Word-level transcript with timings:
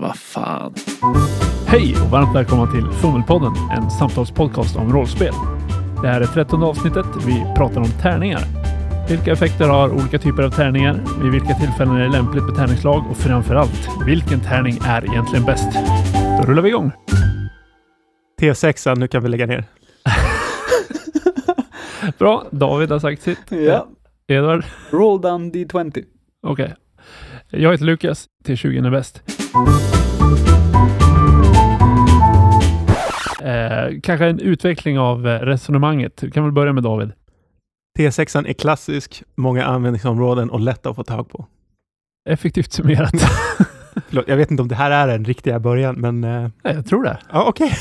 Vad 0.00 0.16
fan. 0.16 0.74
Hej 1.66 1.94
och 2.04 2.10
varmt 2.10 2.36
välkomna 2.36 2.66
till 2.72 2.90
Fummelpodden, 2.90 3.52
en 3.76 3.90
samtalspodcast 3.90 4.76
om 4.76 4.92
rollspel. 4.92 5.34
Det 6.02 6.08
här 6.08 6.20
är 6.20 6.26
trettonde 6.26 6.66
avsnittet. 6.66 7.06
Vi 7.26 7.46
pratar 7.56 7.80
om 7.80 7.90
tärningar. 8.02 8.40
Vilka 9.08 9.32
effekter 9.32 9.68
har 9.68 9.90
olika 9.90 10.18
typer 10.18 10.42
av 10.42 10.50
tärningar? 10.50 11.04
Vid 11.22 11.32
vilka 11.32 11.54
tillfällen 11.54 11.96
är 11.96 12.00
det 12.00 12.08
lämpligt 12.08 12.44
med 12.44 12.54
tärningslag? 12.54 13.04
Och 13.10 13.16
framför 13.16 13.54
allt, 13.54 13.88
vilken 14.06 14.40
tärning 14.40 14.78
är 14.84 15.04
egentligen 15.04 15.44
bäst? 15.44 15.68
Då 16.40 16.46
rullar 16.46 16.62
vi 16.62 16.68
igång. 16.68 16.92
T6, 18.40 18.98
nu 18.98 19.08
kan 19.08 19.22
vi 19.22 19.28
lägga 19.28 19.46
ner. 19.46 19.64
Bra, 22.18 22.44
David 22.50 22.90
har 22.90 22.98
sagt 22.98 23.22
sitt. 23.22 23.38
Ja. 23.48 23.88
Edvard? 24.28 24.64
Roll 24.90 25.20
down 25.20 25.52
D20. 25.52 26.04
Okej. 26.46 26.74
Jag 27.50 27.72
heter 27.72 27.84
Lukas. 27.84 28.26
T20 28.44 28.86
är 28.86 28.90
bäst. 28.90 29.22
Eh, 33.44 34.00
kanske 34.02 34.26
en 34.26 34.40
utveckling 34.40 34.98
av 34.98 35.26
eh, 35.28 35.40
resonemanget. 35.40 36.22
Vi 36.22 36.30
kan 36.30 36.42
väl 36.44 36.52
börja 36.52 36.72
med 36.72 36.82
David. 36.82 37.12
T6 37.98 38.46
är 38.48 38.52
klassisk, 38.52 39.22
många 39.34 39.64
användningsområden 39.64 40.50
och 40.50 40.60
lätt 40.60 40.86
att 40.86 40.96
få 40.96 41.04
tag 41.04 41.28
på. 41.30 41.46
Effektivt 42.30 42.72
summerat. 42.72 43.12
Förlåt, 44.08 44.28
jag 44.28 44.36
vet 44.36 44.50
inte 44.50 44.62
om 44.62 44.68
det 44.68 44.74
här 44.74 44.90
är 44.90 45.08
den 45.08 45.24
riktiga 45.24 45.60
början, 45.60 45.94
men 45.94 46.24
eh, 46.24 46.50
Ja, 46.62 46.72
jag 46.72 46.86
tror 46.86 47.04
det. 47.04 47.18
ja, 47.32 47.44
okej. 47.48 47.72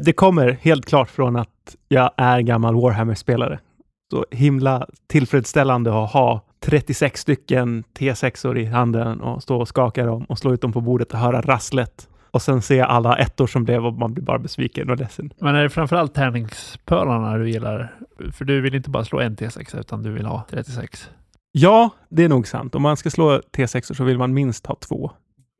Det 0.00 0.12
kommer 0.12 0.58
helt 0.60 0.86
klart 0.86 1.10
från 1.10 1.36
att 1.36 1.76
jag 1.88 2.10
är 2.16 2.40
gammal 2.40 2.74
Warhammer-spelare. 2.74 3.58
Så 4.12 4.26
himla 4.30 4.86
tillfredsställande 5.08 6.04
att 6.04 6.12
ha 6.12 6.40
36 6.64 7.20
stycken 7.20 7.84
T6or 7.98 8.58
i 8.58 8.64
handen 8.64 9.20
och 9.20 9.42
stå 9.42 9.60
och 9.60 9.68
skaka 9.68 10.04
dem 10.04 10.24
och 10.24 10.38
slå 10.38 10.54
ut 10.54 10.60
dem 10.60 10.72
på 10.72 10.80
bordet 10.80 11.12
och 11.12 11.18
höra 11.18 11.40
rasslet. 11.40 12.08
Och 12.30 12.42
sen 12.42 12.62
se 12.62 12.80
alla 12.80 13.16
ettor 13.16 13.46
som 13.46 13.64
blev 13.64 13.86
och 13.86 13.92
man 13.92 14.14
blir 14.14 14.24
bara 14.24 14.38
besviken 14.38 14.90
och 14.90 14.96
ledsen. 14.96 15.32
Men 15.38 15.54
är 15.54 15.62
det 15.62 15.70
framförallt 15.70 16.14
tärningspölarna 16.14 17.38
du 17.38 17.50
gillar? 17.50 17.94
För 18.32 18.44
du 18.44 18.60
vill 18.60 18.74
inte 18.74 18.90
bara 18.90 19.04
slå 19.04 19.20
en 19.20 19.36
T6 19.36 19.80
utan 19.80 20.02
du 20.02 20.12
vill 20.12 20.26
ha 20.26 20.46
36. 20.50 21.10
Ja, 21.52 21.90
det 22.08 22.24
är 22.24 22.28
nog 22.28 22.46
sant. 22.46 22.74
Om 22.74 22.82
man 22.82 22.96
ska 22.96 23.10
slå 23.10 23.40
T6 23.56 23.94
så 23.94 24.04
vill 24.04 24.18
man 24.18 24.34
minst 24.34 24.66
ha 24.66 24.76
två. 24.76 25.10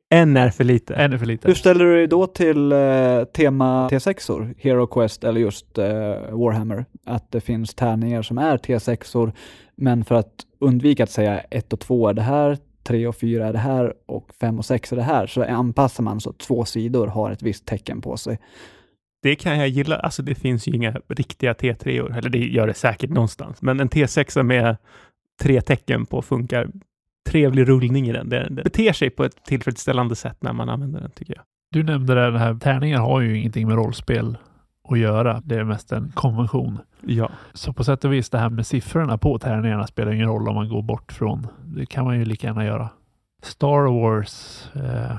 En 0.09 0.37
är 0.37 0.49
för 0.49 0.63
lite. 0.63 0.95
En 0.95 1.13
är 1.13 1.17
för 1.17 1.25
lite. 1.25 1.47
Hur 1.47 1.55
ställer 1.55 1.85
du 1.85 1.95
dig 1.95 2.07
då 2.07 2.27
till 2.27 2.71
eh, 2.71 3.23
tema 3.23 3.89
T6or, 3.89 4.55
Hero 4.57 4.87
Quest 4.87 5.23
eller 5.23 5.41
just 5.41 5.77
eh, 5.77 5.85
Warhammer? 6.31 6.85
Att 7.05 7.31
det 7.31 7.41
finns 7.41 7.75
tärningar 7.75 8.21
som 8.21 8.37
är 8.37 8.57
T6or, 8.57 9.31
men 9.75 10.05
för 10.05 10.15
att 10.15 10.33
undvika 10.59 11.03
att 11.03 11.09
säga 11.09 11.39
1 11.39 11.73
och 11.73 11.79
2 11.79 12.07
är 12.07 12.13
det 12.13 12.21
här, 12.21 12.57
3 12.83 13.07
och 13.07 13.15
4 13.15 13.47
är 13.47 13.53
det 13.53 13.59
här 13.59 13.93
och 14.05 14.33
5 14.39 14.59
och 14.59 14.65
6 14.65 14.91
är 14.91 14.95
det 14.95 15.03
här, 15.03 15.27
så 15.27 15.43
anpassar 15.43 16.03
man 16.03 16.21
så 16.21 16.29
att 16.29 16.37
två 16.37 16.65
sidor 16.65 17.07
har 17.07 17.31
ett 17.31 17.41
visst 17.41 17.65
tecken 17.65 18.01
på 18.01 18.17
sig. 18.17 18.39
Det 19.23 19.35
kan 19.35 19.59
jag 19.59 19.67
gilla. 19.67 19.95
Alltså 19.95 20.23
det 20.23 20.35
finns 20.35 20.67
ju 20.67 20.71
inga 20.71 20.97
riktiga 21.07 21.53
T3-or, 21.53 22.17
eller 22.17 22.29
det 22.29 22.37
gör 22.37 22.67
det 22.67 22.73
säkert 22.73 23.09
någonstans. 23.09 23.61
Men 23.61 23.79
en 23.79 23.89
T6 23.89 24.43
med 24.43 24.77
tre 25.41 25.61
tecken 25.61 26.05
på 26.05 26.21
funkar. 26.21 26.69
Trevlig 27.29 27.67
rullning 27.67 28.07
i 28.07 28.11
den. 28.11 28.29
Den 28.29 28.55
den 28.55 28.63
beter 28.63 28.93
sig 28.93 29.09
på 29.09 29.23
ett 29.23 29.45
tillfredsställande 29.45 30.15
sätt 30.15 30.37
när 30.39 30.53
man 30.53 30.69
använder 30.69 31.01
den, 31.01 31.11
tycker 31.11 31.33
jag. 31.35 31.43
Du 31.71 31.83
nämnde 31.83 32.31
det 32.31 32.39
här, 32.39 32.55
tärningar 32.55 32.99
har 32.99 33.21
ju 33.21 33.37
ingenting 33.37 33.67
med 33.67 33.75
rollspel 33.75 34.37
att 34.87 34.99
göra. 34.99 35.41
Det 35.45 35.55
är 35.55 35.63
mest 35.63 35.91
en 35.91 36.11
konvention. 36.15 36.79
Ja. 37.01 37.29
Så 37.53 37.73
på 37.73 37.83
sätt 37.83 38.05
och 38.05 38.13
vis 38.13 38.29
det 38.29 38.37
här 38.37 38.49
med 38.49 38.67
siffrorna 38.67 39.17
på 39.17 39.39
tärningarna 39.39 39.87
spelar 39.87 40.11
ingen 40.11 40.27
roll 40.27 40.49
om 40.49 40.55
man 40.55 40.69
går 40.69 40.81
bort 40.81 41.11
från. 41.11 41.47
Det 41.63 41.85
kan 41.85 42.05
man 42.05 42.19
ju 42.19 42.25
lika 42.25 42.47
gärna 42.47 42.65
göra. 42.65 42.89
Star 43.43 44.01
Wars, 44.01 44.63
eh, 44.75 45.17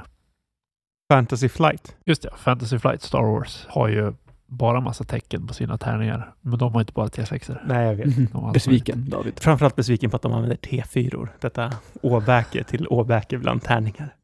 Fantasy 1.12 1.48
Flight. 1.48 1.96
just 2.04 2.22
det, 2.22 2.30
Fantasy 2.36 2.78
Flight 2.78 3.02
Star 3.02 3.22
Wars 3.22 3.66
har 3.68 3.88
ju 3.88 4.12
bara 4.46 4.80
massa 4.80 5.04
tecken 5.04 5.46
på 5.46 5.54
sina 5.54 5.78
tärningar. 5.78 6.34
Men 6.40 6.58
de 6.58 6.72
har 6.72 6.80
inte 6.80 6.92
bara 6.92 7.06
T6. 7.08 7.58
Nej, 7.66 7.86
jag 7.86 7.94
vet. 7.94 8.16
De 8.16 8.38
har 8.38 8.44
allt 8.44 8.54
Besviken, 8.54 9.10
David. 9.10 9.38
Framförallt 9.40 9.76
besviken 9.76 10.10
på 10.10 10.16
att 10.16 10.22
de 10.22 10.32
använder 10.32 10.56
T4-or. 10.56 11.28
Detta 11.40 11.72
åbäke 12.02 12.64
till 12.64 12.86
åbäke 12.90 13.38
bland 13.38 13.62
tärningar. 13.62 14.14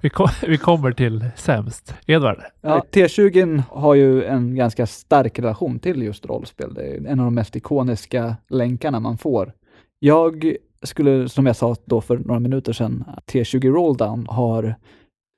Vi, 0.00 0.10
kom, 0.10 0.28
vi 0.46 0.58
kommer 0.58 0.92
till 0.92 1.24
sämst. 1.36 1.94
Edvard, 2.06 2.42
Ja, 2.60 2.84
T20 2.92 3.62
har 3.68 3.94
ju 3.94 4.24
en 4.24 4.54
ganska 4.54 4.86
stark 4.86 5.38
relation 5.38 5.78
till 5.78 6.02
just 6.02 6.26
rollspel. 6.26 6.74
Det 6.74 6.82
är 6.82 7.06
en 7.06 7.20
av 7.20 7.24
de 7.24 7.34
mest 7.34 7.56
ikoniska 7.56 8.36
länkarna 8.48 9.00
man 9.00 9.18
får. 9.18 9.52
Jag 9.98 10.54
skulle, 10.82 11.28
som 11.28 11.46
jag 11.46 11.56
sa 11.56 11.76
då 11.84 12.00
för 12.00 12.18
några 12.18 12.40
minuter 12.40 12.72
sedan, 12.72 13.04
T20 13.26 13.70
Rolldown 13.72 14.26
har 14.30 14.74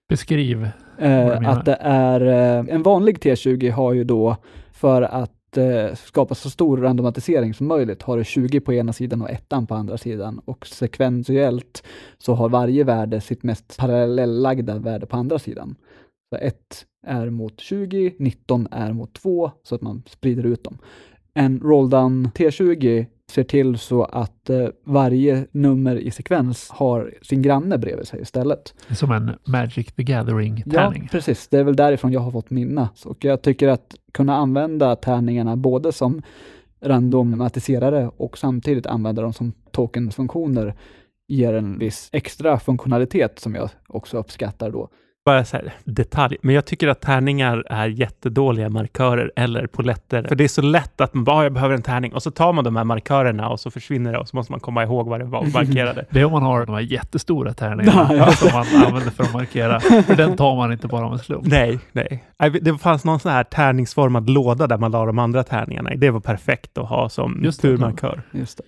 beskriv. 0.09 0.69
Eh, 0.99 1.49
att 1.49 1.65
det 1.65 1.79
är 1.81 2.21
eh, 2.21 2.75
en 2.75 2.83
vanlig 2.83 3.19
T20 3.19 3.71
har 3.71 3.93
ju 3.93 4.05
då 4.05 4.37
för 4.73 5.03
att 5.03 5.33
eh, 5.57 5.95
skapa 5.95 6.35
så 6.35 6.51
stor 6.51 6.77
randomatisering 6.77 7.55
som 7.55 7.67
möjligt 7.67 8.03
har 8.03 8.19
du 8.19 8.25
20 8.25 8.61
på 8.61 8.73
ena 8.73 8.93
sidan 8.93 9.23
och 9.23 9.31
ettan 9.31 9.67
på 9.67 9.75
andra 9.75 9.99
sidan 9.99 10.41
och 10.45 10.67
sekventiellt 10.67 11.83
så 12.19 12.35
har 12.35 12.49
varje 12.49 12.85
värde 12.85 13.21
sitt 13.21 13.43
mest 13.43 13.79
parallellagda 13.79 14.79
värde 14.79 15.07
på 15.07 15.17
andra 15.17 15.39
sidan. 15.39 15.77
Så 16.31 16.39
1 16.39 16.57
är 17.07 17.31
mot 17.31 17.61
20, 17.61 18.15
19 18.19 18.69
är 18.71 18.93
mot 18.93 19.13
2 19.13 19.51
så 19.63 19.75
att 19.75 19.83
man 19.83 20.03
sprider 20.07 20.47
ut 20.47 20.65
dem. 20.65 20.79
En 21.35 21.61
rolldown 21.61 22.29
T20 22.35 23.07
ser 23.31 23.45
till 23.45 23.79
så 23.79 24.05
att 24.05 24.51
eh, 24.51 24.67
varje 24.85 25.47
nummer 25.51 25.97
i 25.97 26.11
sekvens 26.11 26.71
har 26.71 27.15
sin 27.23 27.43
granne 27.43 27.79
bredvid 27.79 28.09
sig 28.09 28.21
istället. 28.21 28.75
Som 28.91 29.11
en 29.13 29.31
Magic 29.45 29.87
the 29.87 29.93
Ja, 29.97 30.05
Gathering-tärning. 30.05 31.09
precis. 31.13 31.49
Det 31.49 31.59
är 31.59 31.65
väl 31.65 31.77
därifrån 31.77 32.13
jag 32.13 32.21
har 32.21 32.31
fått 32.31 32.51
mina. 32.51 32.89
Och 33.05 33.25
jag 33.25 33.43
tycker 33.43 33.69
att 33.69 33.95
kunna 34.13 34.37
använda 34.37 34.97
tärningarna 34.97 35.57
både 35.57 35.93
som 35.93 36.23
randomatiserare 36.81 38.11
och 38.17 38.39
samtidigt 38.39 38.87
använda 38.87 39.23
dem 39.23 39.33
som 39.33 39.53
tokensfunktioner 39.71 40.75
ger 41.29 41.55
en 41.55 41.79
viss 41.79 42.09
extra 42.13 42.59
funktionalitet 42.59 43.39
som 43.39 43.55
jag 43.55 43.71
också 43.89 44.19
uppskattar 44.19 44.71
då. 44.71 44.89
Bara 45.25 45.45
så 45.45 45.57
här, 45.57 45.73
detalj. 45.85 46.37
Men 46.43 46.55
jag 46.55 46.65
tycker 46.67 46.89
att 46.89 47.01
tärningar 47.01 47.65
är 47.71 47.87
jättedåliga 47.87 48.69
markörer 48.69 49.33
eller 49.37 49.67
poletter. 49.67 50.23
För 50.29 50.35
det 50.35 50.45
är 50.45 50.49
så 50.49 50.63
lätt 50.63 51.01
att 51.01 51.15
man 51.15 51.25
bara, 51.25 51.37
"Ah, 51.37 51.43
jag 51.43 51.53
behöver 51.53 51.75
en 51.75 51.83
tärning. 51.83 52.13
Och 52.15 52.23
så 52.23 52.31
tar 52.31 52.53
man 52.53 52.65
de 52.65 52.77
här 52.77 52.85
markörerna 52.85 53.49
och 53.49 53.61
så 53.61 53.71
försvinner 53.71 54.13
det 54.13 54.19
och 54.19 54.29
så 54.29 54.37
måste 54.37 54.53
man 54.53 54.61
komma 54.61 54.83
ihåg 54.83 55.09
vad 55.09 55.21
det 55.21 55.25
var 55.25 55.47
markerade. 55.47 56.05
Det 56.11 56.21
är 56.21 56.25
om 56.25 56.33
man 56.33 56.43
har 56.43 56.67
de 56.67 56.73
här 56.75 56.81
jättestora 56.83 57.55
tärningarna 57.55 58.09
Ja. 58.15 58.33
som 58.33 58.49
man 58.53 58.67
använder 58.87 59.11
för 59.11 59.23
att 59.25 59.33
markera. 59.33 59.81
För 59.81 60.17
den 60.17 60.37
tar 60.37 60.57
man 60.57 60.73
inte 60.73 60.89
bara 60.89 61.11
med 61.11 61.21
slump. 61.21 61.47
Nej, 61.47 61.79
nej. 61.93 62.25
Det 62.63 62.79
fanns 62.79 63.05
någon 63.05 63.21
sån 63.21 63.33
här 63.33 63.45
tärningsformad 63.45 64.31
låda 64.31 64.67
där 64.67 64.79
man 64.79 64.91
la 64.91 65.07
de 65.07 65.19
andra 65.19 65.43
tärningarna 65.45 65.93
i. 65.93 65.97
Det 65.97 66.11
var 66.11 66.21
perfekt 66.21 66.79
att 66.79 66.89
ha 66.89 67.09
som 67.09 67.41
Just 67.45 67.63
det. 67.63 67.69
turmarkör. 67.69 68.23
Just 68.33 68.59
det. 68.59 68.65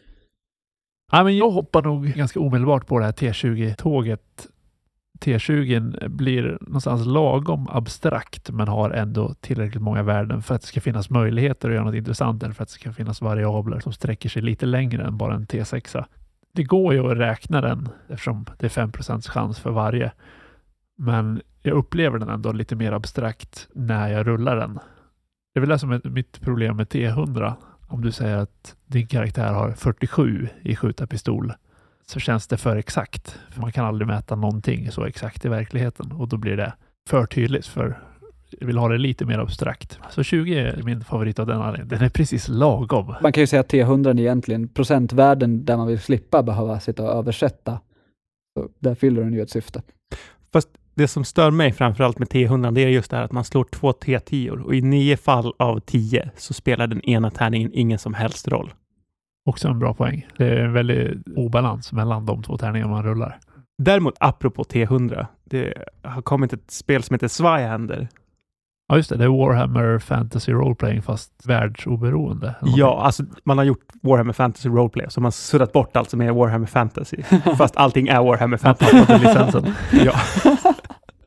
Ja, 1.12 1.24
men 1.24 1.36
jag 1.36 1.50
hoppar 1.50 1.82
nog 1.82 2.06
ganska 2.06 2.40
omedelbart 2.40 2.86
på 2.86 2.98
det 2.98 3.04
här 3.04 3.12
T20-tåget. 3.12 4.20
T20 5.20 6.08
blir 6.08 6.58
någonstans 6.60 7.06
lagom 7.06 7.68
abstrakt 7.70 8.50
men 8.50 8.68
har 8.68 8.90
ändå 8.90 9.34
tillräckligt 9.40 9.82
många 9.82 10.02
värden 10.02 10.42
för 10.42 10.54
att 10.54 10.60
det 10.60 10.66
ska 10.66 10.80
finnas 10.80 11.10
möjligheter 11.10 11.68
att 11.68 11.74
göra 11.74 11.84
något 11.84 11.94
intressant 11.94 12.42
eller 12.42 12.54
för 12.54 12.62
att 12.62 12.68
det 12.68 12.74
ska 12.74 12.92
finnas 12.92 13.20
variabler 13.20 13.80
som 13.80 13.92
sträcker 13.92 14.28
sig 14.28 14.42
lite 14.42 14.66
längre 14.66 15.04
än 15.04 15.18
bara 15.18 15.34
en 15.34 15.46
T6. 15.46 16.04
Det 16.52 16.64
går 16.64 16.94
ju 16.94 17.10
att 17.10 17.18
räkna 17.18 17.60
den 17.60 17.88
eftersom 18.08 18.46
det 18.58 18.66
är 18.66 18.70
5 18.70 18.92
chans 19.22 19.58
för 19.58 19.70
varje. 19.70 20.12
Men 20.98 21.42
jag 21.62 21.74
upplever 21.74 22.18
den 22.18 22.28
ändå 22.28 22.52
lite 22.52 22.76
mer 22.76 22.92
abstrakt 22.92 23.68
när 23.74 24.08
jag 24.08 24.26
rullar 24.26 24.56
den. 24.56 24.74
Det 25.54 25.58
är 25.58 25.60
väl 25.60 25.68
det 25.68 25.78
som 25.78 25.92
är 25.92 26.08
mitt 26.08 26.40
problem 26.40 26.76
med 26.76 26.86
T100. 26.88 27.52
Om 27.88 28.02
du 28.02 28.12
säger 28.12 28.36
att 28.36 28.76
din 28.86 29.06
karaktär 29.06 29.52
har 29.52 29.72
47 29.72 30.48
i 30.62 30.76
skjutarpistol 30.76 31.52
så 32.10 32.20
känns 32.20 32.46
det 32.46 32.56
för 32.56 32.76
exakt. 32.76 33.38
För 33.50 33.60
man 33.60 33.72
kan 33.72 33.84
aldrig 33.84 34.08
mäta 34.08 34.36
någonting 34.36 34.90
så 34.90 35.04
exakt 35.04 35.44
i 35.44 35.48
verkligheten 35.48 36.12
och 36.12 36.28
då 36.28 36.36
blir 36.36 36.56
det 36.56 36.72
för 37.08 37.26
tydligt 37.26 37.66
för 37.66 38.02
jag 38.50 38.66
vill 38.66 38.78
ha 38.78 38.88
det 38.88 38.98
lite 38.98 39.24
mer 39.24 39.38
abstrakt. 39.38 39.98
Så 40.10 40.22
20 40.22 40.58
är 40.58 40.82
min 40.82 41.04
favorit 41.04 41.38
av 41.38 41.46
den 41.46 41.56
anledningen. 41.56 41.88
Den 41.88 42.02
är 42.02 42.08
precis 42.08 42.48
lagom. 42.48 43.14
Man 43.22 43.32
kan 43.32 43.40
ju 43.40 43.46
säga 43.46 43.60
att 43.60 43.72
T100 43.72 44.10
är 44.10 44.20
egentligen 44.20 44.68
procentvärden 44.68 45.64
där 45.64 45.76
man 45.76 45.86
vill 45.86 46.00
slippa 46.00 46.42
behöva 46.42 46.80
sitta 46.80 47.02
och 47.02 47.18
översätta. 47.18 47.80
Så 48.58 48.68
där 48.78 48.94
fyller 48.94 49.22
den 49.22 49.32
ju 49.32 49.42
ett 49.42 49.50
syfte. 49.50 49.82
Fast 50.52 50.68
det 50.94 51.08
som 51.08 51.24
stör 51.24 51.50
mig 51.50 51.72
framförallt 51.72 52.18
med 52.18 52.28
T100 52.28 52.74
det 52.74 52.84
är 52.84 52.88
just 52.88 53.10
det 53.10 53.16
här 53.16 53.24
att 53.24 53.32
man 53.32 53.44
slår 53.44 53.64
två 53.64 53.92
T10 53.92 54.48
och 54.48 54.74
i 54.74 54.80
nio 54.80 55.16
fall 55.16 55.54
av 55.58 55.80
tio 55.80 56.30
så 56.36 56.54
spelar 56.54 56.86
den 56.86 57.00
ena 57.00 57.30
tärningen 57.30 57.70
ingen 57.74 57.98
som 57.98 58.14
helst 58.14 58.48
roll. 58.48 58.72
Också 59.46 59.68
en 59.68 59.78
bra 59.78 59.94
poäng. 59.94 60.26
Det 60.38 60.48
är 60.48 60.56
en 60.56 60.72
väldig 60.72 61.22
obalans 61.36 61.92
mellan 61.92 62.26
de 62.26 62.42
två 62.42 62.58
tärningar 62.58 62.88
man 62.88 63.02
rullar. 63.02 63.38
Däremot, 63.82 64.14
apropå 64.20 64.62
T100, 64.62 65.26
det 65.44 65.74
har 66.02 66.22
kommit 66.22 66.52
ett 66.52 66.70
spel 66.70 67.02
som 67.02 67.14
heter 67.14 67.28
Zweihander. 67.28 68.08
Ja, 68.88 68.96
just 68.96 69.10
det. 69.10 69.16
Det 69.16 69.24
är 69.24 69.28
Warhammer 69.28 69.98
Fantasy 69.98 70.52
Roleplaying 70.52 71.02
fast 71.02 71.32
världsoberoende. 71.46 72.54
Ja, 72.62 73.02
alltså 73.02 73.22
man 73.44 73.58
har 73.58 73.64
gjort 73.64 73.84
Warhammer 74.02 74.32
Fantasy 74.32 74.68
Roleplay, 74.68 75.06
så 75.08 75.20
man 75.20 75.26
har 75.26 75.30
suddat 75.30 75.72
bort 75.72 75.96
allt 75.96 76.10
som 76.10 76.20
är 76.20 76.32
Warhammer 76.32 76.66
Fantasy. 76.66 77.16
Fast 77.58 77.76
allting 77.76 78.08
är 78.08 78.22
Warhammer 78.22 78.48
Man 78.48 78.58
Fantasy. 78.58 78.98
tappade 78.98 79.18
licensen. 79.18 79.74
ja. 80.04 80.12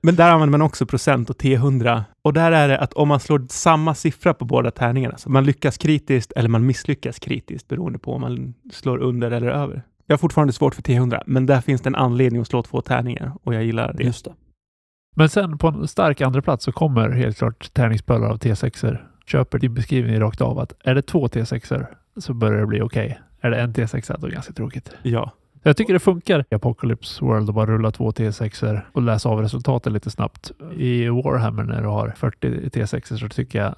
Men 0.01 0.15
där 0.15 0.31
använder 0.31 0.57
man 0.57 0.61
också 0.61 0.85
procent 0.85 1.29
och 1.29 1.37
T100. 1.37 2.03
Och 2.21 2.33
där 2.33 2.51
är 2.51 2.67
det 2.67 2.79
att 2.79 2.93
om 2.93 3.07
man 3.07 3.19
slår 3.19 3.45
samma 3.49 3.95
siffra 3.95 4.33
på 4.33 4.45
båda 4.45 4.71
tärningarna, 4.71 5.17
så 5.17 5.29
man 5.29 5.43
lyckas 5.43 5.77
kritiskt 5.77 6.31
eller 6.31 6.49
man 6.49 6.65
misslyckas 6.65 7.19
kritiskt 7.19 7.67
beroende 7.67 7.99
på 7.99 8.13
om 8.13 8.21
man 8.21 8.53
slår 8.71 8.97
under 8.97 9.31
eller 9.31 9.47
över. 9.47 9.83
Jag 10.05 10.13
har 10.13 10.17
fortfarande 10.17 10.53
svårt 10.53 10.75
för 10.75 10.81
T100, 10.81 11.23
men 11.25 11.45
där 11.45 11.61
finns 11.61 11.81
det 11.81 11.89
en 11.89 11.95
anledning 11.95 12.41
att 12.41 12.47
slå 12.47 12.63
två 12.63 12.81
tärningar 12.81 13.31
och 13.43 13.53
jag 13.53 13.63
gillar 13.63 13.93
det. 13.93 14.03
Just 14.03 14.25
det. 14.25 14.33
Men 15.15 15.29
sen 15.29 15.57
på 15.57 15.67
en 15.67 15.87
stark 15.87 16.21
andra 16.21 16.41
plats 16.41 16.65
så 16.65 16.71
kommer 16.71 17.09
helt 17.09 17.37
klart 17.37 17.73
tärningspölar 17.73 18.29
av 18.29 18.37
T6er. 18.37 19.05
Köper 19.25 19.59
din 19.59 19.73
beskrivning 19.73 20.19
rakt 20.19 20.41
av 20.41 20.59
att 20.59 20.73
är 20.83 20.95
det 20.95 21.01
två 21.01 21.27
T6er 21.27 21.85
så 22.17 22.33
börjar 22.33 22.59
det 22.59 22.67
bli 22.67 22.81
okej. 22.81 23.19
Är 23.41 23.51
det 23.51 23.57
en 23.57 23.73
T6 23.73 24.15
då 24.19 24.25
är 24.25 24.29
det 24.29 24.35
ganska 24.35 24.53
tråkigt. 24.53 24.91
Ja. 25.03 25.31
Jag 25.63 25.77
tycker 25.77 25.93
det 25.93 25.99
funkar 25.99 26.45
i 26.51 26.55
Apocalypse 26.55 27.25
World 27.25 27.49
att 27.49 27.55
bara 27.55 27.65
rulla 27.65 27.91
två 27.91 28.11
T6er 28.11 28.81
och 28.93 29.01
läsa 29.01 29.29
av 29.29 29.41
resultatet 29.41 29.93
lite 29.93 30.09
snabbt. 30.09 30.51
I 30.75 31.07
Warhammer 31.07 31.63
när 31.63 31.81
du 31.81 31.87
har 31.87 32.13
40 32.17 32.47
T6er 32.47 33.17
så 33.17 33.29
tycker 33.29 33.59
jag 33.59 33.75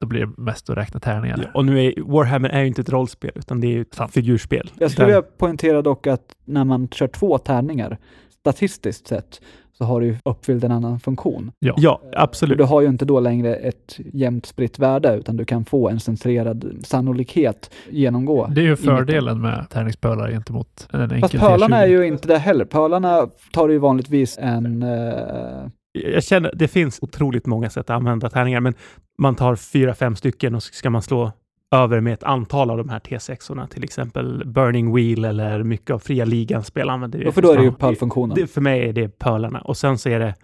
då 0.00 0.06
blir 0.06 0.20
det 0.26 0.32
mest 0.36 0.70
att 0.70 0.76
räkna 0.76 1.00
tärningar. 1.00 1.40
Ja, 1.42 1.50
Och 1.54 1.64
nu 1.64 1.84
är 1.84 1.94
Warhammer 2.02 2.48
är 2.48 2.60
ju 2.60 2.66
inte 2.66 2.80
ett 2.80 2.88
rollspel, 2.88 3.30
utan 3.34 3.60
det 3.60 3.66
är 3.66 3.70
ju 3.70 3.80
ett 3.80 3.94
Sant. 3.94 4.12
figurspel. 4.12 4.70
Jag 4.78 4.90
skulle 4.90 5.06
vilja 5.06 5.22
poängtera 5.22 5.82
dock 5.82 6.06
att 6.06 6.36
när 6.44 6.64
man 6.64 6.88
kör 6.88 7.08
två 7.08 7.38
tärningar, 7.38 7.98
statistiskt 8.40 9.06
sett, 9.06 9.40
så 9.78 9.84
har 9.84 10.00
du 10.00 10.06
ju 10.06 10.16
uppfyllt 10.24 10.64
en 10.64 10.72
annan 10.72 11.00
funktion. 11.00 11.52
Ja. 11.58 11.74
Ja, 11.76 12.00
För 12.02 12.20
absolut. 12.22 12.58
Du 12.58 12.64
har 12.64 12.80
ju 12.80 12.88
inte 12.88 13.04
då 13.04 13.20
längre 13.20 13.54
ett 13.56 13.98
jämnt 14.12 14.46
spritt 14.46 14.78
värde, 14.78 15.16
utan 15.16 15.36
du 15.36 15.44
kan 15.44 15.64
få 15.64 15.88
en 15.88 16.00
censurerad 16.00 16.72
sannolikhet 16.84 17.70
genomgå. 17.90 18.46
Det 18.54 18.60
är 18.60 18.64
ju 18.64 18.76
fördelen 18.76 19.40
med 19.40 19.66
tärningspölar 19.70 20.30
gentemot 20.30 20.88
en 20.92 21.00
enkel 21.00 21.20
Fast 21.20 21.34
pölarna 21.38 21.76
T20. 21.76 21.82
är 21.82 21.86
ju 21.86 22.06
inte 22.06 22.28
det 22.28 22.38
heller. 22.38 22.64
Pölarna 22.64 23.28
tar 23.52 23.68
ju 23.68 23.78
vanligtvis 23.78 24.38
en... 24.40 24.82
Eh, 24.82 25.68
Jag 26.14 26.24
känner, 26.24 26.52
det 26.54 26.68
finns 26.68 26.98
otroligt 27.02 27.46
många 27.46 27.70
sätt 27.70 27.90
att 27.90 27.96
använda 27.96 28.28
tärningar, 28.30 28.60
men 28.60 28.74
man 29.18 29.34
tar 29.34 29.56
fyra, 29.56 29.94
fem 29.94 30.16
stycken 30.16 30.54
och 30.54 30.62
så 30.62 30.72
ska 30.72 30.90
man 30.90 31.02
slå 31.02 31.32
över 31.74 32.00
med 32.00 32.12
ett 32.12 32.22
antal 32.22 32.70
av 32.70 32.76
de 32.78 32.88
här 32.88 32.98
T6orna, 32.98 33.66
till 33.66 33.84
exempel 33.84 34.42
Burning 34.46 34.94
Wheel 34.94 35.24
eller 35.24 35.62
mycket 35.62 35.90
av 35.90 35.98
fria 35.98 36.24
ligan-spel 36.24 36.90
använder 36.90 37.26
och 37.26 37.34
för 37.34 37.42
då 37.42 37.52
är 37.52 37.56
det 37.56 37.64
ju 37.64 37.72
pölfunktionen. 37.72 38.48
För 38.48 38.60
mig 38.60 38.88
är 38.88 38.92
det 38.92 39.08
pölarna 39.18 39.60
och 39.60 39.76
sen 39.76 39.98
så 39.98 40.08
är 40.08 40.18
det 40.18 40.34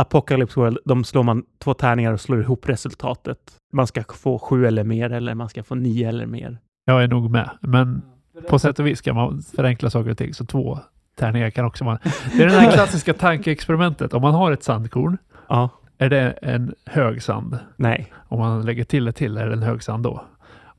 Apocalypse 0.00 0.60
World, 0.60 0.78
de 0.84 1.04
slår 1.04 1.22
man 1.22 1.42
två 1.58 1.74
tärningar 1.74 2.12
och 2.12 2.20
slår 2.20 2.40
ihop 2.40 2.68
resultatet. 2.68 3.38
Man 3.72 3.86
ska 3.86 4.04
få 4.14 4.38
sju 4.38 4.66
eller 4.66 4.84
mer 4.84 5.10
eller 5.12 5.34
man 5.34 5.48
ska 5.48 5.62
få 5.62 5.74
nio 5.74 6.08
eller 6.08 6.26
mer. 6.26 6.58
Jag 6.84 7.02
är 7.02 7.08
nog 7.08 7.30
med, 7.30 7.50
men 7.60 8.02
på 8.48 8.58
sätt 8.58 8.78
och 8.78 8.86
vis 8.86 8.98
ska 8.98 9.14
man 9.14 9.42
förenkla 9.42 9.90
saker 9.90 10.10
och 10.10 10.18
ting. 10.18 10.34
Så 10.34 10.44
två 10.46 10.78
tärningar 11.18 11.50
kan 11.50 11.64
också 11.64 11.84
vara... 11.84 11.98
Det 12.36 12.42
är 12.42 12.46
det 12.46 12.52
här 12.52 12.72
klassiska 12.72 13.14
tankeexperimentet. 13.18 14.14
Om 14.14 14.22
man 14.22 14.34
har 14.34 14.52
ett 14.52 14.62
sandkorn, 14.62 15.18
Ja, 15.48 15.70
är 15.98 16.10
det 16.10 16.30
en 16.30 16.74
hög 16.86 17.22
sand? 17.22 17.58
nej. 17.76 18.12
Om 18.28 18.38
man 18.38 18.66
lägger 18.66 18.84
till 18.84 19.08
ett 19.08 19.16
till, 19.16 19.36
är 19.36 19.46
det 19.46 19.52
en 19.52 19.62
hög 19.62 19.82
sand 19.82 20.02
då? 20.02 20.24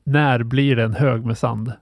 När 0.08 0.42
blir 0.42 0.76
det 0.76 0.84
en 0.84 0.94
hög 0.94 1.24
med 1.24 1.38
sand? 1.38 1.72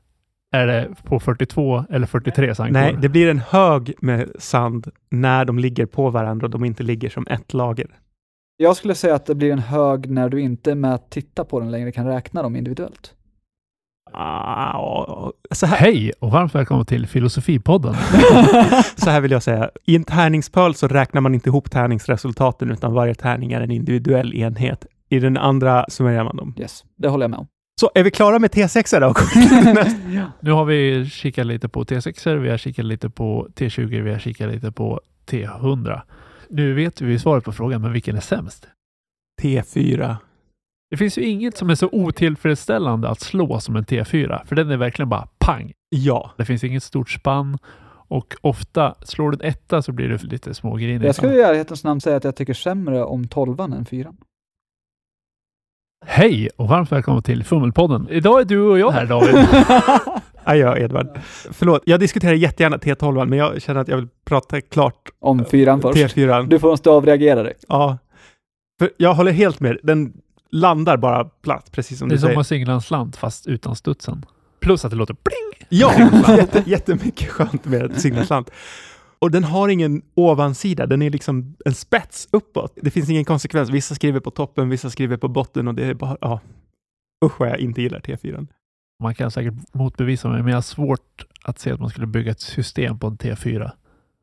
Är 0.52 0.66
det 0.66 0.88
på 1.02 1.20
42 1.20 1.84
eller 1.90 2.06
43 2.06 2.54
sandkorn? 2.54 2.82
Nej, 2.82 2.96
det 3.02 3.08
blir 3.08 3.30
en 3.30 3.38
hög 3.38 3.94
med 4.00 4.30
sand 4.38 4.90
när 5.10 5.44
de 5.44 5.58
ligger 5.58 5.86
på 5.86 6.10
varandra 6.10 6.46
och 6.46 6.50
de 6.50 6.64
inte 6.64 6.82
ligger 6.82 7.08
som 7.08 7.26
ett 7.26 7.54
lager. 7.54 7.86
Jag 8.56 8.76
skulle 8.76 8.94
säga 8.94 9.14
att 9.14 9.26
det 9.26 9.34
blir 9.34 9.52
en 9.52 9.58
hög 9.58 10.10
när 10.10 10.28
du 10.28 10.40
inte 10.40 10.74
med 10.74 10.94
att 10.94 11.10
titta 11.10 11.44
på 11.44 11.60
den 11.60 11.70
längre 11.70 11.92
kan 11.92 12.06
räkna 12.06 12.42
dem 12.42 12.56
individuellt. 12.56 13.14
Ah, 14.12 15.32
Hej 15.62 16.12
och 16.20 16.30
varmt 16.30 16.54
välkommen 16.54 16.86
till 16.86 17.06
Filosofipodden. 17.06 17.94
så 18.96 19.10
här 19.10 19.20
vill 19.20 19.30
jag 19.30 19.42
säga. 19.42 19.70
I 19.84 19.96
en 19.96 20.04
tärningspöl 20.04 20.74
så 20.74 20.88
räknar 20.88 21.20
man 21.20 21.34
inte 21.34 21.48
ihop 21.48 21.70
tärningsresultaten 21.70 22.70
utan 22.70 22.94
varje 22.94 23.14
tärning 23.14 23.52
är 23.52 23.60
en 23.60 23.70
individuell 23.70 24.34
enhet. 24.34 24.86
I 25.08 25.18
den 25.18 25.36
andra 25.36 25.86
summerar 25.88 26.24
man 26.24 26.36
dem. 26.36 26.54
Yes, 26.58 26.84
det 26.96 27.08
håller 27.08 27.24
jag 27.24 27.30
med 27.30 27.38
om. 27.38 27.46
Så 27.80 27.90
är 27.94 28.02
vi 28.02 28.10
klara 28.10 28.38
med 28.38 28.50
T6 28.50 29.00
då? 29.00 29.14
Nu 30.40 30.50
har 30.50 30.64
vi 30.64 31.06
kikat 31.10 31.46
lite 31.46 31.68
på 31.68 31.84
T6, 31.84 32.36
vi 32.36 32.50
har 32.50 32.56
kikat 32.56 32.84
lite 32.84 33.10
på 33.10 33.48
T20, 33.54 34.02
vi 34.02 34.12
har 34.12 34.18
kikat 34.18 34.52
lite 34.52 34.72
på 34.72 35.00
T100. 35.26 36.00
Nu 36.48 36.74
vet 36.74 37.00
vi 37.00 37.18
svaret 37.18 37.44
på 37.44 37.52
frågan, 37.52 37.82
men 37.82 37.92
vilken 37.92 38.16
är 38.16 38.20
sämst? 38.20 38.68
T4. 39.42 40.16
Det 40.90 40.96
finns 40.96 41.18
ju 41.18 41.22
inget 41.22 41.56
som 41.56 41.70
är 41.70 41.74
så 41.74 41.88
otillfredsställande 41.92 43.08
att 43.08 43.20
slå 43.20 43.60
som 43.60 43.76
en 43.76 43.84
T4, 43.84 44.46
för 44.46 44.56
den 44.56 44.70
är 44.70 44.76
verkligen 44.76 45.08
bara 45.08 45.28
pang. 45.38 45.72
Ja. 45.88 46.30
Det 46.36 46.44
finns 46.44 46.64
inget 46.64 46.82
stort 46.82 47.10
spann 47.10 47.58
och 48.08 48.36
ofta 48.40 48.94
slår 49.02 49.30
du 49.30 49.38
en 49.40 49.48
etta 49.50 49.82
så 49.82 49.92
blir 49.92 50.08
du 50.08 50.18
lite 50.18 50.54
smågrinig. 50.54 51.08
Jag 51.08 51.14
skulle 51.14 51.34
i 51.34 51.40
ärlighetens 51.40 51.84
namn 51.84 52.00
säga 52.00 52.16
att 52.16 52.24
jag 52.24 52.36
tycker 52.36 52.54
sämre 52.54 53.04
om 53.04 53.28
tolvan 53.28 53.72
än 53.72 53.84
fyran. 53.84 54.16
Hej 56.08 56.48
och 56.56 56.68
varmt 56.68 56.92
välkommen 56.92 57.22
till 57.22 57.44
Fummelpodden. 57.44 58.08
Idag 58.10 58.40
är 58.40 58.44
du 58.44 58.60
och 58.60 58.78
jag 58.78 58.90
här 58.90 59.06
David. 59.06 59.34
Adjö 60.44 60.78
Edvard. 60.78 61.18
Förlåt, 61.50 61.82
jag 61.86 62.00
diskuterar 62.00 62.32
jättegärna 62.32 62.76
T12, 62.76 63.26
men 63.26 63.38
jag 63.38 63.62
känner 63.62 63.80
att 63.80 63.88
jag 63.88 63.96
vill 63.96 64.08
prata 64.24 64.60
klart 64.60 65.08
om 65.20 65.44
fyran 65.44 65.82
först. 65.82 65.96
T4. 66.16 66.46
Du 66.48 66.58
får 66.58 66.68
måste 66.68 66.90
avreagera 66.90 67.42
dig. 67.42 67.52
Ja. 67.68 67.98
För 68.78 68.90
jag 68.96 69.14
håller 69.14 69.32
helt 69.32 69.60
med. 69.60 69.78
Den 69.82 70.12
landar 70.50 70.96
bara 70.96 71.24
platt, 71.24 71.72
precis 71.72 71.98
som 71.98 72.08
Det 72.08 72.12
är 72.12 72.16
du 72.16 72.20
som 72.20 72.26
säger. 72.28 72.40
att 72.40 72.46
singla 72.46 72.72
en 72.72 72.80
slant 72.82 73.16
fast 73.16 73.46
utan 73.46 73.76
studsen. 73.76 74.24
Plus 74.60 74.84
att 74.84 74.90
det 74.90 74.96
låter 74.96 75.14
pling. 75.14 75.66
Ja, 75.68 75.92
jätte, 76.36 76.62
jättemycket 76.66 77.28
skönt 77.28 77.64
med 77.64 77.82
ett 77.90 78.00
signalslant. 78.00 78.50
Och 79.18 79.30
den 79.30 79.44
har 79.44 79.68
ingen 79.68 80.02
ovansida, 80.14 80.86
den 80.86 81.02
är 81.02 81.10
liksom 81.10 81.56
en 81.64 81.74
spets 81.74 82.28
uppåt. 82.30 82.72
Det 82.82 82.90
finns 82.90 83.10
ingen 83.10 83.24
konsekvens. 83.24 83.70
Vissa 83.70 83.94
skriver 83.94 84.20
på 84.20 84.30
toppen, 84.30 84.68
vissa 84.68 84.90
skriver 84.90 85.16
på 85.16 85.28
botten 85.28 85.68
och 85.68 85.74
det 85.74 85.84
är 85.84 85.94
bara, 85.94 86.16
ja. 86.20 86.40
Usch 87.24 87.40
vad 87.40 87.48
jag 87.48 87.58
inte 87.58 87.82
gillar 87.82 88.00
T4. 88.00 88.46
Man 89.02 89.14
kan 89.14 89.30
säkert 89.30 89.54
motbevisa 89.72 90.28
mig, 90.28 90.42
men 90.42 90.48
jag 90.48 90.56
har 90.56 90.62
svårt 90.62 91.26
att 91.42 91.58
se 91.58 91.70
att 91.70 91.80
man 91.80 91.90
skulle 91.90 92.06
bygga 92.06 92.30
ett 92.30 92.40
system 92.40 92.98
på 92.98 93.06
en 93.06 93.16
T4. 93.16 93.70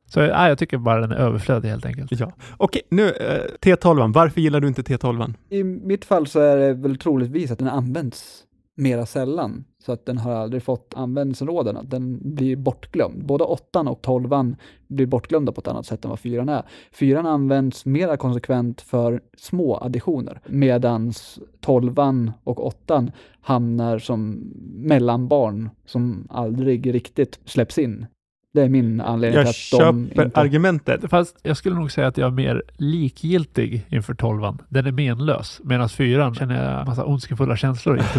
Så 0.06 0.20
nej, 0.20 0.50
jag 0.50 0.58
tycker 0.58 0.78
bara 0.78 1.02
den 1.02 1.12
är 1.12 1.16
överflödig 1.16 1.70
helt 1.70 1.86
enkelt. 1.86 2.20
Ja. 2.20 2.32
Okej, 2.58 2.82
nu 2.90 3.10
eh, 3.10 3.44
T12. 3.62 4.14
Varför 4.14 4.42
gillar 4.42 4.60
du 4.60 4.68
inte 4.68 4.82
T12? 4.82 5.34
I 5.50 5.64
mitt 5.64 6.06
fall 6.06 6.28
så 6.28 6.40
är 6.40 6.58
det 6.58 6.74
väl 6.74 6.98
troligtvis 6.98 7.52
att 7.52 7.60
den 7.60 7.68
används 7.68 8.44
mera 8.76 9.06
sällan. 9.06 9.66
Så 9.80 9.92
att 9.92 10.06
den 10.06 10.18
har 10.18 10.32
aldrig 10.32 10.64
fått 10.64 10.94
användningsområden. 10.96 11.78
Att 11.78 11.90
den 11.90 12.36
blir 12.36 12.56
bortglömd. 12.56 13.26
Både 13.26 13.44
åttan 13.44 13.88
och 13.88 14.02
tolvan 14.02 14.56
blir 14.88 15.06
bortglömda 15.06 15.52
på 15.52 15.62
ett 15.62 15.68
annat 15.68 15.86
sätt 15.86 16.06
än 16.06 16.10
vad 16.10 16.20
fyran 16.20 16.50
är. 16.50 16.64
Fyran 16.92 17.26
används 17.26 17.86
mera 17.86 18.18
konsekvent 18.18 18.82
för 18.82 19.22
små 19.38 19.78
additioner. 19.78 20.42
medan 20.46 21.14
tolvan 21.60 22.32
och 22.44 22.66
åttan 22.66 23.12
hamnar 23.42 24.00
som 24.00 24.52
mellanbarn 24.76 25.70
som 25.86 26.28
aldrig 26.30 26.94
riktigt 26.94 27.40
släpps 27.46 27.78
in. 27.78 28.06
Det 28.54 28.62
är 28.62 28.70
min 28.70 29.02
anledning 29.02 29.38
Jag 29.38 29.56
till 29.56 29.76
att 29.76 29.82
de 29.82 30.08
köper 30.10 30.26
inte... 30.26 30.40
argumentet. 30.40 31.10
Fast 31.10 31.36
jag 31.44 31.58
skulle 31.58 31.76
nog 31.76 31.92
säga 31.92 32.08
att 32.08 32.18
jag 32.18 32.28
är 32.28 32.32
mer 32.32 32.64
likgiltig 32.78 33.86
inför 33.90 34.14
tolvan. 34.14 34.62
Den 34.70 34.86
är 34.86 34.92
menlös. 34.92 35.62
Medan 35.64 35.90
fyran 35.90 36.36
känner 36.36 36.78
jag 36.78 36.88
massa 36.88 37.06
ondskefulla 37.06 37.58
känslor. 37.58 38.02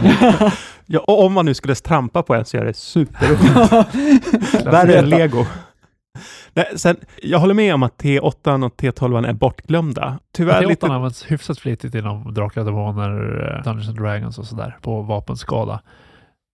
Ja, 0.86 1.00
och 1.00 1.24
om 1.24 1.32
man 1.32 1.44
nu 1.44 1.54
skulle 1.54 1.74
trampa 1.74 2.22
på 2.22 2.34
en 2.34 2.44
så 2.44 2.56
är 2.56 2.64
det 2.64 2.74
superont. 2.74 3.86
Värre 4.64 4.98
än 4.98 5.08
lego. 5.08 5.46
Nej, 6.54 6.66
sen, 6.76 6.96
jag 7.22 7.38
håller 7.38 7.54
med 7.54 7.74
om 7.74 7.82
att 7.82 8.02
T8 8.02 8.64
och 8.64 8.76
T12 8.76 9.28
är 9.28 9.32
bortglömda. 9.32 10.18
Tyvärr 10.32 10.62
T8 10.62 10.68
lite... 10.68 10.86
används 10.86 11.24
hyfsat 11.24 11.58
flitigt 11.58 11.94
inom 11.94 12.34
Drakar 12.34 12.60
och 12.60 12.66
Demoner, 12.66 13.10
eh, 13.56 13.64
Dungeons 13.64 13.88
and 13.88 13.98
Dragons 13.98 14.38
och 14.38 14.46
sådär 14.46 14.78
på 14.82 15.02
vapenskala. 15.02 15.80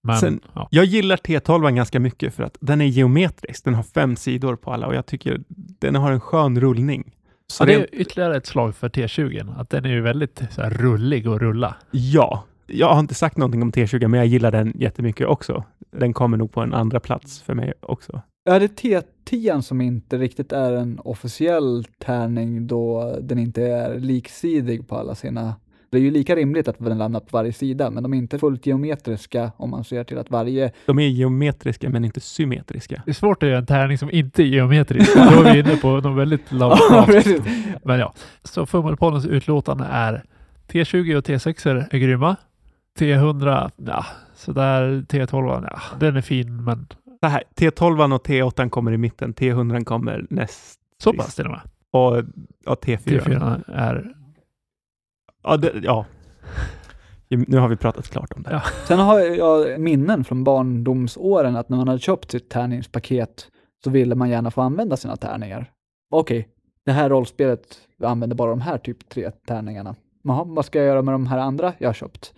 Men 0.02 0.16
Sen- 0.16 0.40
ja, 0.54 0.68
Jag 0.70 0.84
gillar 0.84 1.16
T12 1.16 1.70
ganska 1.70 2.00
mycket 2.00 2.34
för 2.34 2.42
att 2.42 2.56
den 2.60 2.80
är 2.80 2.84
geometrisk. 2.84 3.64
Den 3.64 3.74
har 3.74 3.82
fem 3.82 4.16
sidor 4.16 4.56
på 4.56 4.72
alla 4.72 4.86
och 4.86 4.94
jag 4.94 5.06
tycker 5.06 5.40
den 5.78 5.94
har 5.94 6.12
en 6.12 6.20
skön 6.20 6.60
rullning. 6.60 7.12
Så 7.46 7.62
ja, 7.62 7.66
det 7.66 7.74
är 7.74 7.86
ytterligare 7.92 8.36
ett 8.36 8.46
slag 8.46 8.74
för 8.74 8.88
T20. 8.88 9.60
Att 9.60 9.70
den 9.70 9.84
är 9.84 9.90
ju 9.90 10.00
väldigt 10.00 10.42
så 10.50 10.62
här, 10.62 10.70
rullig 10.70 11.26
att 11.28 11.40
rulla. 11.40 11.76
ja, 11.90 12.44
jag 12.66 12.92
har 12.92 13.00
inte 13.00 13.14
sagt 13.14 13.36
någonting 13.36 13.62
om 13.62 13.72
T20 13.72 14.08
men 14.08 14.18
jag 14.18 14.26
gillar 14.26 14.50
den 14.50 14.72
jättemycket 14.78 15.26
också. 15.26 15.64
Den 15.90 16.12
kommer 16.12 16.36
nog 16.36 16.52
på 16.52 16.60
en 16.60 16.74
andra 16.74 17.00
plats 17.00 17.42
för 17.42 17.54
mig 17.54 17.72
också. 17.80 18.22
Ja, 18.44 18.58
det 18.58 18.64
är 18.84 19.02
T10 19.28 19.60
som 19.60 19.80
inte 19.80 20.18
riktigt 20.18 20.52
är 20.52 20.72
en 20.72 21.00
officiell 21.04 21.84
tärning 21.98 22.66
då 22.66 23.16
den 23.22 23.38
inte 23.38 23.62
är 23.62 23.98
liksidig 23.98 24.88
på 24.88 24.96
alla 24.96 25.14
sina... 25.14 25.54
Det 25.90 25.98
är 25.98 26.02
ju 26.02 26.10
lika 26.10 26.36
rimligt 26.36 26.68
att 26.68 26.78
den 26.78 26.98
landar 26.98 27.20
på 27.20 27.26
varje 27.30 27.52
sida, 27.52 27.90
men 27.90 28.02
de 28.02 28.14
är 28.14 28.18
inte 28.18 28.38
fullt 28.38 28.66
geometriska 28.66 29.52
om 29.56 29.70
man 29.70 29.84
ser 29.84 30.04
till 30.04 30.18
att 30.18 30.30
varje... 30.30 30.72
De 30.86 30.98
är 30.98 31.08
geometriska 31.08 31.88
men 31.88 32.04
inte 32.04 32.20
symmetriska. 32.20 33.02
Det 33.04 33.10
är 33.10 33.14
svårt 33.14 33.42
att 33.42 33.48
göra 33.48 33.58
en 33.58 33.66
tärning 33.66 33.98
som 33.98 34.10
inte 34.10 34.42
är 34.42 34.46
geometrisk. 34.46 35.14
Då 35.14 35.20
är 35.20 35.52
vi 35.52 35.58
inne 35.58 35.76
på 35.76 36.00
något 36.00 36.18
väldigt 36.18 36.40
Lovecraft. 36.52 37.26
Men 37.84 37.98
ja, 37.98 38.14
så 38.44 38.66
Fummelpoddens 38.66 39.26
utlåtande 39.26 39.84
är 39.84 40.24
T20 40.68 41.16
och 41.16 41.24
T6 41.24 41.86
är 41.90 41.98
grymma. 41.98 42.36
T100, 42.98 43.70
ja, 43.76 44.06
sådär. 44.34 45.04
T12, 45.08 45.68
ja, 45.70 45.80
den 46.00 46.16
är 46.16 46.20
fin, 46.20 46.64
men 46.64 46.86
Så 47.20 47.26
här, 47.26 47.42
T12 47.56 48.14
och 48.14 48.26
T8 48.26 48.68
kommer 48.68 48.92
i 48.92 48.98
mitten, 48.98 49.34
T100 49.34 49.84
kommer 49.84 50.26
näst 50.30 50.80
så 51.02 51.12
pass 51.12 51.34
till 51.34 51.44
och 51.44 51.50
med. 51.50 51.60
Och 51.90 52.24
ja, 52.64 52.74
T4. 52.74 53.20
T4 53.20 53.62
är... 53.74 54.14
Ja, 55.42 55.56
det, 55.56 55.72
ja. 55.82 56.06
Nu 57.28 57.58
har 57.58 57.68
vi 57.68 57.76
pratat 57.76 58.08
klart 58.08 58.32
om 58.36 58.42
det. 58.42 58.50
Ja. 58.50 58.62
Sen 58.88 58.98
har 58.98 59.20
jag 59.20 59.80
minnen 59.80 60.24
från 60.24 60.44
barndomsåren 60.44 61.56
att 61.56 61.68
när 61.68 61.76
man 61.76 61.88
hade 61.88 62.00
köpt 62.00 62.30
sitt 62.30 62.48
tärningspaket 62.48 63.48
så 63.84 63.90
ville 63.90 64.14
man 64.14 64.30
gärna 64.30 64.50
få 64.50 64.60
använda 64.60 64.96
sina 64.96 65.16
tärningar. 65.16 65.70
Okej, 66.10 66.48
det 66.84 66.92
här 66.92 67.08
rollspelet 67.08 67.78
använder 68.02 68.36
bara 68.36 68.50
de 68.50 68.60
här 68.60 68.78
typ 68.78 69.08
tre 69.08 69.30
tärningarna. 69.30 69.94
Jaha, 70.22 70.44
vad 70.44 70.64
ska 70.64 70.78
jag 70.78 70.86
göra 70.86 71.02
med 71.02 71.14
de 71.14 71.26
här 71.26 71.38
andra 71.38 71.72
jag 71.78 71.88
har 71.88 71.94
köpt? 71.94 72.34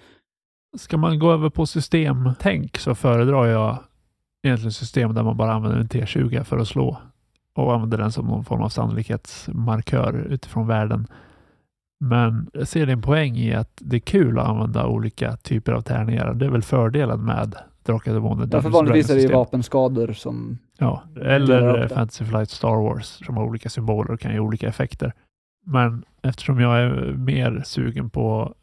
Ska 0.78 0.96
man 0.96 1.18
gå 1.18 1.32
över 1.32 1.50
på 1.50 1.66
systemtänk 1.66 2.78
så 2.78 2.94
föredrar 2.94 3.46
jag 3.46 3.78
egentligen 4.42 4.72
system 4.72 5.14
där 5.14 5.22
man 5.22 5.36
bara 5.36 5.52
använder 5.52 5.78
en 5.78 5.88
T20 5.88 6.44
för 6.44 6.58
att 6.58 6.68
slå 6.68 6.98
och 7.54 7.74
använder 7.74 7.98
den 7.98 8.12
som 8.12 8.26
någon 8.26 8.44
form 8.44 8.62
av 8.62 8.68
sannolikhetsmarkör 8.68 10.26
utifrån 10.30 10.66
världen. 10.66 11.06
Men 12.04 12.50
jag 12.52 12.68
ser 12.68 12.86
din 12.86 13.02
poäng 13.02 13.36
i 13.36 13.54
att 13.54 13.70
det 13.80 13.96
är 13.96 14.00
kul 14.00 14.38
att 14.38 14.48
använda 14.48 14.86
olika 14.86 15.36
typer 15.36 15.72
av 15.72 15.82
tärningar. 15.82 16.34
Det 16.34 16.46
är 16.46 16.50
väl 16.50 16.62
fördelen 16.62 17.24
med 17.24 17.54
Drakar 17.84 18.10
och 18.10 18.14
Demoner. 18.14 18.46
Därför 18.46 18.70
vanligtvis 18.70 19.10
är 19.10 19.14
det 19.14 19.20
ju 19.20 19.32
vapenskador 19.32 20.12
som... 20.12 20.58
Ja, 20.78 21.02
eller 21.20 21.78
det. 21.78 21.88
Fantasy 21.88 22.24
Flight 22.24 22.50
Star 22.50 22.82
Wars 22.82 23.06
som 23.06 23.36
har 23.36 23.44
olika 23.44 23.68
symboler 23.68 24.10
och 24.10 24.20
kan 24.20 24.32
ge 24.32 24.38
olika 24.38 24.68
effekter. 24.68 25.12
Men 25.66 26.04
eftersom 26.22 26.60
jag 26.60 26.78
är 26.78 27.12
mer 27.12 27.62
sugen 27.64 28.10
på 28.10 28.54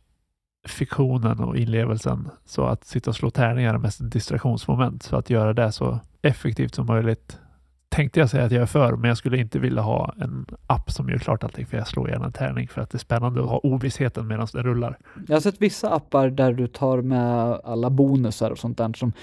fiktionen 0.67 1.39
och 1.39 1.57
inlevelsen 1.57 2.29
så 2.45 2.65
att 2.65 2.85
sitta 2.85 3.09
och 3.09 3.15
slå 3.15 3.29
tärningar 3.29 3.73
är 3.73 3.77
mest 3.77 4.01
ett 4.01 4.11
distraktionsmoment. 4.11 5.03
Så 5.03 5.15
att 5.15 5.29
göra 5.29 5.53
det 5.53 5.71
så 5.71 5.99
effektivt 6.21 6.75
som 6.75 6.85
möjligt 6.85 7.39
tänkte 7.89 8.19
jag 8.19 8.29
säga 8.29 8.45
att 8.45 8.51
jag 8.51 8.61
är 8.61 8.65
för, 8.65 8.95
men 8.95 9.07
jag 9.07 9.17
skulle 9.17 9.37
inte 9.37 9.59
vilja 9.59 9.81
ha 9.81 10.13
en 10.21 10.45
app 10.67 10.91
som 10.91 11.09
gör 11.09 11.17
klart 11.17 11.43
allting 11.43 11.65
för 11.65 11.77
jag 11.77 11.87
slår 11.87 12.09
gärna 12.09 12.25
en 12.25 12.31
tärning 12.31 12.67
för 12.67 12.81
att 12.81 12.89
det 12.89 12.95
är 12.95 12.99
spännande 12.99 13.41
att 13.43 13.49
ha 13.49 13.59
ovissheten 13.63 14.27
medan 14.27 14.47
den 14.53 14.63
rullar. 14.63 14.97
Jag 15.27 15.35
har 15.35 15.41
sett 15.41 15.61
vissa 15.61 15.89
appar 15.89 16.29
där 16.29 16.53
du 16.53 16.67
tar 16.67 17.01
med 17.01 17.59
alla 17.63 17.89
bonusar 17.89 18.51
och 18.51 18.57
sånt 18.57 18.77
där 18.77 18.93
som 18.93 19.13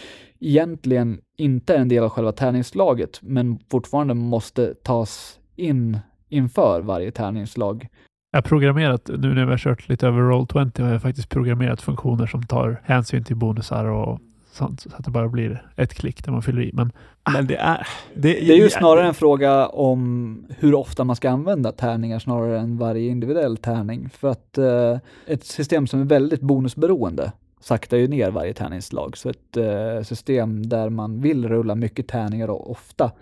egentligen 0.40 1.20
inte 1.36 1.74
är 1.74 1.78
en 1.78 1.88
del 1.88 2.04
av 2.04 2.10
själva 2.10 2.32
tärningslaget, 2.32 3.18
men 3.22 3.58
fortfarande 3.70 4.14
måste 4.14 4.74
tas 4.74 5.38
in 5.56 5.98
inför 6.28 6.80
varje 6.80 7.10
tärningslag. 7.10 7.88
Jag 8.30 8.38
har 8.38 8.42
programmerat, 8.42 9.10
nu 9.18 9.34
när 9.34 9.44
vi 9.44 9.50
har 9.50 9.58
kört 9.58 9.88
lite 9.88 10.06
över 10.06 10.20
Roll20 10.20 10.82
har 10.82 10.92
jag 10.92 11.02
faktiskt 11.02 11.28
programmerat 11.28 11.82
funktioner 11.82 12.26
som 12.26 12.42
tar 12.42 12.80
hänsyn 12.84 13.24
till 13.24 13.36
bonusar 13.36 13.84
och 13.84 14.20
sånt 14.56 14.80
så 14.80 14.88
att 14.92 15.04
det 15.04 15.10
bara 15.10 15.28
blir 15.28 15.70
ett 15.76 15.94
klick 15.94 16.26
när 16.26 16.32
man 16.32 16.42
fyller 16.42 16.62
i. 16.62 16.70
Men 16.72 16.92
Men 17.32 17.46
det 17.46 17.56
är... 17.56 17.86
Det 18.14 18.50
är 18.50 18.56
ju 18.56 18.70
snarare 18.70 19.06
en 19.06 19.14
fråga 19.14 19.66
om 19.66 20.46
hur 20.58 20.74
ofta 20.74 21.04
man 21.04 21.16
ska 21.16 21.30
använda 21.30 21.72
tärningar 21.72 22.18
snarare 22.18 22.60
än 22.60 22.78
varje 22.78 23.10
individuell 23.10 23.56
tärning. 23.56 24.08
För 24.10 24.28
att 24.28 24.58
eh, 24.58 24.98
ett 25.26 25.44
system 25.44 25.86
som 25.86 26.00
är 26.00 26.04
väldigt 26.04 26.40
bonusberoende 26.40 27.32
saktar 27.60 27.96
ju 27.96 28.08
ner 28.08 28.30
varje 28.30 28.54
tärningsslag. 28.54 29.16
Så 29.16 29.28
ett 29.28 29.56
eh, 29.56 30.02
system 30.02 30.68
där 30.68 30.90
man 30.90 31.20
vill 31.20 31.48
rulla 31.48 31.74
mycket 31.74 32.08
tärningar 32.08 32.50
och 32.50 32.70
ofta 32.70 33.12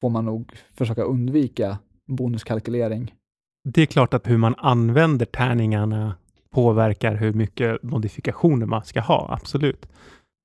får 0.00 0.10
man 0.10 0.24
nog 0.24 0.52
försöka 0.74 1.02
undvika 1.02 1.78
bonuskalkylering. 2.06 3.14
Det 3.64 3.82
är 3.82 3.86
klart 3.86 4.14
att 4.14 4.28
hur 4.28 4.36
man 4.36 4.54
använder 4.58 5.26
tärningarna 5.26 6.14
påverkar 6.50 7.14
hur 7.14 7.32
mycket 7.32 7.82
modifikationer 7.82 8.66
man 8.66 8.84
ska 8.84 9.00
ha, 9.00 9.28
absolut. 9.40 9.88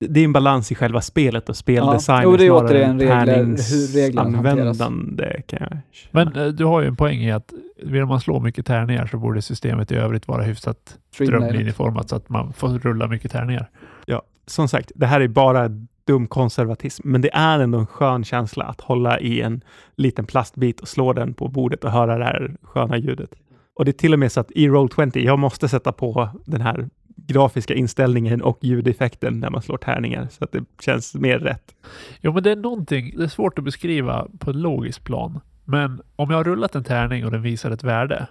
Det 0.10 0.20
är 0.20 0.24
en 0.24 0.34
balans 0.34 0.72
i 0.72 0.76
själva 0.76 1.02
spelet 1.02 1.50
och 1.50 1.56
speldesign 1.58 2.24
Jo, 2.24 2.38
det 2.38 2.44
är 2.44 2.48
snarare 2.48 2.68
återigen 2.68 3.00
regler- 3.00 3.36
hur 3.46 4.02
reglerna 4.02 4.44
tärningsanvändande. 4.44 5.42
Kan 5.48 5.60
jag... 5.62 5.78
Men 6.12 6.36
eh, 6.36 6.48
du 6.48 6.66
har 6.66 6.82
ju 6.82 6.88
en 6.88 6.96
poäng 6.96 7.20
i 7.20 7.32
att 7.32 7.54
vill 7.84 8.06
man 8.06 8.22
slå 8.22 8.40
mycket 8.40 8.66
tärningar 8.66 9.06
så 9.08 9.18
borde 9.18 9.42
systemet 9.42 9.92
i 9.92 9.96
övrigt 9.96 10.28
vara 10.28 10.44
hyfsat 10.44 10.98
Streamlined. 11.14 11.44
strömlinjeformat 11.50 12.10
så 12.10 12.16
att 12.16 12.30
man 12.30 12.54
får 12.54 12.70
rulla 12.70 13.08
mycket 13.08 13.32
tärningar. 13.32 13.70
Ja, 14.06 14.22
som 14.48 14.68
sagt, 14.68 14.92
det 14.96 15.06
här 15.06 15.22
är 15.22 15.28
bara 15.28 15.70
dum 16.08 16.28
konservatism, 16.28 17.10
men 17.12 17.22
det 17.22 17.30
är 17.34 17.60
ändå 17.60 17.80
en 17.80 17.88
skön 17.88 18.24
känsla 18.24 18.66
att 18.66 18.82
hålla 18.82 19.20
i 19.20 19.42
en 19.42 19.62
liten 19.98 20.26
plastbit 20.26 20.80
och 20.80 20.88
slå 20.88 21.14
den 21.14 21.34
på 21.34 21.48
bordet 21.48 21.84
och 21.84 21.92
höra 21.92 22.18
det 22.18 22.26
här 22.26 22.56
sköna 22.62 22.98
ljudet. 22.98 23.30
Och 23.76 23.86
det 23.86 23.92
är 23.92 23.94
till 23.94 24.14
och 24.14 24.20
med 24.20 24.32
så 24.32 24.40
att 24.40 24.52
i 24.52 24.68
Roll20, 24.70 25.18
jag 25.20 25.40
måste 25.40 25.68
sätta 25.70 25.92
på 25.92 26.30
den 26.46 26.62
här 26.62 26.90
grafiska 27.16 27.74
inställningen 27.74 28.42
och 28.42 28.60
ljudeffekten 28.62 29.40
när 29.40 29.50
man 29.50 29.62
slår 29.62 29.78
tärningar 29.78 30.28
så 30.32 30.44
att 30.44 30.52
det 30.52 30.64
känns 30.82 31.16
mer 31.16 31.40
rätt. 31.40 31.76
Jo, 32.22 32.34
men 32.34 32.44
det 32.44 32.52
är 32.52 32.56
någonting, 32.56 33.14
det 33.18 33.24
är 33.24 33.28
svårt 33.28 33.58
att 33.58 33.66
beskriva 33.66 34.28
på 34.40 34.50
ett 34.50 34.56
logiskt 34.56 35.04
plan. 35.04 35.40
Men 35.66 36.02
om 36.16 36.30
jag 36.30 36.38
har 36.38 36.44
rullat 36.44 36.76
en 36.76 36.84
tärning 36.84 37.26
och 37.26 37.32
den 37.32 37.42
visar 37.42 37.72
ett 37.72 37.84
värde 37.84 38.28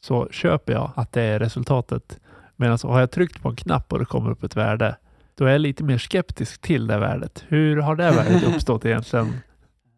så 0.00 0.28
köper 0.30 0.72
jag 0.72 0.90
att 0.96 1.12
det 1.12 1.22
är 1.22 1.38
resultatet. 1.38 2.20
Medan 2.56 2.78
har 2.82 3.00
jag 3.00 3.10
tryckt 3.10 3.42
på 3.42 3.48
en 3.48 3.56
knapp 3.56 3.92
och 3.92 3.98
det 3.98 4.04
kommer 4.04 4.30
upp 4.30 4.44
ett 4.44 4.56
värde, 4.56 4.96
då 5.34 5.44
är 5.44 5.52
jag 5.52 5.60
lite 5.60 5.84
mer 5.84 5.98
skeptisk 5.98 6.60
till 6.60 6.86
det 6.86 6.98
värdet. 6.98 7.44
Hur 7.48 7.76
har 7.76 7.96
det 7.96 8.10
värdet 8.10 8.42
uppstått 8.54 8.84
egentligen? 8.84 9.32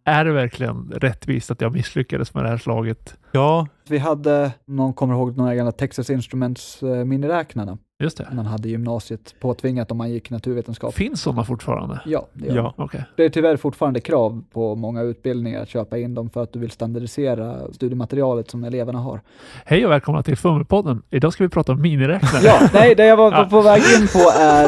Är 0.09 0.25
det 0.25 0.33
verkligen 0.33 0.93
rättvist 0.97 1.50
att 1.50 1.61
jag 1.61 1.73
misslyckades 1.73 2.35
med 2.35 2.45
det 2.45 2.49
här 2.49 2.57
slaget? 2.59 3.17
Ja, 3.33 3.67
Vi 3.88 3.99
hade, 3.99 4.53
någon 4.67 4.93
kommer 4.93 5.15
ihåg 5.15 5.37
några 5.37 5.55
gamla 5.55 5.73
Texas 5.73 6.11
Instruments 6.11 6.83
eh, 6.83 6.88
miniräknarna 7.05 7.79
Just 8.03 8.19
det. 8.19 8.29
man 8.33 8.47
hade 8.47 8.69
gymnasiet 8.69 9.35
påtvingat 9.41 9.91
om 9.91 9.97
man 9.99 10.11
gick 10.11 10.31
naturvetenskap. 10.31 10.95
Finns 10.95 11.23
sådana 11.23 11.45
fortfarande? 11.45 12.00
Ja, 12.07 12.27
det 12.33 12.47
gör 12.47 12.57
ja. 12.57 12.75
Okej. 12.77 13.05
Det 13.17 13.25
är 13.25 13.29
tyvärr 13.29 13.57
fortfarande 13.57 14.00
krav 14.00 14.45
på 14.53 14.75
många 14.75 15.03
utbildningar 15.03 15.62
att 15.62 15.69
köpa 15.69 15.99
in 15.99 16.15
dem 16.15 16.31
för 16.31 16.43
att 16.43 16.53
du 16.53 16.59
vill 16.59 16.71
standardisera 16.71 17.73
studiematerialet 17.73 18.50
som 18.50 18.65
eleverna 18.65 18.99
har. 18.99 19.21
Hej 19.65 19.87
och 19.87 19.93
välkomna 19.93 20.23
till 20.23 20.37
Fummelpodden. 20.37 21.03
Idag 21.11 21.33
ska 21.33 21.45
vi 21.45 21.50
prata 21.50 21.73
om 21.73 21.83
miniräknare. 21.83 22.43
Ja, 22.45 22.69
nej, 22.75 22.95
det 22.95 23.07
jag 23.07 23.17
var 23.17 23.33
Ja. 23.33 23.45
på 23.50 23.61
väg 23.62 23.83
in 24.00 24.09
på 24.12 24.31
är 24.41 24.65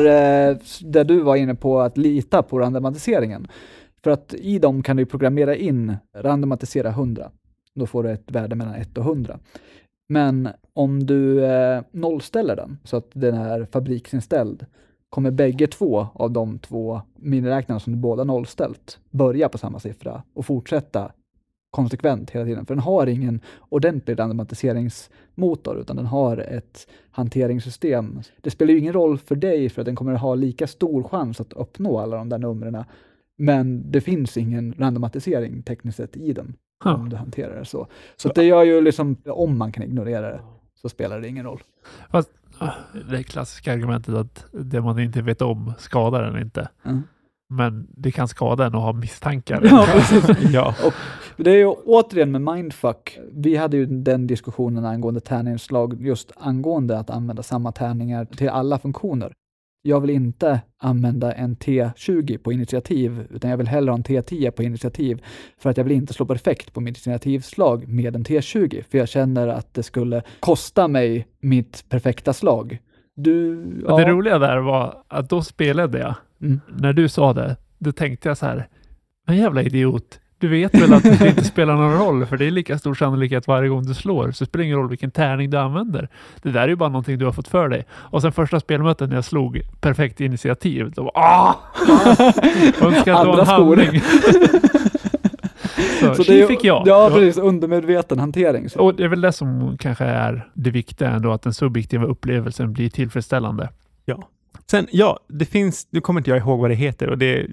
eh, 0.51 0.57
där 0.81 1.05
du 1.05 1.21
var 1.21 1.37
inne 1.37 1.55
på 1.55 1.81
att 1.81 1.97
lita 1.97 2.43
på 2.43 2.59
randomatiseringen. 2.59 3.49
För 4.05 4.11
att 4.11 4.35
i 4.35 4.59
dem 4.59 4.83
kan 4.83 4.97
du 4.97 5.07
programmera 5.07 5.57
in 5.57 5.97
randomatisera 6.15 6.89
100. 6.89 7.31
Då 7.75 7.87
får 7.87 8.03
du 8.03 8.11
ett 8.11 8.31
värde 8.31 8.55
mellan 8.55 8.75
1 8.75 8.99
och 8.99 9.05
100. 9.05 9.39
Men 10.09 10.49
om 10.73 11.07
du 11.07 11.45
eh, 11.45 11.83
nollställer 11.91 12.57
den 12.57 12.79
så 12.85 12.97
att 12.97 13.11
den 13.13 13.35
är 13.35 13.65
fabriksinställd 13.73 14.67
kommer 15.11 15.31
bägge 15.31 15.67
två 15.67 16.07
av 16.13 16.31
de 16.31 16.59
två 16.59 17.01
miniräknarna 17.17 17.81
som 17.81 17.93
du 17.93 17.99
båda 17.99 18.25
nollställt 18.25 18.99
börja 19.11 19.49
på 19.49 19.59
samma 19.59 19.81
siffra 19.81 20.23
och 20.35 20.47
fortsätta 20.47 21.13
konsekvent 21.71 22.31
hela 22.31 22.45
tiden. 22.45 22.67
För 22.67 22.75
den 22.75 22.83
har 22.83 23.07
ingen 23.07 23.41
ordentlig 23.69 24.19
randomatiseringsmotor 24.19 25.79
utan 25.79 25.97
den 25.97 26.07
har 26.07 26.37
ett 26.37 26.87
hanteringssystem. 27.11 28.21
Det 28.41 28.51
spelar 28.51 28.73
ju 28.73 28.79
ingen 28.79 28.93
roll 28.93 29.19
för 29.19 29.35
dig 29.35 29.69
för 29.69 29.83
att 29.83 29.87
den 29.87 29.97
kommer 29.97 30.13
att 30.13 30.21
ha 30.21 30.35
lika 30.35 30.67
stor 30.67 31.03
chans 31.03 31.41
att 31.41 31.53
uppnå 31.53 31.99
alla 31.99 32.17
de 32.17 32.29
där 32.29 32.39
numren. 32.39 32.85
Men 33.41 33.91
det 33.91 34.01
finns 34.01 34.37
ingen 34.37 34.75
randomatisering 34.79 35.63
tekniskt 35.63 35.97
sett 35.97 36.17
i 36.17 36.33
den 36.33 36.57
Huh. 36.85 36.95
om 36.95 37.09
du 37.09 37.17
hanterar 37.17 37.59
det 37.59 37.65
så. 37.65 37.87
Så 38.17 38.29
det 38.29 38.45
gör 38.45 38.63
ju 38.63 38.81
liksom, 38.81 39.17
om 39.27 39.59
man 39.59 39.73
kan 39.73 39.83
ignorera 39.83 40.31
det 40.31 40.41
så 40.83 40.89
spelar 40.89 41.21
det 41.21 41.29
ingen 41.29 41.45
roll. 41.45 41.61
Det 43.11 43.23
klassiska 43.23 43.73
argumentet 43.73 44.15
att 44.15 44.45
det 44.53 44.81
man 44.81 44.99
inte 44.99 45.23
vet 45.23 45.43
om 45.43 45.73
skadar 45.79 46.23
en 46.23 46.43
inte. 46.43 46.69
Mm. 46.85 47.03
Men 47.49 47.87
det 47.91 48.13
kan 48.13 48.29
skada 48.29 48.67
en 48.67 48.75
att 48.75 48.83
ha 48.83 48.93
misstankar. 48.93 49.61
Ja, 49.65 49.87
ja. 50.53 50.75
Det 51.37 51.51
är 51.51 51.57
ju 51.57 51.67
återigen 51.67 52.31
med 52.31 52.55
mindfuck. 52.55 53.19
Vi 53.33 53.57
hade 53.57 53.77
ju 53.77 53.87
den 53.87 54.27
diskussionen 54.27 54.85
angående 54.85 55.21
tärningsslag 55.21 56.03
just 56.03 56.33
angående 56.37 56.99
att 56.99 57.11
använda 57.11 57.43
samma 57.43 57.73
tärningar 57.73 58.25
till 58.25 58.49
alla 58.49 58.79
funktioner. 58.79 59.33
Jag 59.83 60.01
vill 60.01 60.11
inte 60.11 60.61
använda 60.79 61.33
en 61.33 61.57
T20 61.57 62.39
på 62.39 62.53
initiativ, 62.53 63.27
utan 63.31 63.51
jag 63.51 63.59
vill 63.59 63.69
hellre 63.69 63.91
ha 63.91 63.97
en 63.97 64.05
T10 64.05 64.51
på 64.51 64.63
initiativ 64.63 65.23
för 65.59 65.71
att 65.71 65.77
jag 65.77 65.85
vill 65.85 65.93
inte 65.93 66.15
slå 66.15 66.27
perfekt 66.27 66.73
på 66.73 66.81
mitt 66.81 67.07
initiativslag 67.07 67.89
med 67.89 68.17
en 68.17 68.25
T20, 68.25 68.85
för 68.91 68.99
jag 68.99 69.09
känner 69.09 69.49
att 69.49 69.75
det 69.75 69.83
skulle 69.83 70.23
kosta 70.41 70.89
mig 70.89 71.27
mitt 71.41 71.85
perfekta 71.89 72.33
slag. 72.33 72.79
Du, 73.17 73.55
Men 73.87 73.97
Det 73.97 74.05
roliga 74.05 74.39
där 74.39 74.59
var 74.59 75.03
att 75.09 75.31
då 75.31 75.43
spelade 75.43 75.99
jag. 75.99 76.15
Mm. 76.43 76.61
När 76.69 76.93
du 76.93 77.09
sa 77.09 77.33
det, 77.33 77.57
då 77.79 77.93
tänkte 77.93 78.29
jag 78.29 78.39
så 78.39 78.47
här. 78.47 78.69
Men 79.27 79.37
jävla 79.37 79.63
idiot. 79.63 80.21
Du 80.41 80.49
vet 80.49 80.75
väl 80.75 80.93
att 80.93 81.03
det 81.03 81.29
inte 81.29 81.45
spelar 81.45 81.77
någon 81.77 81.99
roll, 81.99 82.27
för 82.27 82.37
det 82.37 82.47
är 82.47 82.51
lika 82.51 82.79
stor 82.79 82.95
sannolikhet 82.95 83.47
varje 83.47 83.69
gång 83.69 83.87
du 83.87 83.95
slår, 83.95 84.31
så 84.31 84.45
det 84.45 84.49
spelar 84.49 84.65
ingen 84.65 84.77
roll 84.77 84.89
vilken 84.89 85.11
tärning 85.11 85.51
du 85.51 85.59
använder. 85.59 86.09
Det 86.43 86.51
där 86.51 86.61
är 86.61 86.69
ju 86.69 86.77
bara 86.77 86.89
någonting 86.89 87.19
du 87.19 87.25
har 87.25 87.33
fått 87.33 87.49
för 87.49 87.69
dig. 87.69 87.85
Och 87.93 88.23
sen 88.23 88.33
första 88.33 88.61
spelmötet 88.61 89.09
när 89.09 89.17
jag 89.17 89.25
slog 89.25 89.61
perfekt 89.81 90.21
initiativ, 90.21 90.93
då 90.97 91.03
var 91.03 91.13
ah! 91.15 91.55
Önskar 92.81 93.15
att 93.15 93.23
det 93.23 93.29
var 93.29 93.39
en 93.39 93.47
handling. 93.47 94.01
så, 96.01 96.15
Så 96.15 96.23
det 96.23 96.43
är, 96.43 96.47
fick 96.47 96.65
jag. 96.65 96.83
Ja, 96.87 97.11
precis. 97.13 97.39
Undermedveten 97.39 98.19
hantering. 98.19 98.71
Så. 98.71 98.81
Och 98.81 98.95
det 98.95 99.05
är 99.05 99.09
väl 99.09 99.21
det 99.21 99.33
som 99.33 99.77
kanske 99.79 100.05
är 100.05 100.49
det 100.55 100.71
viktiga 100.71 101.09
ändå, 101.09 101.33
att 101.33 101.43
den 101.43 101.55
subjektiva 101.55 102.07
upplevelsen 102.07 102.73
blir 102.73 102.91
tillfredsställande. 102.91 103.69
Sen, 104.71 104.87
ja, 104.91 105.21
det 105.29 105.45
finns, 105.45 105.87
nu 105.91 106.01
kommer 106.01 106.21
inte 106.21 106.31
jag 106.31 106.39
ihåg 106.39 106.61
vad 106.61 106.71
det 106.71 106.75
heter 106.75 107.09
och 107.09 107.19
det 107.19 107.47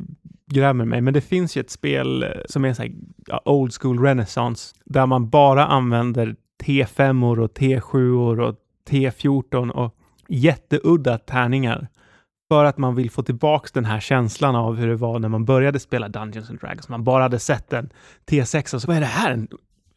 grämer 0.48 0.86
mig, 0.86 1.02
men 1.02 1.14
det 1.14 1.22
finns 1.22 1.58
ju 1.58 1.62
ett 1.62 1.70
spel 1.70 2.24
eh, 2.24 2.30
som 2.46 2.66
är 2.66 2.74
så 2.74 2.82
här, 2.82 2.92
ja, 3.28 3.42
old 3.46 3.74
school 3.74 4.04
renaissance 4.04 4.76
där 4.86 5.06
man 5.06 5.30
bara 5.30 5.66
använder 5.66 6.36
T5 6.64 7.42
och 7.42 7.58
T7 7.58 8.40
och 8.42 8.56
T14 8.90 9.70
och 9.70 9.96
jätteudda 10.28 11.18
tärningar 11.18 11.88
för 12.48 12.66
att 12.66 12.78
man 12.78 12.96
vill 12.96 13.12
få 13.12 13.24
tillbaks 13.24 13.72
den 13.72 13.86
här 13.86 14.00
känslan 14.00 14.56
av 14.56 14.76
hur 14.76 14.88
det 14.88 14.96
var 14.96 15.20
när 15.20 15.30
man 15.30 15.46
började 15.46 15.80
spela 15.80 16.10
Dungeons 16.10 16.50
and 16.50 16.60
Dragons. 16.60 16.90
Man 16.90 17.04
bara 17.04 17.24
hade 17.24 17.40
sett 17.40 17.74
en 17.74 17.90
T6 18.30 18.76
och 18.76 18.82
så, 18.82 18.88
vad 18.88 18.98
är 18.98 19.02
det 19.02 19.06
här? 19.06 19.48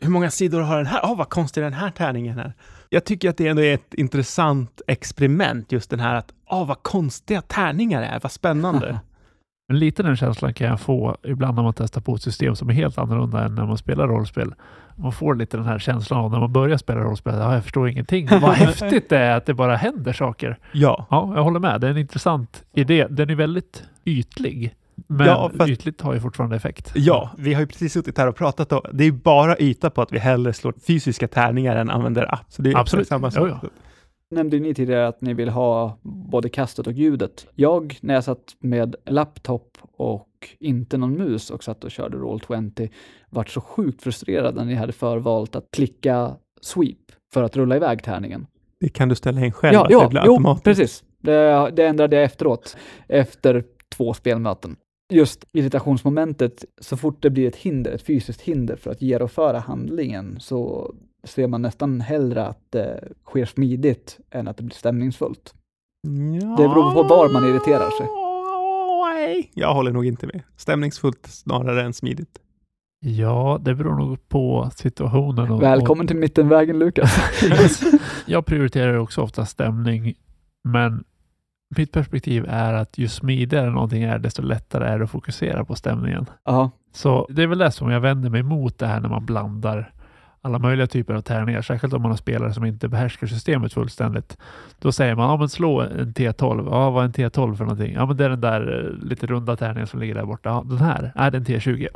Hur 0.00 0.10
många 0.10 0.30
sidor 0.30 0.60
har 0.60 0.76
den 0.76 0.86
här? 0.86 1.00
Åh, 1.04 1.12
oh, 1.12 1.16
vad 1.18 1.28
konstig 1.28 1.62
den 1.62 1.72
här 1.72 1.90
tärningen 1.90 2.38
är. 2.38 2.52
Jag 2.88 3.04
tycker 3.04 3.30
att 3.30 3.36
det 3.36 3.46
ändå 3.46 3.62
är 3.62 3.74
ett 3.74 3.94
intressant 3.94 4.80
experiment, 4.86 5.72
just 5.72 5.90
den 5.90 6.00
här 6.00 6.14
att, 6.14 6.32
åh, 6.50 6.62
oh, 6.62 6.66
vad 6.66 6.82
konstiga 6.82 7.42
tärningar 7.42 8.00
det 8.00 8.06
är, 8.06 8.20
vad 8.20 8.32
spännande. 8.32 9.00
Men 9.70 9.78
lite 9.78 10.02
den 10.02 10.16
känslan 10.16 10.54
kan 10.54 10.66
jag 10.66 10.80
få 10.80 11.16
ibland 11.22 11.56
när 11.56 11.62
man 11.62 11.72
testar 11.76 12.00
på 12.00 12.14
ett 12.14 12.22
system 12.22 12.56
som 12.56 12.68
är 12.70 12.74
helt 12.74 12.98
annorlunda 12.98 13.44
än 13.44 13.54
när 13.54 13.66
man 13.66 13.78
spelar 13.78 14.08
rollspel. 14.08 14.54
Man 14.96 15.12
får 15.12 15.34
lite 15.34 15.56
den 15.56 15.66
här 15.66 15.78
känslan 15.78 16.20
av 16.20 16.30
när 16.30 16.40
man 16.40 16.52
börjar 16.52 16.76
spela 16.76 17.00
rollspel. 17.00 17.34
Ja, 17.38 17.54
jag 17.54 17.62
förstår 17.62 17.88
ingenting. 17.88 18.28
Vad 18.30 18.42
häftigt 18.54 19.08
det 19.08 19.18
är 19.18 19.36
att 19.36 19.46
det 19.46 19.54
bara 19.54 19.76
händer 19.76 20.12
saker. 20.12 20.58
Ja. 20.72 21.06
Ja, 21.10 21.32
jag 21.36 21.42
håller 21.42 21.60
med. 21.60 21.80
Det 21.80 21.86
är 21.86 21.90
en 21.90 21.96
intressant 21.98 22.64
idé. 22.72 23.06
Den 23.10 23.30
är 23.30 23.34
väldigt 23.34 23.82
ytlig. 24.04 24.74
Men 25.06 25.26
Ja, 25.26 25.50
fast- 25.58 25.70
ytligt 25.70 26.00
har 26.00 26.14
ju 26.14 26.20
fortfarande 26.20 26.56
effekt. 26.56 26.92
Ja, 26.94 27.30
vi 27.38 27.54
har 27.54 27.60
ju 27.60 27.66
precis 27.66 27.92
suttit 27.92 28.18
här 28.18 28.26
och 28.26 28.36
pratat 28.36 28.72
om, 28.72 28.80
det 28.92 29.04
är 29.04 29.12
bara 29.12 29.56
yta 29.58 29.90
på 29.90 30.02
att 30.02 30.12
vi 30.12 30.18
hellre 30.18 30.52
slår 30.52 30.74
fysiska 30.86 31.28
tärningar 31.28 31.76
än 31.76 31.90
använder 31.90 32.34
app. 32.34 32.44
Så 32.48 32.62
det 32.62 32.70
är 32.70 32.76
Absolut. 32.78 33.08
samma 33.08 33.30
sak. 33.30 33.48
Ja, 33.48 33.58
ja. 33.62 33.68
Nämnde 34.30 34.58
ni 34.58 34.74
tidigare 34.74 35.08
att 35.08 35.20
ni 35.20 35.34
vill 35.34 35.48
ha 35.48 35.98
både 36.02 36.48
kastet 36.48 36.86
och 36.86 36.92
ljudet. 36.92 37.46
Jag, 37.54 37.98
när 38.00 38.14
jag 38.14 38.24
satt 38.24 38.56
med 38.58 38.96
laptop 39.06 39.78
och 39.96 40.28
inte 40.58 40.96
någon 40.98 41.16
mus 41.18 41.50
och 41.50 41.64
satt 41.64 41.84
och 41.84 41.90
körde 41.90 42.16
Roll20, 42.16 42.90
vart 43.30 43.48
så 43.48 43.60
sjukt 43.60 44.02
frustrerad 44.02 44.54
när 44.54 44.64
ni 44.64 44.74
hade 44.74 44.92
förvalt 44.92 45.56
att 45.56 45.70
klicka 45.70 46.36
sweep 46.60 46.96
för 47.32 47.42
att 47.42 47.56
rulla 47.56 47.76
iväg 47.76 48.02
tärningen. 48.04 48.46
Det 48.80 48.88
kan 48.88 49.08
du 49.08 49.14
ställa 49.14 49.44
in 49.44 49.52
själv, 49.52 49.74
Ja, 49.74 49.82
att 49.82 49.88
det 49.88 49.94
ja 49.94 50.08
blir 50.08 50.22
jo, 50.26 50.32
automatiskt. 50.32 50.64
precis. 50.64 51.04
Det, 51.18 51.70
det 51.76 51.86
ändrade 51.86 52.16
jag 52.16 52.24
efteråt, 52.24 52.76
efter 53.08 53.64
två 53.96 54.14
spelmöten. 54.14 54.76
Just 55.12 55.44
irritationsmomentet, 55.52 56.64
så 56.80 56.96
fort 56.96 57.22
det 57.22 57.30
blir 57.30 57.48
ett 57.48 57.56
hinder, 57.56 57.92
ett 57.92 58.02
fysiskt 58.02 58.40
hinder 58.40 58.76
för 58.76 58.90
att 58.90 59.02
genomföra 59.02 59.58
handlingen, 59.58 60.36
så 60.40 60.92
ser 61.24 61.46
man 61.46 61.62
nästan 61.62 62.00
hellre 62.00 62.46
att 62.46 62.60
det 62.70 63.08
sker 63.24 63.44
smidigt 63.44 64.18
än 64.30 64.48
att 64.48 64.56
det 64.56 64.62
blir 64.62 64.76
stämningsfullt. 64.76 65.54
Ja. 66.40 66.56
Det 66.56 66.68
beror 66.68 66.94
på 66.94 67.02
var 67.02 67.32
man 67.32 67.44
irriterar 67.44 67.90
sig. 67.90 68.06
Jag 69.54 69.74
håller 69.74 69.92
nog 69.92 70.06
inte 70.06 70.26
med. 70.26 70.42
Stämningsfullt 70.56 71.26
snarare 71.26 71.82
än 71.82 71.92
smidigt. 71.92 72.38
Ja, 73.00 73.58
det 73.60 73.74
beror 73.74 73.94
nog 73.94 74.28
på 74.28 74.70
situationen. 74.74 75.50
Och, 75.50 75.62
Välkommen 75.62 76.06
till 76.06 76.16
mittenvägen 76.16 76.78
Lukas. 76.78 77.18
och, 77.42 78.00
jag 78.26 78.46
prioriterar 78.46 78.94
också 78.94 79.20
ofta 79.20 79.46
stämning, 79.46 80.14
men 80.64 81.04
mitt 81.76 81.92
perspektiv 81.92 82.46
är 82.48 82.74
att 82.74 82.98
ju 82.98 83.08
smidigare 83.08 83.70
någonting 83.70 84.02
är, 84.02 84.18
desto 84.18 84.42
lättare 84.42 84.88
är 84.88 84.98
det 84.98 85.04
att 85.04 85.10
fokusera 85.10 85.64
på 85.64 85.74
stämningen. 85.74 86.26
Ja, 86.44 86.70
Så 86.92 87.26
det 87.30 87.42
är 87.42 87.46
väl 87.46 87.58
det 87.58 87.70
som 87.70 87.90
jag 87.90 88.00
vänder 88.00 88.30
mig 88.30 88.42
mot 88.42 88.78
det 88.78 88.86
här 88.86 89.00
när 89.00 89.08
man 89.08 89.26
blandar 89.26 89.92
alla 90.42 90.58
möjliga 90.58 90.86
typer 90.86 91.14
av 91.14 91.20
tärningar, 91.20 91.62
särskilt 91.62 91.94
om 91.94 92.02
man 92.02 92.10
har 92.10 92.16
spelare 92.16 92.54
som 92.54 92.64
inte 92.64 92.88
behärskar 92.88 93.26
systemet 93.26 93.72
fullständigt. 93.72 94.38
Då 94.78 94.92
säger 94.92 95.14
man, 95.14 95.30
ja 95.30 95.36
men 95.36 95.48
slå 95.48 95.80
en 95.80 96.12
T12. 96.12 96.68
Ja, 96.70 96.90
vad 96.90 97.02
är 97.02 97.06
en 97.06 97.12
T12 97.12 97.54
för 97.54 97.64
någonting? 97.64 97.94
Ja, 97.94 98.06
men 98.06 98.16
det 98.16 98.24
är 98.24 98.28
den 98.28 98.40
där 98.40 98.84
eh, 98.84 99.08
lite 99.08 99.26
runda 99.26 99.56
tärningen 99.56 99.86
som 99.86 100.00
ligger 100.00 100.14
där 100.14 100.24
borta. 100.24 100.48
Ja, 100.48 100.64
den 100.66 100.78
här, 100.78 101.12
är 101.14 101.30
den 101.30 101.44
T20? 101.44 101.86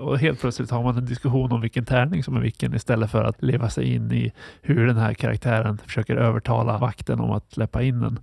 Och 0.00 0.18
helt 0.18 0.40
plötsligt 0.40 0.70
har 0.70 0.82
man 0.82 0.96
en 0.96 1.06
diskussion 1.06 1.52
om 1.52 1.60
vilken 1.60 1.84
tärning 1.84 2.22
som 2.22 2.36
är 2.36 2.40
vilken 2.40 2.74
istället 2.74 3.10
för 3.10 3.24
att 3.24 3.42
leva 3.42 3.70
sig 3.70 3.94
in 3.94 4.12
i 4.12 4.32
hur 4.62 4.86
den 4.86 4.96
här 4.96 5.14
karaktären 5.14 5.78
försöker 5.78 6.16
övertala 6.16 6.78
vakten 6.78 7.20
om 7.20 7.30
att 7.30 7.52
släppa 7.52 7.82
in 7.82 8.00
den. 8.00 8.18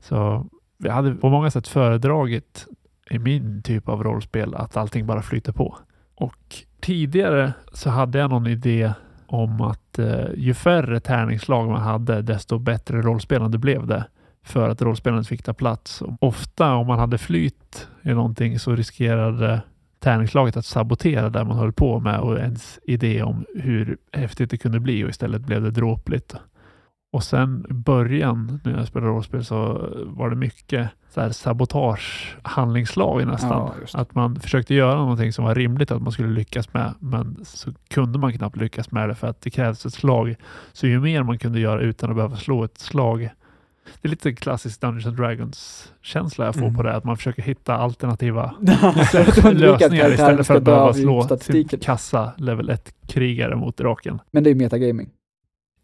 Så 0.00 0.46
jag 0.78 0.92
hade 0.92 1.14
på 1.14 1.28
många 1.28 1.50
sätt 1.50 1.68
föredragit 1.68 2.66
i 3.10 3.18
min 3.18 3.62
typ 3.62 3.88
av 3.88 4.04
rollspel 4.04 4.54
att 4.54 4.76
allting 4.76 5.06
bara 5.06 5.22
flyter 5.22 5.52
på. 5.52 5.78
Och 6.14 6.56
tidigare 6.80 7.52
så 7.72 7.90
hade 7.90 8.18
jag 8.18 8.30
någon 8.30 8.46
idé 8.46 8.92
om 9.28 9.60
att 9.60 9.98
eh, 9.98 10.26
ju 10.36 10.54
färre 10.54 11.00
tärningsslag 11.00 11.68
man 11.68 11.80
hade, 11.80 12.22
desto 12.22 12.58
bättre 12.58 13.02
rollspelande 13.02 13.58
blev 13.58 13.86
det. 13.86 14.04
För 14.44 14.68
att 14.68 14.82
rollspelandet 14.82 15.28
fick 15.28 15.42
ta 15.42 15.54
plats. 15.54 16.02
Och 16.02 16.12
ofta 16.20 16.74
om 16.74 16.86
man 16.86 16.98
hade 16.98 17.18
flyt 17.18 17.88
i 18.02 18.14
någonting 18.14 18.58
så 18.58 18.74
riskerade 18.74 19.60
tärningslaget 20.00 20.56
att 20.56 20.66
sabotera 20.66 21.30
det 21.30 21.44
man 21.44 21.58
höll 21.58 21.72
på 21.72 22.00
med 22.00 22.20
och 22.20 22.38
ens 22.38 22.78
idé 22.82 23.22
om 23.22 23.44
hur 23.54 23.96
häftigt 24.12 24.50
det 24.50 24.56
kunde 24.56 24.80
bli 24.80 25.04
och 25.04 25.08
istället 25.08 25.42
blev 25.42 25.62
det 25.62 25.70
dråpligt. 25.70 26.34
Och 27.12 27.24
sen 27.24 27.66
i 27.70 27.72
början 27.72 28.60
när 28.64 28.76
jag 28.78 28.86
spelade 28.86 29.12
rollspel 29.12 29.44
så 29.44 29.88
var 30.06 30.30
det 30.30 30.36
mycket 30.36 30.88
så 31.10 31.20
här 31.20 31.30
sabotagehandlingslag 31.30 33.26
nästan. 33.26 33.50
Ja, 33.92 34.00
att 34.00 34.14
man 34.14 34.40
försökte 34.40 34.74
göra 34.74 34.94
någonting 34.98 35.32
som 35.32 35.44
var 35.44 35.54
rimligt 35.54 35.90
att 35.90 36.02
man 36.02 36.12
skulle 36.12 36.28
lyckas 36.28 36.72
med, 36.74 36.94
men 36.98 37.36
så 37.44 37.70
kunde 37.90 38.18
man 38.18 38.32
knappt 38.32 38.56
lyckas 38.56 38.90
med 38.90 39.08
det 39.08 39.14
för 39.14 39.26
att 39.26 39.40
det 39.40 39.50
krävs 39.50 39.86
ett 39.86 39.94
slag. 39.94 40.34
Så 40.72 40.86
ju 40.86 41.00
mer 41.00 41.22
man 41.22 41.38
kunde 41.38 41.60
göra 41.60 41.80
utan 41.80 42.10
att 42.10 42.16
behöva 42.16 42.36
slå 42.36 42.64
ett 42.64 42.78
slag. 42.78 43.30
Det 44.02 44.08
är 44.08 44.10
lite 44.10 44.32
klassisk 44.32 44.80
Dungeons 44.80 45.06
and 45.06 45.16
Dragons 45.16 45.92
känsla 46.02 46.44
jag 46.44 46.54
får 46.54 46.62
Mm. 46.62 46.74
på 46.76 46.82
det, 46.82 46.94
att 46.96 47.04
man 47.04 47.16
försöker 47.16 47.42
hitta 47.42 47.74
alternativa 47.76 48.54
lösningar 49.52 50.10
istället 50.12 50.46
för 50.46 50.56
att 50.56 50.62
behöva 50.62 50.92
slå 50.92 51.20
sin 51.20 51.26
statistiken. 51.26 51.80
kassa 51.80 52.32
level 52.36 52.70
1-krigare 52.70 53.56
mot 53.56 53.76
draken. 53.76 54.20
Men 54.30 54.44
det 54.44 54.50
är 54.50 54.54
metagaming. 54.54 55.10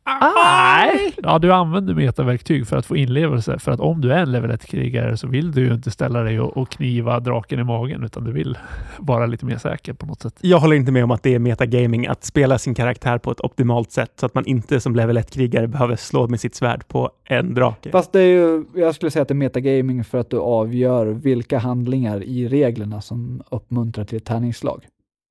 Nej! 0.06 1.14
Ja, 1.22 1.38
du 1.38 1.52
använder 1.52 1.94
metaverktyg 1.94 2.66
för 2.66 2.76
att 2.76 2.86
få 2.86 2.96
inlevelse. 2.96 3.58
För 3.58 3.72
att 3.72 3.80
om 3.80 4.00
du 4.00 4.12
är 4.12 4.18
en 4.18 4.32
level 4.32 4.50
1-krigare 4.50 5.16
så 5.16 5.28
vill 5.28 5.52
du 5.52 5.60
ju 5.60 5.74
inte 5.74 5.90
ställa 5.90 6.22
dig 6.22 6.40
och, 6.40 6.56
och 6.56 6.70
kniva 6.70 7.20
draken 7.20 7.60
i 7.60 7.64
magen, 7.64 8.04
utan 8.04 8.24
du 8.24 8.32
vill 8.32 8.58
vara 8.98 9.26
lite 9.26 9.46
mer 9.46 9.58
säker 9.58 9.92
på 9.92 10.06
något 10.06 10.22
sätt. 10.22 10.34
Jag 10.40 10.58
håller 10.58 10.76
inte 10.76 10.92
med 10.92 11.04
om 11.04 11.10
att 11.10 11.22
det 11.22 11.34
är 11.34 11.38
metagaming 11.38 12.06
att 12.06 12.24
spela 12.24 12.58
sin 12.58 12.74
karaktär 12.74 13.18
på 13.18 13.30
ett 13.30 13.40
optimalt 13.40 13.92
sätt 13.92 14.12
så 14.20 14.26
att 14.26 14.34
man 14.34 14.46
inte 14.46 14.80
som 14.80 14.96
level 14.96 15.18
1-krigare 15.18 15.66
behöver 15.66 15.96
slå 15.96 16.28
med 16.28 16.40
sitt 16.40 16.54
svärd 16.54 16.88
på 16.88 17.10
en 17.24 17.54
drake. 17.54 17.90
Fast 17.90 18.12
det 18.12 18.20
är 18.20 18.26
ju, 18.26 18.64
jag 18.74 18.94
skulle 18.94 19.10
säga 19.10 19.22
att 19.22 19.28
det 19.28 19.32
är 19.32 19.36
metagaming 19.36 20.04
för 20.04 20.18
att 20.18 20.30
du 20.30 20.38
avgör 20.38 21.06
vilka 21.06 21.58
handlingar 21.58 22.22
i 22.22 22.48
reglerna 22.48 23.00
som 23.00 23.42
uppmuntrar 23.50 24.04
till 24.04 24.16
ett 24.16 24.24
tärningsslag. 24.24 24.86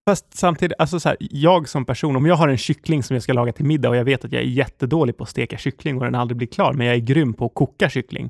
Fast 0.10 0.38
samtidigt, 0.38 0.80
alltså 0.80 1.00
så 1.00 1.10
här, 1.10 1.18
jag 1.20 1.70
som 1.70 1.86
person, 1.86 2.16
om 2.16 2.26
jag 2.26 2.36
har 2.36 2.48
en 2.48 2.58
kyckling 2.58 3.04
som 3.04 3.14
jag 3.14 3.24
ska 3.24 3.34
laga 3.34 3.52
till 3.52 3.66
middag 3.66 3.90
och 3.90 3.96
jag 3.96 4.04
vet 4.04 4.26
att 4.26 4.32
jag 4.32 4.42
är 4.42 4.48
jättedålig 4.48 5.18
på 5.18 5.24
att 5.24 5.30
steka 5.30 5.58
kyckling 5.58 5.98
och 5.98 6.04
den 6.04 6.16
aldrig 6.16 6.38
blir 6.38 6.48
klar, 6.48 6.74
men 6.74 6.88
jag 6.88 6.96
är 6.96 7.00
grym 7.00 7.34
på 7.34 7.46
att 7.46 7.54
koka 7.54 7.90
kyckling, 7.90 8.30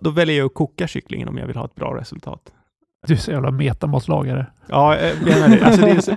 då 0.00 0.10
väljer 0.10 0.38
jag 0.38 0.46
att 0.46 0.54
koka 0.54 0.86
kycklingen 0.86 1.28
om 1.28 1.38
jag 1.38 1.46
vill 1.46 1.56
ha 1.56 1.64
ett 1.64 1.74
bra 1.74 1.96
resultat. 1.96 2.52
Du 3.06 3.14
är 3.14 3.18
så 3.18 3.30
jävla 3.30 3.50
metamatlagare. 3.50 4.46
Ja, 4.66 4.98
jag 4.98 5.22
menar 5.22 5.48
det. 5.48 5.64
Alltså 5.64 5.80
det 5.80 5.90
är 5.90 6.00
så, 6.00 6.16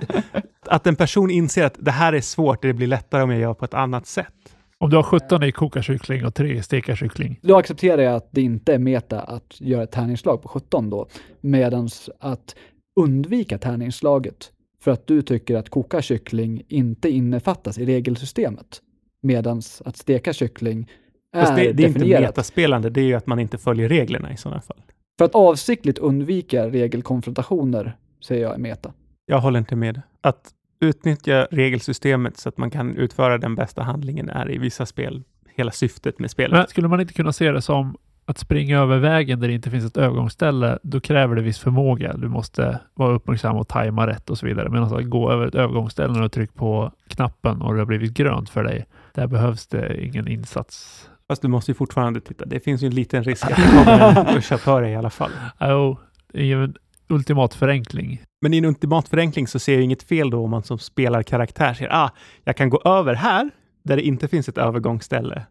att 0.66 0.86
en 0.86 0.96
person 0.96 1.30
inser 1.30 1.64
att 1.64 1.76
det 1.78 1.90
här 1.90 2.12
är 2.12 2.20
svårt, 2.20 2.62
det 2.62 2.72
blir 2.72 2.86
lättare 2.86 3.22
om 3.22 3.30
jag 3.30 3.40
gör 3.40 3.54
på 3.54 3.64
ett 3.64 3.74
annat 3.74 4.06
sätt. 4.06 4.56
Om 4.78 4.90
du 4.90 4.96
har 4.96 5.02
17 5.02 5.42
i 5.42 5.52
koka 5.52 5.82
kyckling 5.82 6.26
och 6.26 6.34
3 6.34 6.52
i 6.52 6.62
steka 6.62 6.96
kyckling. 6.96 7.38
Då 7.42 7.56
accepterar 7.56 8.02
jag 8.02 8.14
att 8.14 8.28
det 8.30 8.40
inte 8.40 8.74
är 8.74 8.78
meta 8.78 9.20
att 9.20 9.60
göra 9.60 9.82
ett 9.82 9.90
tärningsslag 9.90 10.42
på 10.42 10.48
17 10.48 10.90
då, 10.90 11.08
medans 11.40 12.10
att 12.20 12.54
undvika 13.00 13.58
tärningsslaget 13.58 14.51
för 14.82 14.90
att 14.90 15.06
du 15.06 15.22
tycker 15.22 15.56
att 15.56 15.68
koka 15.68 16.02
kyckling 16.02 16.62
inte 16.68 17.08
innefattas 17.08 17.78
i 17.78 17.86
regelsystemet, 17.86 18.82
medans 19.22 19.82
att 19.84 19.96
steka 19.96 20.32
kyckling 20.32 20.90
är 21.32 21.40
Fast 21.40 21.56
det, 21.56 21.72
det 21.72 21.82
är 21.82 21.88
inte 21.88 22.20
metaspelande, 22.20 22.90
det 22.90 23.00
är 23.00 23.04
ju 23.04 23.14
att 23.14 23.26
man 23.26 23.38
inte 23.38 23.58
följer 23.58 23.88
reglerna 23.88 24.32
i 24.32 24.36
sådana 24.36 24.60
fall. 24.60 24.82
För 25.18 25.24
att 25.24 25.34
avsiktligt 25.34 25.98
undvika 25.98 26.68
regelkonfrontationer 26.68 27.96
säger 28.24 28.42
jag 28.42 28.54
är 28.54 28.58
meta. 28.58 28.92
Jag 29.26 29.40
håller 29.40 29.58
inte 29.58 29.76
med. 29.76 30.02
Att 30.20 30.50
utnyttja 30.80 31.48
regelsystemet 31.50 32.36
så 32.36 32.48
att 32.48 32.58
man 32.58 32.70
kan 32.70 32.96
utföra 32.96 33.38
den 33.38 33.54
bästa 33.54 33.82
handlingen 33.82 34.28
är 34.28 34.50
i 34.50 34.58
vissa 34.58 34.86
spel 34.86 35.22
hela 35.54 35.70
syftet 35.70 36.18
med 36.18 36.30
spelet. 36.30 36.52
Men 36.52 36.66
skulle 36.66 36.88
man 36.88 37.00
inte 37.00 37.14
kunna 37.14 37.32
se 37.32 37.50
det 37.50 37.62
som 37.62 37.96
att 38.24 38.38
springa 38.38 38.78
över 38.78 38.98
vägen 38.98 39.40
där 39.40 39.48
det 39.48 39.54
inte 39.54 39.70
finns 39.70 39.84
ett 39.84 39.96
övergångsställe, 39.96 40.78
då 40.82 41.00
kräver 41.00 41.36
det 41.36 41.42
viss 41.42 41.58
förmåga. 41.58 42.12
Du 42.16 42.28
måste 42.28 42.80
vara 42.94 43.14
uppmärksam 43.14 43.56
och 43.56 43.68
tajma 43.68 44.06
rätt 44.06 44.30
och 44.30 44.38
så 44.38 44.46
vidare. 44.46 44.68
Men 44.68 44.82
alltså 44.82 44.96
att 44.96 45.10
gå 45.10 45.32
över 45.32 45.46
ett 45.46 45.54
övergångsställe 45.54 46.20
du 46.20 46.28
trycker 46.28 46.54
på 46.54 46.92
knappen 47.08 47.62
och 47.62 47.74
det 47.74 47.80
har 47.80 47.86
blivit 47.86 48.14
grönt 48.14 48.50
för 48.50 48.64
dig, 48.64 48.86
där 49.14 49.26
behövs 49.26 49.66
det 49.66 50.04
ingen 50.04 50.28
insats. 50.28 51.08
Fast 51.28 51.42
du 51.42 51.48
måste 51.48 51.70
ju 51.70 51.74
fortfarande 51.74 52.20
titta. 52.20 52.44
Det 52.44 52.60
finns 52.60 52.82
ju 52.82 52.86
en 52.86 52.94
liten 52.94 53.24
risk 53.24 53.44
att 53.44 53.56
det 53.56 53.84
kommer 53.84 54.34
en 54.34 54.42
chaufför 54.42 54.82
i 54.82 54.96
alla 54.96 55.10
fall. 55.10 55.30
Jo, 55.60 55.98
det 56.32 56.52
är 56.52 56.56
en 56.56 56.74
ultimat 57.08 57.54
förenkling. 57.54 58.22
Men 58.40 58.54
i 58.54 58.58
en 58.58 58.64
ultimat 58.64 59.08
förenkling 59.08 59.46
så 59.46 59.58
ser 59.58 59.74
jag 59.74 59.82
inget 59.82 60.02
fel 60.02 60.30
då 60.30 60.44
om 60.44 60.50
man 60.50 60.62
som 60.62 60.78
spelar 60.78 61.22
karaktär 61.22 61.74
ser 61.74 61.88
ah, 61.90 62.10
jag 62.44 62.56
kan 62.56 62.70
gå 62.70 62.82
över 62.84 63.14
här 63.14 63.50
där 63.82 63.96
det 63.96 64.02
inte 64.02 64.28
finns 64.28 64.48
ett 64.48 64.58
övergångsställe. 64.58 65.46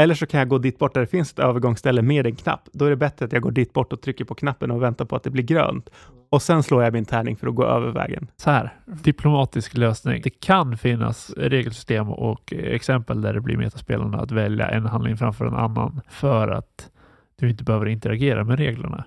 Eller 0.00 0.14
så 0.14 0.26
kan 0.26 0.38
jag 0.38 0.48
gå 0.48 0.58
dit 0.58 0.78
bort 0.78 0.94
där 0.94 1.00
det 1.00 1.06
finns 1.06 1.32
ett 1.32 1.38
övergångsställe 1.38 2.02
med 2.02 2.26
en 2.26 2.36
knapp. 2.36 2.68
Då 2.72 2.84
är 2.84 2.90
det 2.90 2.96
bättre 2.96 3.24
att 3.24 3.32
jag 3.32 3.42
går 3.42 3.50
dit 3.50 3.72
bort 3.72 3.92
och 3.92 4.00
trycker 4.00 4.24
på 4.24 4.34
knappen 4.34 4.70
och 4.70 4.82
väntar 4.82 5.04
på 5.04 5.16
att 5.16 5.22
det 5.22 5.30
blir 5.30 5.44
grönt. 5.44 5.90
Och 6.30 6.42
sen 6.42 6.62
slår 6.62 6.82
jag 6.84 6.92
min 6.92 7.04
tärning 7.04 7.36
för 7.36 7.46
att 7.46 7.54
gå 7.54 7.64
över 7.64 7.92
vägen. 7.92 8.30
Så 8.36 8.50
här, 8.50 8.74
diplomatisk 8.86 9.76
lösning. 9.76 10.20
Det 10.24 10.30
kan 10.30 10.78
finnas 10.78 11.30
regelsystem 11.36 12.10
och 12.10 12.52
exempel 12.52 13.20
där 13.22 13.34
det 13.34 13.40
blir 13.40 13.56
metaspelarna 13.56 14.18
att 14.18 14.30
välja 14.30 14.68
en 14.68 14.86
handling 14.86 15.16
framför 15.16 15.44
en 15.44 15.54
annan 15.54 16.00
för 16.08 16.48
att 16.48 16.90
du 17.36 17.50
inte 17.50 17.64
behöver 17.64 17.86
interagera 17.86 18.44
med 18.44 18.58
reglerna. 18.58 19.04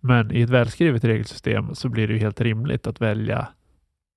Men 0.00 0.32
i 0.32 0.40
ett 0.42 0.50
välskrivet 0.50 1.04
regelsystem 1.04 1.74
så 1.74 1.88
blir 1.88 2.08
det 2.08 2.12
ju 2.12 2.18
helt 2.18 2.40
rimligt 2.40 2.86
att 2.86 3.00
välja 3.00 3.48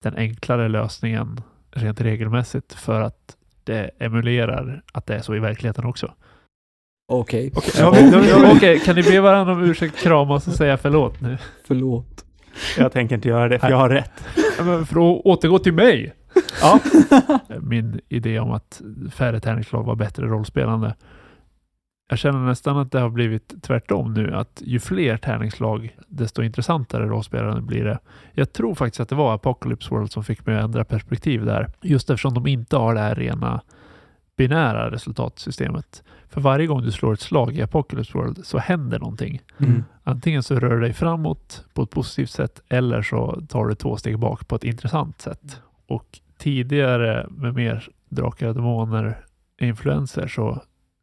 den 0.04 0.16
enklare 0.16 0.68
lösningen 0.68 1.42
rent 1.72 2.02
regelmässigt 2.02 2.74
för 2.74 3.02
att 3.02 3.38
det 3.64 3.90
emulerar 4.00 4.82
att 4.94 5.06
det 5.06 5.16
är 5.16 5.20
så 5.20 5.36
i 5.36 5.40
verkligheten 5.40 5.86
också. 5.86 6.14
Okej. 7.12 7.52
Okej, 7.56 7.72
nu 7.78 7.84
har 7.84 7.92
vi- 7.96 8.02
nu 8.12 8.34
har 8.34 8.40
vi- 8.52 8.58
Okej, 8.58 8.80
kan 8.80 8.96
ni 8.96 9.04
be 9.04 9.20
varandra 9.22 9.54
om 9.54 9.64
ursäkt, 9.64 9.98
kramas 9.98 10.48
och 10.48 10.54
säga 10.54 10.78
förlåt 10.78 11.22
nu? 11.22 11.38
Förlåt. 11.68 12.26
Jag 12.78 12.92
tänker 12.92 13.16
inte 13.16 13.28
göra 13.28 13.48
det, 13.50 13.60
för 13.60 13.70
jag 13.70 13.78
har 13.78 13.90
rätt. 13.90 14.12
Ja, 14.58 14.64
men 14.64 14.86
för 14.86 14.96
att 14.96 15.26
återgå 15.26 15.60
till 15.60 15.74
mig. 15.74 16.14
Ja. 16.62 16.80
Min 17.62 18.00
idé 18.10 18.40
om 18.40 18.52
att 18.52 18.82
färre 19.16 19.40
tärningslag 19.40 19.84
var 19.84 19.96
bättre 19.96 20.26
rollspelande. 20.26 20.96
Jag 22.12 22.20
känner 22.20 22.40
nästan 22.40 22.78
att 22.78 22.92
det 22.92 23.00
har 23.00 23.10
blivit 23.10 23.64
tvärtom 23.64 24.14
nu, 24.14 24.36
att 24.36 24.62
ju 24.66 24.80
fler 24.80 25.18
tärningslag, 25.18 25.98
desto 26.08 26.44
intressantare 26.44 27.06
rollspelande 27.06 27.62
blir 27.62 27.86
det. 27.86 28.00
Jag 28.34 28.54
tror 28.54 28.76
faktiskt 28.76 29.00
att 29.00 29.10
det 29.10 29.16
var 29.16 29.34
Apocalypse 29.34 29.90
World 29.90 30.12
som 30.12 30.24
fick 30.24 30.46
mig 30.46 30.56
att 30.56 30.64
ändra 30.64 30.86
perspektiv 30.86 31.46
där, 31.46 31.68
just 31.82 32.10
eftersom 32.10 32.34
de 32.34 32.48
inte 32.48 32.78
har 32.78 32.94
det 32.94 33.00
här 33.00 33.16
rena 33.16 33.62
binära 34.38 34.92
resultatsystemet. 34.92 36.04
För 36.30 36.42
varje 36.42 36.68
gång 36.68 36.82
du 36.82 36.92
slår 36.92 37.14
ett 37.14 37.22
slag 37.22 37.58
i 37.58 37.62
Apocalypse 37.62 38.18
World 38.18 38.46
så 38.46 38.58
händer 38.58 39.00
någonting. 39.00 39.42
Mm. 39.58 39.84
Antingen 40.04 40.44
så 40.44 40.56
rör 40.56 40.76
du 40.76 40.82
dig 40.82 40.94
framåt 40.94 41.66
på 41.74 41.84
ett 41.84 41.90
positivt 41.90 42.30
sätt 42.30 42.62
eller 42.70 43.02
så 43.02 43.42
tar 43.50 43.66
du 43.66 43.76
två 43.76 43.98
steg 43.98 44.20
bak 44.20 44.48
på 44.48 44.56
ett 44.56 44.64
intressant 44.64 45.22
sätt. 45.22 45.62
Och 45.88 46.20
tidigare 46.38 47.28
med 47.30 47.56
mer 47.56 47.90
drakar 48.10 48.48
och 48.48 48.56
demoner 48.56 49.26
influenser 49.60 50.28
så 50.28 50.62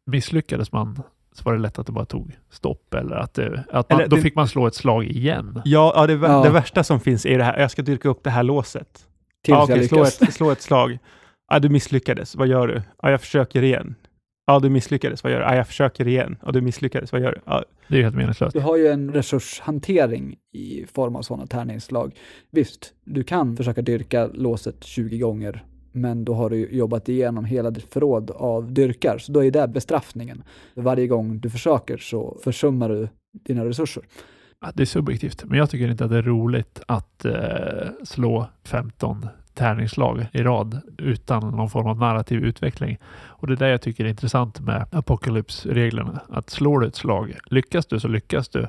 misslyckades 0.09 0.71
man 0.71 1.01
så 1.33 1.43
var 1.43 1.53
det 1.53 1.59
lätt 1.59 1.79
att 1.79 1.85
det 1.85 1.91
bara 1.91 2.05
tog 2.05 2.35
stopp 2.49 2.93
eller 2.93 3.15
att, 3.15 3.33
det, 3.33 3.63
att 3.71 3.89
man, 3.89 3.99
Eller 3.99 4.09
då 4.09 4.15
det- 4.15 4.21
fick 4.21 4.35
man 4.35 4.47
slå 4.47 4.67
ett 4.67 4.75
slag 4.75 5.05
igen. 5.05 5.61
Ja, 5.65 5.93
ja, 5.95 6.07
det, 6.07 6.13
Ja. 6.13 6.43
det 6.43 6.49
värsta 6.49 6.83
som 6.83 6.99
finns 6.99 7.25
är 7.25 7.37
det 7.37 7.43
här. 7.43 7.59
Jag 7.59 7.71
ska 7.71 7.81
dyrka 7.81 8.09
upp 8.09 8.23
det 8.23 8.29
här 8.29 8.43
låset. 8.43 8.87
Tills 9.43 9.53
Ja, 9.55 9.59
jag 9.59 9.69
okej, 9.69 9.87
slå, 9.87 10.03
ett, 10.03 10.33
slå 10.33 10.51
ett 10.51 10.61
slag. 10.61 10.97
Ja, 11.51 11.59
du 11.59 11.69
misslyckades. 11.69 12.35
Vad 12.35 12.47
gör 12.47 12.67
du? 12.67 12.81
Ja, 13.01 13.11
jag 13.11 13.21
försöker 13.21 13.63
igen. 13.63 13.95
Ja, 14.47 14.59
du 14.59 14.69
misslyckades. 14.69 15.23
Vad 15.23 15.31
gör 15.33 15.39
du? 15.39 15.45
Ja, 15.45 15.55
jag 15.55 15.67
försöker 15.67 16.07
igen. 16.07 16.37
Ja, 16.45 16.51
du 16.51 16.61
misslyckades. 16.61 17.11
Vad 17.11 17.21
gör 17.21 17.31
du? 17.31 17.39
Ja, 17.45 17.63
Det 17.87 17.93
är 17.93 17.97
ju 17.97 18.03
helt 18.03 18.15
meningslöst. 18.15 18.53
Du 18.53 18.59
har 18.59 18.77
ju 18.77 18.87
en 18.87 19.13
resurshantering 19.13 20.35
i 20.53 20.85
form 20.93 21.15
av 21.15 21.21
sådana 21.21 21.47
tärningsslag. 21.47 22.15
Visst, 22.51 22.93
du 23.05 23.23
kan 23.23 23.57
försöka 23.57 23.81
dyrka 23.81 24.27
låset 24.33 24.83
20 24.83 25.17
gånger, 25.17 25.63
men 25.91 26.25
då 26.25 26.33
har 26.33 26.49
du 26.49 26.69
jobbat 26.71 27.09
igenom 27.09 27.45
hela 27.45 27.71
ditt 27.71 27.93
förråd 27.93 28.31
av 28.31 28.73
dyrkar, 28.73 29.17
så 29.17 29.31
då 29.31 29.43
är 29.43 29.51
det 29.51 29.67
bestraffningen. 29.67 30.43
Varje 30.73 31.07
gång 31.07 31.39
du 31.39 31.49
försöker 31.49 31.97
så 31.97 32.37
försummar 32.43 32.89
du 32.89 33.07
dina 33.31 33.65
resurser. 33.65 34.03
Ja, 34.61 34.71
Det 34.75 34.83
är 34.83 34.85
subjektivt, 34.85 35.43
men 35.45 35.57
jag 35.57 35.69
tycker 35.69 35.91
inte 35.91 36.05
att 36.05 36.11
det 36.11 36.17
är 36.17 36.21
roligt 36.21 36.81
att 36.87 37.25
eh, 37.25 37.33
slå 38.03 38.47
15 38.63 39.27
tärningsslag 39.53 40.25
i 40.31 40.43
rad 40.43 40.81
utan 40.97 41.49
någon 41.49 41.69
form 41.69 41.87
av 41.87 41.97
narrativ 41.97 42.43
utveckling. 42.43 42.97
Och 43.27 43.47
det 43.47 43.53
är 43.53 43.57
det 43.57 43.69
jag 43.69 43.81
tycker 43.81 44.05
är 44.05 44.09
intressant 44.09 44.59
med 44.59 44.85
Apocalypse-reglerna. 44.91 46.19
Att 46.29 46.49
slår 46.49 46.79
du 46.79 46.87
ett 46.87 46.95
slag, 46.95 47.37
lyckas 47.45 47.85
du 47.85 47.99
så 47.99 48.07
lyckas 48.07 48.49
du. 48.49 48.67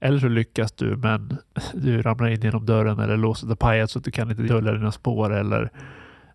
Eller 0.00 0.18
så 0.18 0.28
lyckas 0.28 0.72
du 0.72 0.96
men 0.96 1.36
du 1.74 2.02
ramlar 2.02 2.28
in 2.28 2.40
genom 2.40 2.66
dörren 2.66 2.98
eller 2.98 3.16
låset 3.16 3.50
är 3.50 3.54
pajat 3.54 3.90
så 3.90 3.98
att 3.98 4.04
du 4.04 4.10
kan 4.10 4.30
inte 4.30 4.42
dölja 4.42 4.72
dina 4.72 4.92
spår 4.92 5.34
eller 5.34 5.70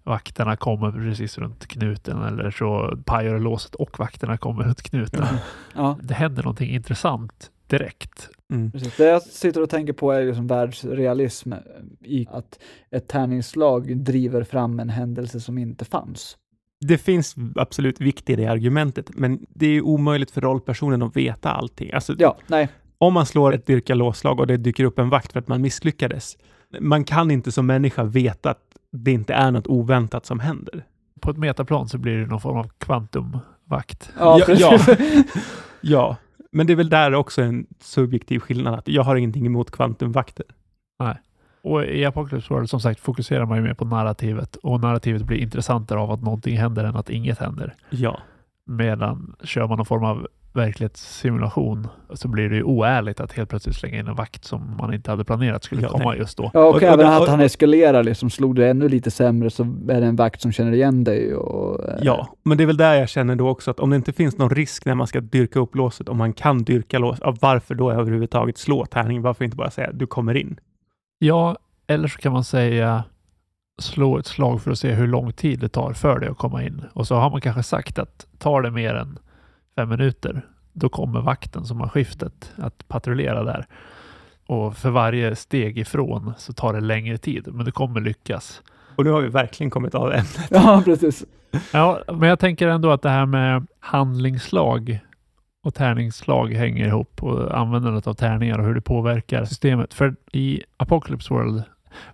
vakterna 0.03 0.55
kommer 0.55 0.91
precis 0.91 1.37
runt 1.37 1.67
knuten 1.67 2.21
eller 2.23 2.51
så 2.51 2.97
pajar 3.05 3.39
låset 3.39 3.75
och 3.75 3.99
vakterna 3.99 4.37
kommer 4.37 4.63
runt 4.63 4.81
knuten. 4.81 5.25
Ja, 5.75 5.97
Det 6.01 6.13
händer 6.13 6.43
någonting 6.43 6.69
intressant 6.69 7.51
direkt. 7.67 8.29
mm. 8.53 8.71
Det 8.97 9.03
jag 9.05 9.21
sitter 9.21 9.61
och 9.61 9.69
tänker 9.69 9.93
på 9.93 10.11
är 10.11 10.25
liksom 10.25 10.47
världsrealism 10.47 11.53
i 12.01 12.27
att 12.31 12.59
ett 12.91 13.07
tärningsslag 13.07 13.97
driver 13.97 14.43
fram 14.43 14.79
en 14.79 14.89
händelse 14.89 15.39
som 15.39 15.57
inte 15.57 15.85
fanns. 15.85 16.37
Det 16.85 16.97
finns 16.97 17.35
absolut 17.55 18.01
vikt 18.01 18.29
i 18.29 18.35
det 18.35 18.45
argumentet, 18.45 19.09
men 19.13 19.45
det 19.49 19.67
är 19.67 19.81
omöjligt 19.81 20.31
för 20.31 20.41
rollpersonen 20.41 21.01
att 21.01 21.15
veta 21.15 21.51
allting. 21.51 21.91
Alltså, 21.93 22.15
Ja, 22.19 22.37
nej, 22.47 22.67
om 22.97 23.13
man 23.13 23.25
slår 23.25 23.53
ett 23.53 23.65
dyrka 23.65 23.95
låslag 23.95 24.39
och 24.39 24.47
det 24.47 24.57
dyker 24.57 24.83
upp 24.83 24.99
en 24.99 25.09
vakt 25.09 25.31
för 25.33 25.39
att 25.39 25.47
man 25.47 25.61
misslyckades. 25.61 26.37
Man 26.79 27.03
kan 27.03 27.31
inte 27.31 27.51
som 27.51 27.65
människa 27.65 28.03
veta 28.03 28.49
att 28.49 28.72
det 28.95 29.11
inte 29.11 29.33
är 29.33 29.51
något 29.51 29.67
oväntat 29.67 30.25
som 30.25 30.39
händer. 30.39 30.85
På 31.21 31.31
ett 31.31 31.37
metaplan 31.37 31.89
så 31.89 31.97
blir 31.97 32.17
det 32.17 32.25
någon 32.25 32.41
form 32.41 32.57
av 32.57 32.69
kvantumvakt. 32.77 34.11
ja, 34.19 34.41
Ja. 34.47 34.77
Ja, 35.85 36.15
men 36.51 36.67
det 36.67 36.73
är 36.73 36.77
väl 36.77 36.89
där 36.89 37.13
också 37.13 37.41
en 37.41 37.67
subjektiv 37.79 38.39
skillnad. 38.39 38.73
Att 38.73 38.87
jag 38.87 39.03
har 39.03 39.15
ingenting 39.15 39.45
emot 39.45 39.71
kvantumvakter. 39.71 40.45
Och 41.61 41.85
i 41.85 42.05
Apocalypse 42.05 42.53
World 42.53 42.69
som 42.69 42.79
sagt 42.79 42.99
fokuserar 42.99 43.45
man 43.45 43.57
ju 43.57 43.63
mer 43.63 43.73
på 43.73 43.85
narrativet 43.85 44.55
och 44.55 44.79
narrativet 44.79 45.21
blir 45.23 45.37
intressantare 45.37 45.99
av 45.99 46.11
att 46.11 46.21
någonting 46.21 46.57
händer 46.57 46.83
än 46.83 46.95
att 46.95 47.09
inget 47.09 47.39
händer. 47.39 47.75
Ja, 47.89 48.19
Medan 48.65 49.35
kör 49.43 49.67
man 49.67 49.77
någon 49.77 49.85
form 49.85 50.03
av 50.03 50.27
verklighetssimulation 50.53 51.87
så 52.13 52.27
blir 52.27 52.49
det 52.49 52.55
ju 52.55 52.63
oärligt 52.63 53.19
att 53.19 53.31
helt 53.33 53.49
plötsligt 53.49 53.75
slänga 53.75 53.99
in 53.99 54.07
en 54.07 54.15
vakt 54.15 54.45
som 54.45 54.77
man 54.77 54.93
inte 54.93 55.11
hade 55.11 55.23
planerat 55.25 55.63
skulle 55.63 55.81
Ja, 55.81 55.89
komma 55.89 56.09
nej. 56.09 56.19
just 56.19 56.37
då. 56.37 56.51
Ja, 56.53 56.59
och, 56.59 56.67
Och- 56.69 56.75
och 56.75 56.83
även 56.83 57.07
att 57.07 57.27
han 57.29 57.39
eskalerar, 57.41 58.03
liksom, 58.03 58.29
slog 58.29 58.55
du 58.55 58.67
ännu 58.69 58.89
lite 58.89 59.11
sämre 59.11 59.49
så 59.49 59.63
är 59.63 60.01
det 60.01 60.07
en 60.07 60.15
vakt 60.15 60.41
som 60.41 60.51
känner 60.51 60.71
igen 60.71 61.03
dig. 61.03 61.35
Och, 61.35 61.89
eh, 61.89 61.99
ja, 62.01 62.27
men 62.43 62.57
det 62.57 62.63
är 62.63 62.67
väl 62.67 62.77
där 62.77 62.93
jag 62.93 63.09
känner 63.09 63.35
då 63.35 63.49
också 63.49 63.71
att 63.71 63.79
om 63.79 63.89
det 63.89 63.95
inte 63.95 64.13
finns 64.13 64.37
någon 64.37 64.49
risk 64.49 64.85
när 64.85 64.95
man 64.95 65.07
ska 65.07 65.21
dyrka 65.21 65.59
upp 65.59 65.75
låset, 65.75 66.09
om 66.09 66.17
man 66.17 66.33
kan 66.33 66.63
dyrka 66.63 66.99
låset, 66.99 67.21
ja, 67.25 67.35
varför 67.41 67.75
då 67.75 67.91
överhuvudtaget 67.91 68.57
slå 68.57 68.85
tärningen? 68.85 69.23
Varför 69.23 69.45
inte 69.45 69.57
bara 69.57 69.71
säga 69.71 69.91
du 69.91 70.07
kommer 70.07 70.37
in? 70.37 70.59
Ja, 71.19 71.57
eller 71.87 72.07
så 72.07 72.19
kan 72.19 72.31
man 72.33 72.43
säga 72.43 73.03
slå 73.81 74.17
ett 74.17 74.25
slag 74.25 74.61
för 74.61 74.71
att 74.71 74.79
se 74.79 74.91
hur 74.91 75.07
lång 75.07 75.31
tid 75.33 75.59
det 75.59 75.69
tar 75.69 75.93
för 75.93 76.19
dig 76.19 76.29
att 76.29 76.37
komma 76.37 76.63
in. 76.63 76.83
Och 76.93 77.07
så 77.07 77.15
har 77.15 77.29
man 77.29 77.41
kanske 77.41 77.63
sagt 77.63 77.99
att 77.99 78.25
tar 78.37 78.61
det 78.61 78.71
mer 78.71 78.93
än 78.95 79.17
fem 79.75 79.89
minuter, 79.89 80.45
då 80.73 80.89
kommer 80.89 81.21
vakten 81.21 81.65
som 81.65 81.81
har 81.81 81.87
skiftet 81.87 82.51
att 82.57 82.87
patrullera 82.87 83.43
där. 83.43 83.65
Och 84.45 84.77
för 84.77 84.89
varje 84.89 85.35
steg 85.35 85.77
ifrån 85.77 86.33
så 86.37 86.53
tar 86.53 86.73
det 86.73 86.81
längre 86.81 87.17
tid, 87.17 87.47
men 87.51 87.65
det 87.65 87.71
kommer 87.71 88.01
lyckas. 88.01 88.61
Och 88.95 89.03
nu 89.03 89.11
har 89.11 89.21
vi 89.21 89.27
verkligen 89.27 89.69
kommit 89.71 89.95
av 89.95 90.11
ämnet. 90.11 90.47
ja, 90.49 90.81
precis. 90.85 91.25
Ja, 91.71 92.01
men 92.13 92.29
jag 92.29 92.39
tänker 92.39 92.67
ändå 92.67 92.91
att 92.91 93.01
det 93.01 93.09
här 93.09 93.25
med 93.25 93.67
handlingslag 93.79 94.99
och 95.63 95.73
tärningsslag 95.73 96.53
hänger 96.53 96.87
ihop 96.87 97.23
och 97.23 97.57
användandet 97.57 98.07
av 98.07 98.13
tärningar 98.13 98.59
och 98.59 98.65
hur 98.65 98.75
det 98.75 98.81
påverkar 98.81 99.45
systemet. 99.45 99.93
För 99.93 100.15
i 100.31 100.63
Apocalypse 100.77 101.33
World, 101.33 101.63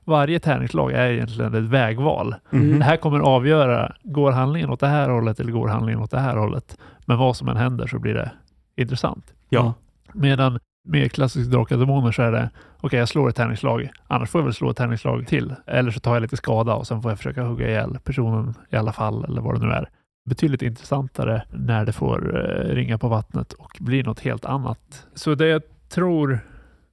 varje 0.04 0.40
tärningslag 0.40 0.92
är 0.92 1.12
egentligen 1.12 1.54
ett 1.54 1.64
vägval. 1.64 2.36
Mm. 2.52 2.80
Det 2.80 2.86
här 2.86 2.98
kommer 2.98 3.20
avgöra, 3.20 3.96
går 4.04 4.32
handlingen 4.32 4.70
åt 4.70 4.80
det 4.80 4.88
här 4.88 5.10
hållet 5.10 5.40
eller 5.40 5.52
går 5.52 5.68
handlingen 5.68 6.02
åt 6.02 6.12
det 6.12 6.20
här 6.20 6.38
hållet? 6.38 6.78
Men 7.06 7.18
vad 7.18 7.36
som 7.36 7.48
än 7.48 7.58
händer 7.58 7.88
så 7.88 8.00
blir 8.00 8.14
det 8.14 8.32
intressant. 8.76 9.34
Ja. 9.50 9.74
Medan 10.14 10.60
med 10.88 11.12
klassisk 11.12 11.52
Drakar 11.52 11.76
och 11.76 11.80
Demoner 11.80 12.12
så 12.12 12.22
är 12.22 12.32
det, 12.32 12.50
okej 12.82 13.00
jag 13.00 13.10
slår 13.10 13.30
ett 13.30 13.36
tärningsslag, 13.36 13.90
annars 14.08 14.30
får 14.30 14.42
jag 14.42 14.46
väl 14.46 14.54
slå 14.54 14.70
ett 14.70 14.78
tärningsslag 14.78 15.28
till. 15.28 15.56
Eller 15.66 15.92
så 15.92 16.00
tar 16.00 16.14
jag 16.14 16.22
lite 16.22 16.38
skada 16.38 16.74
och 16.74 16.88
sen 16.88 17.02
får 17.02 17.12
jag 17.12 17.18
försöka 17.18 17.44
hugga 17.44 17.68
ihjäl 17.68 17.98
personen 18.04 18.54
i 18.70 18.76
alla 18.76 18.94
fall, 18.94 19.24
eller 19.24 19.42
vad 19.42 19.60
det 19.60 19.68
nu 19.68 19.74
är. 19.74 19.90
Betydligt 20.30 20.62
intressantare 20.62 21.44
när 21.52 21.86
det 21.86 21.92
får 21.92 22.38
eh, 22.38 22.76
ringa 22.76 22.98
på 22.98 23.08
vattnet 23.08 23.54
och 23.54 23.78
bli 23.80 24.04
något 24.04 24.20
helt 24.20 24.46
annat. 24.46 25.08
Så 25.14 25.36
det 25.36 25.48
jag 25.48 25.62
tror, 25.90 26.40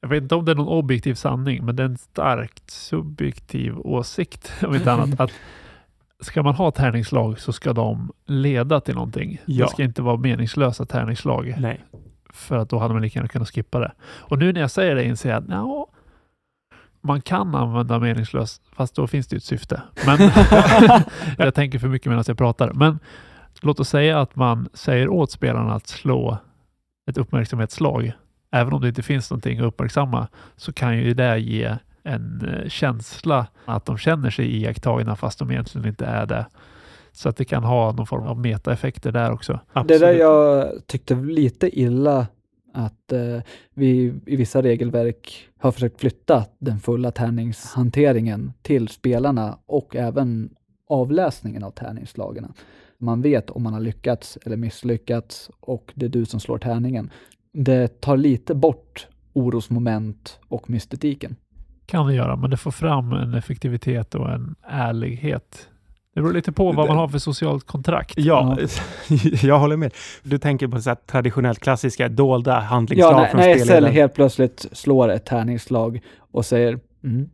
jag 0.06 0.10
vet 0.10 0.22
inte 0.22 0.34
om 0.34 0.44
det 0.44 0.52
är 0.52 0.56
någon 0.56 0.68
objektiv 0.68 1.14
sanning, 1.14 1.64
men 1.64 1.76
det 1.76 1.82
är 1.82 1.86
en 1.86 1.98
starkt 1.98 2.70
subjektiv 2.70 3.78
åsikt, 3.78 4.52
om 4.66 4.74
inte 4.74 4.92
annat, 4.92 5.20
att 5.20 5.30
ska 6.20 6.42
man 6.42 6.54
ha 6.54 6.70
tärningslag 6.70 7.40
så 7.40 7.52
ska 7.52 7.72
de 7.72 8.12
leda 8.26 8.80
till 8.80 8.94
någonting. 8.94 9.40
Ja. 9.44 9.64
Det 9.64 9.70
ska 9.70 9.82
inte 9.82 10.02
vara 10.02 10.16
meningslösa 10.16 10.84
tärningsslag 10.86 11.54
Nej. 11.58 11.84
för 12.30 12.56
att 12.56 12.68
då 12.68 12.78
hade 12.78 12.94
man 12.94 13.02
lika 13.02 13.18
gärna 13.18 13.28
kunnat 13.28 13.50
skippa 13.50 13.78
det. 13.78 13.92
Och 14.00 14.38
nu 14.38 14.52
när 14.52 14.60
jag 14.60 14.70
säger 14.70 14.94
det 14.94 15.04
inser 15.04 15.30
jag 15.30 15.42
att 15.42 15.48
ja, 15.48 15.86
man 17.00 17.20
kan 17.20 17.54
använda 17.54 17.98
meningslöst, 17.98 18.62
fast 18.72 18.94
då 18.94 19.06
finns 19.06 19.26
det 19.26 19.34
ju 19.34 19.38
ett 19.38 19.44
syfte. 19.44 19.82
Men 20.06 20.30
jag 21.38 21.54
tänker 21.54 21.78
för 21.78 21.88
mycket 21.88 22.06
medan 22.06 22.24
jag 22.26 22.38
pratar. 22.38 22.72
Men 22.72 22.98
låt 23.60 23.80
oss 23.80 23.88
säga 23.88 24.20
att 24.20 24.36
man 24.36 24.68
säger 24.72 25.08
åt 25.08 25.30
spelarna 25.30 25.74
att 25.74 25.86
slå 25.86 26.38
ett 27.10 27.18
uppmärksamhetsslag. 27.18 28.12
Även 28.60 28.72
om 28.72 28.80
det 28.80 28.88
inte 28.88 29.02
finns 29.02 29.30
någonting 29.30 29.58
att 29.58 29.64
uppmärksamma 29.64 30.28
så 30.56 30.72
kan 30.72 30.98
ju 30.98 31.14
det 31.14 31.38
ge 31.38 31.76
en 32.02 32.48
eh, 32.48 32.68
känsla 32.68 33.46
att 33.64 33.84
de 33.86 33.98
känner 33.98 34.30
sig 34.30 34.56
iakttagna 34.56 35.16
fast 35.16 35.38
de 35.38 35.50
egentligen 35.50 35.88
inte 35.88 36.06
är 36.06 36.26
det. 36.26 36.46
Så 37.12 37.28
att 37.28 37.36
det 37.36 37.44
kan 37.44 37.64
ha 37.64 37.92
någon 37.92 38.06
form 38.06 38.26
av 38.26 38.38
metaeffekter 38.38 39.12
där 39.12 39.32
också. 39.32 39.60
Absolut. 39.72 40.00
Det 40.00 40.06
där 40.06 40.12
jag 40.12 40.72
tyckte 40.86 41.14
lite 41.14 41.80
illa 41.80 42.26
att 42.72 43.12
eh, 43.12 43.40
vi 43.74 44.14
i 44.26 44.36
vissa 44.36 44.62
regelverk 44.62 45.48
har 45.58 45.72
försökt 45.72 46.00
flytta 46.00 46.44
den 46.58 46.78
fulla 46.78 47.10
tärningshanteringen 47.10 48.52
till 48.62 48.88
spelarna 48.88 49.58
och 49.66 49.96
även 49.96 50.50
avläsningen 50.88 51.64
av 51.64 51.70
tärningsslagen. 51.70 52.52
Man 52.98 53.22
vet 53.22 53.50
om 53.50 53.62
man 53.62 53.72
har 53.72 53.80
lyckats 53.80 54.38
eller 54.44 54.56
misslyckats 54.56 55.50
och 55.60 55.92
det 55.94 56.06
är 56.06 56.10
du 56.10 56.24
som 56.24 56.40
slår 56.40 56.58
tärningen. 56.58 57.10
Det 57.58 58.00
tar 58.00 58.16
lite 58.16 58.54
bort 58.54 59.06
orosmoment 59.32 60.38
och 60.48 60.70
mystetiken. 60.70 61.36
Kan 61.86 62.06
det 62.06 62.14
göra, 62.14 62.36
men 62.36 62.50
det 62.50 62.56
får 62.56 62.70
fram 62.70 63.12
en 63.12 63.34
effektivitet 63.34 64.14
och 64.14 64.30
en 64.30 64.54
ärlighet. 64.68 65.68
Det 66.14 66.20
beror 66.20 66.32
lite 66.32 66.52
på 66.52 66.72
vad 66.72 66.88
man 66.88 66.96
har 66.96 67.08
för 67.08 67.18
socialt 67.18 67.66
kontrakt. 67.66 68.14
Ja, 68.16 68.58
jag 69.42 69.58
håller 69.58 69.76
med. 69.76 69.94
Du 70.22 70.38
tänker 70.38 70.68
på 70.68 70.80
så 70.80 70.90
här 70.90 70.94
traditionellt 71.06 71.58
klassiska 71.58 72.08
dolda 72.08 72.60
handlingsslag 72.60 73.12
Ja, 73.12 73.20
när, 73.20 73.28
från 73.28 73.40
när 73.40 73.54
SL 73.54 73.64
spelledaren. 73.64 73.94
helt 73.94 74.14
plötsligt 74.14 74.66
slår 74.72 75.08
ett 75.08 75.26
tärningsslag 75.26 76.00
och 76.32 76.46
säger 76.46 76.78
mm, 77.04 77.28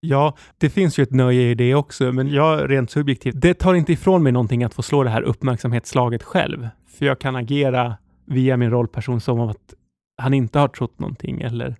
Ja, 0.00 0.36
det 0.58 0.70
finns 0.70 0.98
ju 0.98 1.02
ett 1.02 1.12
nöje 1.12 1.42
i 1.50 1.54
det 1.54 1.74
också, 1.74 2.12
men 2.12 2.28
jag 2.28 2.70
rent 2.70 2.90
subjektivt, 2.90 3.34
det 3.40 3.54
tar 3.54 3.74
inte 3.74 3.92
ifrån 3.92 4.22
mig 4.22 4.32
någonting 4.32 4.64
att 4.64 4.74
få 4.74 4.82
slå 4.82 5.02
det 5.02 5.10
här 5.10 5.22
uppmärksamhetsslaget 5.22 6.22
själv. 6.22 6.68
För 6.98 7.06
jag 7.06 7.18
kan 7.18 7.36
agera 7.36 7.96
via 8.24 8.56
min 8.56 8.70
rollperson 8.70 9.20
som 9.20 9.40
om 9.40 9.48
att 9.48 9.74
han 10.16 10.34
inte 10.34 10.58
har 10.58 10.68
trott 10.68 10.98
någonting 10.98 11.40
eller 11.40 11.76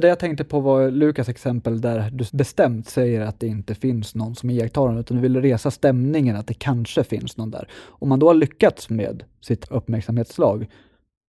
Det 0.00 0.08
jag 0.08 0.18
tänkte 0.18 0.44
på 0.44 0.60
var 0.60 0.90
Lukas 0.90 1.28
exempel 1.28 1.80
där 1.80 2.10
du 2.10 2.24
bestämt 2.32 2.88
säger 2.88 3.20
att 3.20 3.40
det 3.40 3.46
inte 3.46 3.74
finns 3.74 4.14
någon 4.14 4.34
som 4.34 4.50
iakttar 4.50 4.88
den, 4.88 4.98
utan 4.98 5.16
du 5.16 5.22
vill 5.22 5.42
resa 5.42 5.70
stämningen 5.70 6.36
att 6.36 6.46
det 6.46 6.54
kanske 6.54 7.04
finns 7.04 7.36
någon 7.36 7.50
där. 7.50 7.68
Om 7.86 8.08
man 8.08 8.18
då 8.18 8.26
har 8.26 8.34
lyckats 8.34 8.90
med 8.90 9.24
sitt 9.40 9.70
uppmärksamhetsslag 9.70 10.66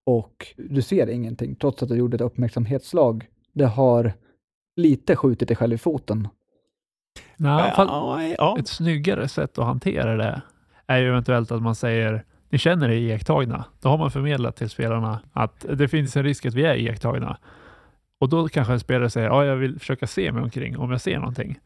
och 0.06 0.48
du 0.58 0.82
ser 0.82 1.10
ingenting, 1.10 1.56
trots 1.56 1.84
att 1.84 1.90
du 1.90 1.96
gjorde 1.96 2.16
ett 2.16 2.22
uppmärksamhetsslag, 2.22 3.26
det 3.54 3.66
har 3.66 4.14
lite 4.76 5.16
skjutit 5.16 5.48
dig 5.48 5.58
själv 5.58 5.74
i 5.74 5.78
foten. 5.78 6.28
Nej, 7.38 7.72
fall, 7.76 7.88
ja, 7.88 8.24
ja. 8.38 8.60
ett 8.60 8.68
snyggare 8.68 9.28
sätt 9.28 9.58
att 9.58 9.66
hantera 9.66 10.16
det 10.16 10.42
är 10.88 10.98
ju 10.98 11.08
eventuellt 11.08 11.52
att 11.52 11.62
man 11.62 11.76
säger 11.76 12.26
ni 12.50 12.58
känner 12.58 12.90
er 12.90 12.96
iakttagna. 12.96 13.66
Då 13.82 13.90
har 13.90 13.98
man 13.98 14.12
förmedlat 14.12 14.56
till 14.56 14.70
spelarna 14.70 15.20
att 15.34 15.66
det 15.74 15.88
finns 15.88 16.18
en 16.18 16.24
risk 16.24 16.46
att 16.46 16.54
vi 16.54 16.66
är 16.66 16.76
iakttagna. 16.76 17.38
Och 18.20 18.30
då 18.30 18.48
kanske 18.48 18.74
en 18.74 18.80
spelare 18.80 19.10
säger 19.10 19.28
ja, 19.28 19.46
jag 19.46 19.56
vill 19.56 19.80
försöka 19.80 20.08
se 20.08 20.32
mig 20.32 20.44
omkring 20.44 20.78
om 20.78 20.92
jag 20.92 21.02
ser 21.02 21.20
någonting. 21.20 21.60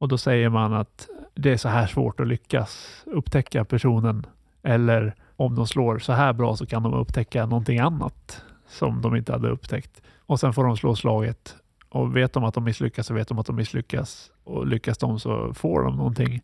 Och 0.00 0.08
då 0.08 0.18
säger 0.18 0.48
man 0.48 0.72
att 0.72 1.08
det 1.34 1.52
är 1.52 1.56
så 1.56 1.68
här 1.68 1.86
svårt 1.86 2.20
att 2.20 2.26
lyckas 2.26 3.02
upptäcka 3.06 3.64
personen. 3.64 4.26
Eller 4.62 5.14
om 5.36 5.54
de 5.54 5.66
slår 5.66 5.98
så 5.98 6.12
här 6.12 6.32
bra 6.32 6.56
så 6.56 6.66
kan 6.66 6.82
de 6.82 6.94
upptäcka 6.94 7.46
någonting 7.46 7.78
annat 7.78 8.42
som 8.68 9.02
de 9.02 9.16
inte 9.16 9.32
hade 9.32 9.48
upptäckt. 9.48 10.02
Och 10.18 10.40
sen 10.40 10.52
får 10.52 10.64
de 10.64 10.76
slå 10.76 10.96
slaget. 10.96 11.56
Och 11.88 12.16
vet 12.16 12.32
de 12.32 12.44
att 12.44 12.54
de 12.54 12.64
misslyckas 12.64 13.06
så 13.06 13.14
vet 13.14 13.28
de 13.28 13.38
att 13.38 13.46
de 13.46 13.56
misslyckas. 13.56 14.30
Och 14.44 14.66
lyckas 14.66 14.98
de 14.98 15.20
så 15.20 15.54
får 15.54 15.82
de 15.82 15.96
någonting. 15.96 16.40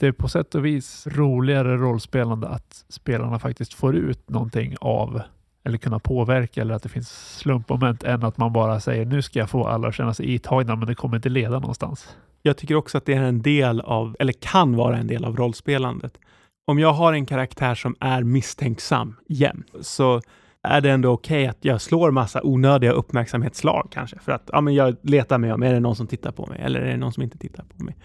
Det 0.00 0.06
är 0.06 0.12
på 0.12 0.28
sätt 0.28 0.54
och 0.54 0.64
vis 0.64 1.06
roligare 1.06 1.76
rollspelande 1.76 2.48
att 2.48 2.84
spelarna 2.88 3.38
faktiskt 3.38 3.74
får 3.74 3.96
ut 3.96 4.30
någonting 4.30 4.76
av 4.80 5.22
eller 5.64 5.78
kunna 5.78 5.98
påverka 5.98 6.60
eller 6.60 6.74
att 6.74 6.82
det 6.82 6.88
finns 6.88 7.38
slumpmoment 7.38 8.02
än 8.02 8.24
att 8.24 8.36
man 8.36 8.52
bara 8.52 8.80
säger 8.80 9.04
nu 9.04 9.22
ska 9.22 9.38
jag 9.38 9.50
få 9.50 9.66
alla 9.66 9.88
att 9.88 9.94
känna 9.94 10.14
sig 10.14 10.34
itagna 10.34 10.76
men 10.76 10.88
det 10.88 10.94
kommer 10.94 11.16
inte 11.16 11.28
leda 11.28 11.58
någonstans. 11.58 12.16
Jag 12.42 12.56
tycker 12.56 12.74
också 12.74 12.98
att 12.98 13.06
det 13.06 13.14
är 13.14 13.22
en 13.22 13.42
del 13.42 13.80
av, 13.80 14.16
eller 14.18 14.32
kan 14.32 14.76
vara 14.76 14.96
en 14.96 15.06
del 15.06 15.24
av 15.24 15.36
rollspelandet. 15.36 16.18
Om 16.66 16.78
jag 16.78 16.92
har 16.92 17.12
en 17.12 17.26
karaktär 17.26 17.74
som 17.74 17.96
är 18.00 18.22
misstänksam 18.22 19.16
jämt, 19.28 19.66
så 19.80 20.20
är 20.62 20.80
det 20.80 20.90
ändå 20.90 21.10
okej 21.10 21.46
att 21.46 21.64
jag 21.64 21.80
slår 21.80 22.10
massa 22.10 22.40
onödiga 22.42 22.92
uppmärksamhetsslag 22.92 23.88
kanske. 23.90 24.18
För 24.18 24.32
att 24.32 24.50
ja, 24.52 24.60
men 24.60 24.74
jag 24.74 24.96
letar 25.02 25.38
mig 25.38 25.52
om, 25.52 25.62
är 25.62 25.72
det 25.72 25.80
någon 25.80 25.96
som 25.96 26.06
tittar 26.06 26.32
på 26.32 26.46
mig 26.46 26.60
eller 26.60 26.80
är 26.80 26.90
det 26.90 26.96
någon 26.96 27.12
som 27.12 27.22
inte 27.22 27.38
tittar 27.38 27.64
på 27.64 27.84
mig? 27.84 27.96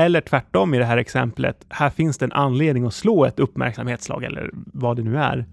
Eller 0.00 0.20
tvärtom 0.20 0.74
i 0.74 0.78
det 0.78 0.84
här 0.84 0.96
exemplet, 0.96 1.66
här 1.68 1.90
finns 1.90 2.18
det 2.18 2.24
en 2.24 2.32
anledning 2.32 2.86
att 2.86 2.94
slå 2.94 3.24
ett 3.24 3.40
uppmärksamhetsslag 3.40 4.24
eller 4.24 4.50
vad 4.54 4.96
det 4.96 5.02
nu 5.02 5.16
är. 5.18 5.46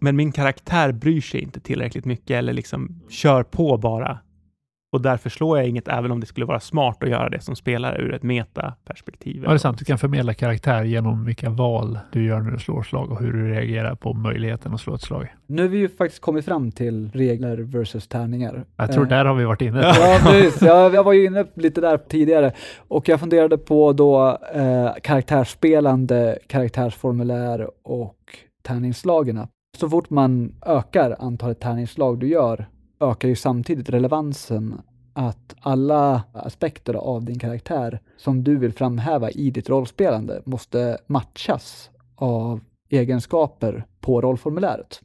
Men 0.00 0.16
min 0.16 0.32
karaktär 0.32 0.92
bryr 0.92 1.20
sig 1.20 1.40
inte 1.40 1.60
tillräckligt 1.60 2.04
mycket 2.04 2.30
eller 2.30 2.52
liksom 2.52 3.02
kör 3.08 3.42
på 3.42 3.76
bara. 3.76 4.18
Och 4.92 5.02
därför 5.02 5.30
slår 5.30 5.58
jag 5.58 5.68
inget, 5.68 5.88
även 5.88 6.10
om 6.10 6.20
det 6.20 6.26
skulle 6.26 6.46
vara 6.46 6.60
smart 6.60 7.02
att 7.02 7.08
göra 7.08 7.28
det 7.28 7.40
som 7.40 7.56
spelare 7.56 8.02
ur 8.02 8.14
ett 8.14 8.22
metaperspektiv. 8.22 9.42
Ja, 9.44 9.48
det 9.48 9.56
är 9.56 9.58
sant. 9.58 9.78
Du 9.78 9.84
kan 9.84 9.98
förmedla 9.98 10.34
karaktär 10.34 10.84
genom 10.84 11.24
vilka 11.24 11.50
val 11.50 11.98
du 12.12 12.26
gör 12.26 12.40
när 12.40 12.50
du 12.50 12.58
slår 12.58 12.82
slag 12.82 13.12
och 13.12 13.20
hur 13.20 13.32
du 13.32 13.50
reagerar 13.50 13.94
på 13.94 14.12
möjligheten 14.12 14.74
att 14.74 14.80
slå 14.80 14.94
ett 14.94 15.02
slag. 15.02 15.34
Nu 15.46 15.62
har 15.62 15.68
vi 15.68 15.78
ju 15.78 15.88
faktiskt 15.88 16.22
kommit 16.22 16.44
fram 16.44 16.72
till 16.72 17.10
regler 17.14 17.56
versus 17.56 18.08
tärningar. 18.08 18.64
Jag 18.76 18.92
tror 18.92 19.04
Eh, 19.04 19.08
där 19.08 19.24
har 19.24 19.34
vi 19.34 19.44
varit 19.44 19.62
inne. 19.62 19.80
Ja, 19.80 20.18
precis. 20.22 20.62
Jag, 20.62 20.94
jag 20.94 21.04
var 21.04 21.12
ju 21.12 21.26
inne 21.26 21.44
lite 21.54 21.80
där 21.80 21.98
tidigare 21.98 22.52
och 22.88 23.08
jag 23.08 23.20
funderade 23.20 23.58
på 23.58 23.92
då 23.92 24.38
eh, 24.54 24.90
karaktärsspelande, 25.02 26.38
karaktärsformulär 26.46 27.70
och 27.82 28.16
tärningsslagen. 28.62 29.46
Så 29.78 29.88
fort 29.88 30.10
man 30.10 30.54
ökar 30.66 31.16
antalet 31.18 31.60
tärningsslag 31.60 32.18
du 32.18 32.28
gör 32.28 32.66
ökar 33.00 33.28
ju 33.28 33.36
samtidigt 33.36 33.90
relevansen 33.90 34.80
att 35.12 35.54
alla 35.60 36.22
aspekter 36.32 36.94
av 36.94 37.24
din 37.24 37.38
karaktär 37.38 38.00
som 38.16 38.44
du 38.44 38.56
vill 38.56 38.72
framhäva 38.72 39.30
i 39.30 39.50
ditt 39.50 39.68
rollspelande 39.68 40.42
måste 40.44 40.98
matchas 41.06 41.90
av 42.14 42.60
egenskaper 42.88 43.86
på 44.00 44.20
rollformuläret. 44.20 45.00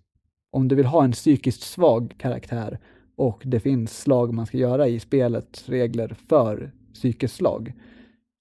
Om 0.51 0.67
du 0.67 0.75
vill 0.75 0.85
ha 0.85 1.03
en 1.03 1.11
psykiskt 1.11 1.61
svag 1.61 2.15
karaktär 2.17 2.79
och 3.15 3.41
det 3.45 3.59
finns 3.59 3.99
slag 3.99 4.33
man 4.33 4.45
ska 4.45 4.57
göra 4.57 4.87
i 4.87 4.99
spelets 4.99 5.69
regler 5.69 6.15
för 6.29 6.71
psykiskt 6.93 7.35
slag, 7.35 7.73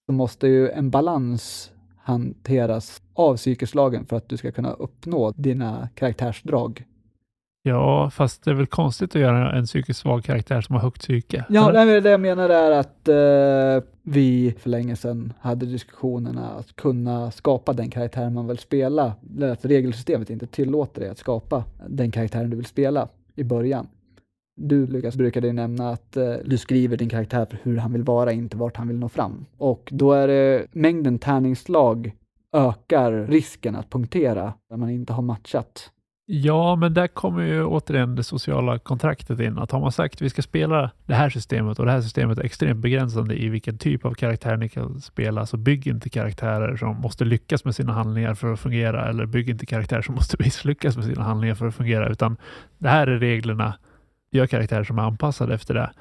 så 0.05 0.13
måste 0.13 0.47
ju 0.47 0.69
en 0.69 0.89
balans 0.89 1.71
hanteras 1.97 3.01
av 3.13 3.37
psykeslagen 3.37 4.05
för 4.05 4.15
att 4.15 4.29
du 4.29 4.37
ska 4.37 4.51
kunna 4.51 4.73
uppnå 4.73 5.31
dina 5.31 5.89
karaktärsdrag. 5.95 6.85
Ja, 7.63 8.09
fast 8.09 8.43
det 8.43 8.51
är 8.51 8.55
väl 8.55 8.67
konstigt 8.67 9.15
att 9.15 9.21
göra 9.21 9.51
en 9.51 9.65
psykiskt 9.65 9.99
svag 9.99 10.23
karaktär 10.23 10.61
som 10.61 10.75
har 10.75 10.81
högt 10.81 11.01
psyke? 11.01 11.45
Ja, 11.49 11.71
nej, 11.73 12.01
det 12.01 12.09
jag 12.09 12.19
menar 12.21 12.49
är 12.49 12.71
att 12.71 13.07
eh, 13.07 13.89
vi 14.03 14.55
för 14.59 14.69
länge 14.69 14.95
sedan 14.95 15.33
hade 15.39 15.65
diskussionerna 15.65 16.49
att 16.49 16.75
kunna 16.75 17.31
skapa 17.31 17.73
den 17.73 17.89
karaktär 17.89 18.29
man 18.29 18.47
vill 18.47 18.57
spela, 18.57 19.13
eller 19.35 19.51
att 19.51 19.65
regelsystemet 19.65 20.29
inte 20.29 20.47
tillåter 20.47 21.01
dig 21.01 21.09
att 21.09 21.17
skapa 21.17 21.63
den 21.87 22.11
karaktären 22.11 22.49
du 22.49 22.55
vill 22.55 22.65
spela 22.65 23.07
i 23.35 23.43
början. 23.43 23.87
Du 24.55 24.87
Lukas 24.87 25.15
brukade 25.15 25.47
ju 25.47 25.53
nämna 25.53 25.89
att 25.89 26.17
eh, 26.17 26.33
du 26.45 26.57
skriver 26.57 26.97
din 26.97 27.09
karaktär 27.09 27.45
för 27.45 27.57
hur 27.63 27.77
han 27.77 27.93
vill 27.93 28.03
vara, 28.03 28.31
inte 28.31 28.57
vart 28.57 28.77
han 28.77 28.87
vill 28.87 28.97
nå 28.97 29.09
fram. 29.09 29.45
Och 29.57 29.89
då 29.91 30.11
är 30.13 30.27
det 30.27 30.67
mängden 30.71 31.19
tärningsslag 31.19 32.11
ökar 32.55 33.11
risken 33.11 33.75
att 33.75 33.89
punktera 33.89 34.53
när 34.69 34.77
man 34.77 34.89
inte 34.89 35.13
har 35.13 35.23
matchat. 35.23 35.91
Ja, 36.33 36.75
men 36.75 36.93
där 36.93 37.07
kommer 37.07 37.43
ju 37.43 37.65
återigen 37.65 38.15
det 38.15 38.23
sociala 38.23 38.79
kontraktet 38.79 39.39
in. 39.39 39.57
Att 39.57 39.71
har 39.71 39.79
man 39.79 39.91
sagt 39.91 40.15
att 40.15 40.21
vi 40.21 40.29
ska 40.29 40.41
spela 40.41 40.91
det 41.05 41.13
här 41.13 41.29
systemet 41.29 41.79
och 41.79 41.85
det 41.85 41.91
här 41.91 42.01
systemet 42.01 42.37
är 42.37 42.43
extremt 42.43 42.79
begränsande 42.79 43.43
i 43.43 43.49
vilken 43.49 43.77
typ 43.77 44.05
av 44.05 44.13
karaktär 44.13 44.57
ni 44.57 44.69
kan 44.69 45.01
spela, 45.01 45.45
så 45.45 45.57
bygg 45.57 45.87
inte 45.87 46.09
karaktärer 46.09 46.77
som 46.77 46.97
måste 46.97 47.25
lyckas 47.25 47.65
med 47.65 47.75
sina 47.75 47.93
handlingar 47.93 48.33
för 48.33 48.53
att 48.53 48.59
fungera, 48.59 49.09
eller 49.09 49.25
bygg 49.25 49.49
inte 49.49 49.65
karaktärer 49.65 50.01
som 50.01 50.15
måste 50.15 50.37
misslyckas 50.43 50.97
med 50.97 51.05
sina 51.05 51.23
handlingar 51.23 51.55
för 51.55 51.67
att 51.67 51.75
fungera, 51.75 52.09
utan 52.09 52.37
det 52.77 52.89
här 52.89 53.07
är 53.07 53.19
reglerna. 53.19 53.73
Gör 54.31 54.47
karaktärer 54.47 54.83
som 54.83 54.99
är 54.99 55.03
anpassade 55.03 55.53
efter 55.53 55.73
det. 55.73 55.91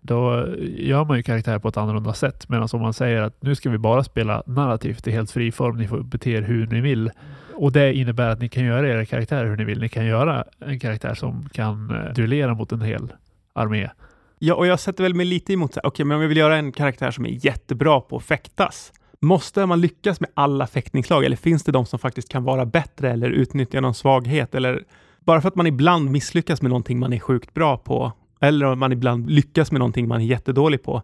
Då 0.00 0.46
gör 0.60 1.04
man 1.04 1.16
ju 1.16 1.22
karaktär 1.22 1.58
på 1.58 1.68
ett 1.68 1.76
annorlunda 1.76 2.12
sätt. 2.12 2.48
Medan 2.48 2.68
om 2.72 2.80
man 2.80 2.94
säger 2.94 3.22
att 3.22 3.42
nu 3.42 3.54
ska 3.54 3.70
vi 3.70 3.78
bara 3.78 4.04
spela 4.04 4.42
narrativt 4.46 5.06
i 5.06 5.10
helt 5.10 5.30
fri 5.30 5.52
form, 5.52 5.76
ni 5.76 5.88
får 5.88 6.02
bete 6.02 6.30
er 6.30 6.42
hur 6.42 6.66
ni 6.66 6.80
vill. 6.80 7.10
Och 7.54 7.72
det 7.72 7.94
innebär 7.94 8.28
att 8.28 8.40
ni 8.40 8.48
kan 8.48 8.64
göra 8.64 8.88
era 8.88 9.04
karaktärer 9.04 9.46
hur 9.48 9.56
ni 9.56 9.64
vill. 9.64 9.80
Ni 9.80 9.88
kan 9.88 10.06
göra 10.06 10.44
en 10.58 10.80
karaktär 10.80 11.14
som 11.14 11.48
kan 11.52 11.90
eh, 11.90 12.12
duellera 12.14 12.54
mot 12.54 12.72
en 12.72 12.80
hel 12.80 13.12
armé. 13.52 13.90
Ja, 14.38 14.54
och 14.54 14.66
jag 14.66 14.80
sätter 14.80 15.02
väl 15.02 15.14
mig 15.14 15.26
lite 15.26 15.52
emot, 15.52 15.74
så 15.74 15.80
här, 15.80 15.88
okej, 15.88 16.04
men 16.04 16.16
om 16.16 16.22
jag 16.22 16.28
vill 16.28 16.38
göra 16.38 16.56
en 16.56 16.72
karaktär 16.72 17.10
som 17.10 17.26
är 17.26 17.46
jättebra 17.46 18.00
på 18.00 18.16
att 18.16 18.22
fäktas, 18.22 18.92
måste 19.20 19.66
man 19.66 19.80
lyckas 19.80 20.20
med 20.20 20.30
alla 20.34 20.66
fäktningslag 20.66 21.24
eller 21.24 21.36
finns 21.36 21.62
det 21.62 21.72
de 21.72 21.86
som 21.86 21.98
faktiskt 21.98 22.28
kan 22.28 22.44
vara 22.44 22.66
bättre 22.66 23.10
eller 23.10 23.30
utnyttja 23.30 23.80
någon 23.80 23.94
svaghet 23.94 24.54
eller 24.54 24.84
bara 25.20 25.40
för 25.40 25.48
att 25.48 25.54
man 25.54 25.66
ibland 25.66 26.10
misslyckas 26.10 26.62
med 26.62 26.68
någonting 26.68 26.98
man 26.98 27.12
är 27.12 27.18
sjukt 27.18 27.54
bra 27.54 27.76
på 27.76 28.12
eller 28.40 28.66
om 28.66 28.78
man 28.78 28.92
ibland 28.92 29.30
lyckas 29.30 29.72
med 29.72 29.78
någonting 29.78 30.08
man 30.08 30.20
är 30.20 30.24
jättedålig 30.24 30.82
på, 30.82 31.02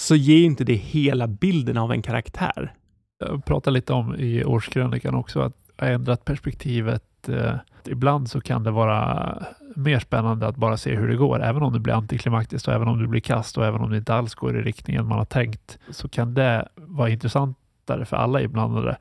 så 0.00 0.16
ger 0.16 0.36
ju 0.36 0.44
inte 0.44 0.64
det 0.64 0.74
hela 0.74 1.26
bilden 1.26 1.76
av 1.76 1.92
en 1.92 2.02
karaktär. 2.02 2.74
Jag 3.18 3.44
pratade 3.44 3.74
lite 3.74 3.92
om 3.92 4.14
i 4.14 4.44
årskrönikan 4.44 5.14
också 5.14 5.40
att 5.40 5.56
har 5.76 5.86
ändrat 5.86 6.24
perspektivet. 6.24 7.28
Eh, 7.28 7.54
ibland 7.84 8.30
så 8.30 8.40
kan 8.40 8.62
det 8.62 8.70
vara 8.70 9.42
mer 9.76 9.98
spännande 9.98 10.46
att 10.46 10.56
bara 10.56 10.76
se 10.76 10.96
hur 10.96 11.08
det 11.08 11.16
går, 11.16 11.42
även 11.42 11.62
om 11.62 11.72
det 11.72 11.80
blir 11.80 11.94
antiklimaktiskt 11.94 12.68
och 12.68 12.74
även 12.74 12.88
om 12.88 13.02
det 13.02 13.08
blir 13.08 13.20
kast 13.20 13.58
och 13.58 13.66
även 13.66 13.80
om 13.80 13.90
det 13.90 13.96
inte 13.96 14.14
alls 14.14 14.34
går 14.34 14.58
i 14.58 14.62
riktningen 14.62 15.06
man 15.06 15.18
har 15.18 15.24
tänkt, 15.24 15.78
så 15.90 16.08
kan 16.08 16.34
det 16.34 16.68
vara 16.74 17.08
intressantare 17.08 18.04
för 18.04 18.16
alla 18.16 18.40
inblandade. 18.40 18.96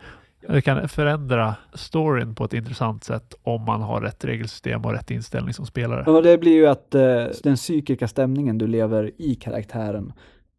Det 0.47 0.61
kan 0.61 0.89
förändra 0.89 1.55
storyn 1.73 2.35
på 2.35 2.45
ett 2.45 2.53
intressant 2.53 3.03
sätt 3.03 3.33
om 3.43 3.61
man 3.61 3.81
har 3.81 4.01
rätt 4.01 4.25
regelsystem 4.25 4.85
och 4.85 4.91
rätt 4.91 5.11
inställning 5.11 5.53
som 5.53 5.65
spelare. 5.65 6.03
Ja, 6.05 6.21
det 6.21 6.37
blir 6.37 6.53
ju 6.53 6.67
att 6.67 6.95
eh, 6.95 7.25
den 7.43 7.55
psykiska 7.55 8.07
stämningen 8.07 8.57
du 8.57 8.67
lever 8.67 9.11
i 9.17 9.35
karaktären 9.35 10.13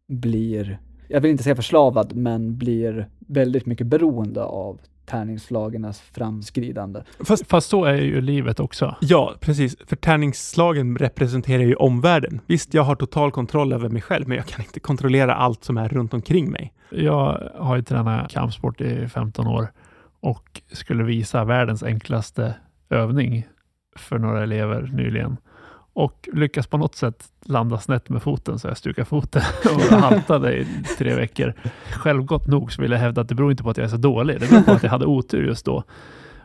blir, 0.07 0.79
jag 1.07 1.21
vill 1.21 1.31
inte 1.31 1.43
säga 1.43 1.55
förslavad, 1.55 2.15
men 2.15 2.57
blir 2.57 3.09
väldigt 3.19 3.65
mycket 3.65 3.87
beroende 3.87 4.43
av 4.43 4.79
tärningsslagernas 5.07 5.99
framskridande. 5.99 7.03
Fast, 7.19 7.47
Fast 7.47 7.69
så 7.69 7.85
är 7.85 7.95
ju 7.95 8.21
livet 8.21 8.59
också. 8.59 8.95
ja, 9.01 9.33
precis. 9.39 9.77
För 9.85 9.95
tärningsslagen 9.95 10.97
representerar 10.97 11.63
ju 11.63 11.75
omvärlden. 11.75 12.41
Visst, 12.47 12.73
jag 12.73 12.83
har 12.83 12.95
total 12.95 13.31
kontroll 13.31 13.73
över 13.73 13.89
mig 13.89 14.01
själv, 14.01 14.27
men 14.27 14.37
jag 14.37 14.45
kan 14.45 14.61
inte 14.61 14.79
kontrollera 14.79 15.35
allt 15.35 15.63
som 15.63 15.77
är 15.77 15.89
runt 15.89 16.13
omkring 16.13 16.51
mig. 16.51 16.73
Jag 16.89 17.51
har 17.55 17.75
ju 17.75 17.81
tränat 17.81 18.31
kampsport 18.31 18.81
i 18.81 19.07
15 19.07 19.47
år 19.47 19.67
och 20.19 20.61
skulle 20.71 21.03
visa 21.03 21.43
världens 21.43 21.83
enklaste 21.83 22.55
övning 22.89 23.47
för 23.95 24.19
några 24.19 24.43
elever 24.43 24.81
nyligen 24.93 25.37
och 25.97 26.29
lyckas 26.33 26.67
på 26.67 26.77
något 26.77 26.95
sätt 26.95 27.31
landa 27.45 27.77
snett 27.77 28.09
med 28.09 28.21
foten 28.21 28.59
så 28.59 28.67
jag 28.67 28.77
stukar 28.77 29.03
foten 29.03 29.41
och 29.75 29.99
haltade 29.99 30.57
i 30.57 30.67
tre 30.97 31.15
veckor. 31.15 31.53
Självgott 31.91 32.47
nog 32.47 32.71
så 32.71 32.81
vill 32.81 32.91
jag 32.91 32.99
hävda 32.99 33.21
att 33.21 33.29
det 33.29 33.35
beror 33.35 33.51
inte 33.51 33.63
på 33.63 33.69
att 33.69 33.77
jag 33.77 33.85
är 33.85 33.89
så 33.89 33.97
dålig. 33.97 34.39
Det 34.39 34.49
beror 34.49 34.61
på 34.61 34.71
att 34.71 34.83
jag 34.83 34.89
hade 34.89 35.05
otur 35.05 35.47
just 35.47 35.65
då. 35.65 35.83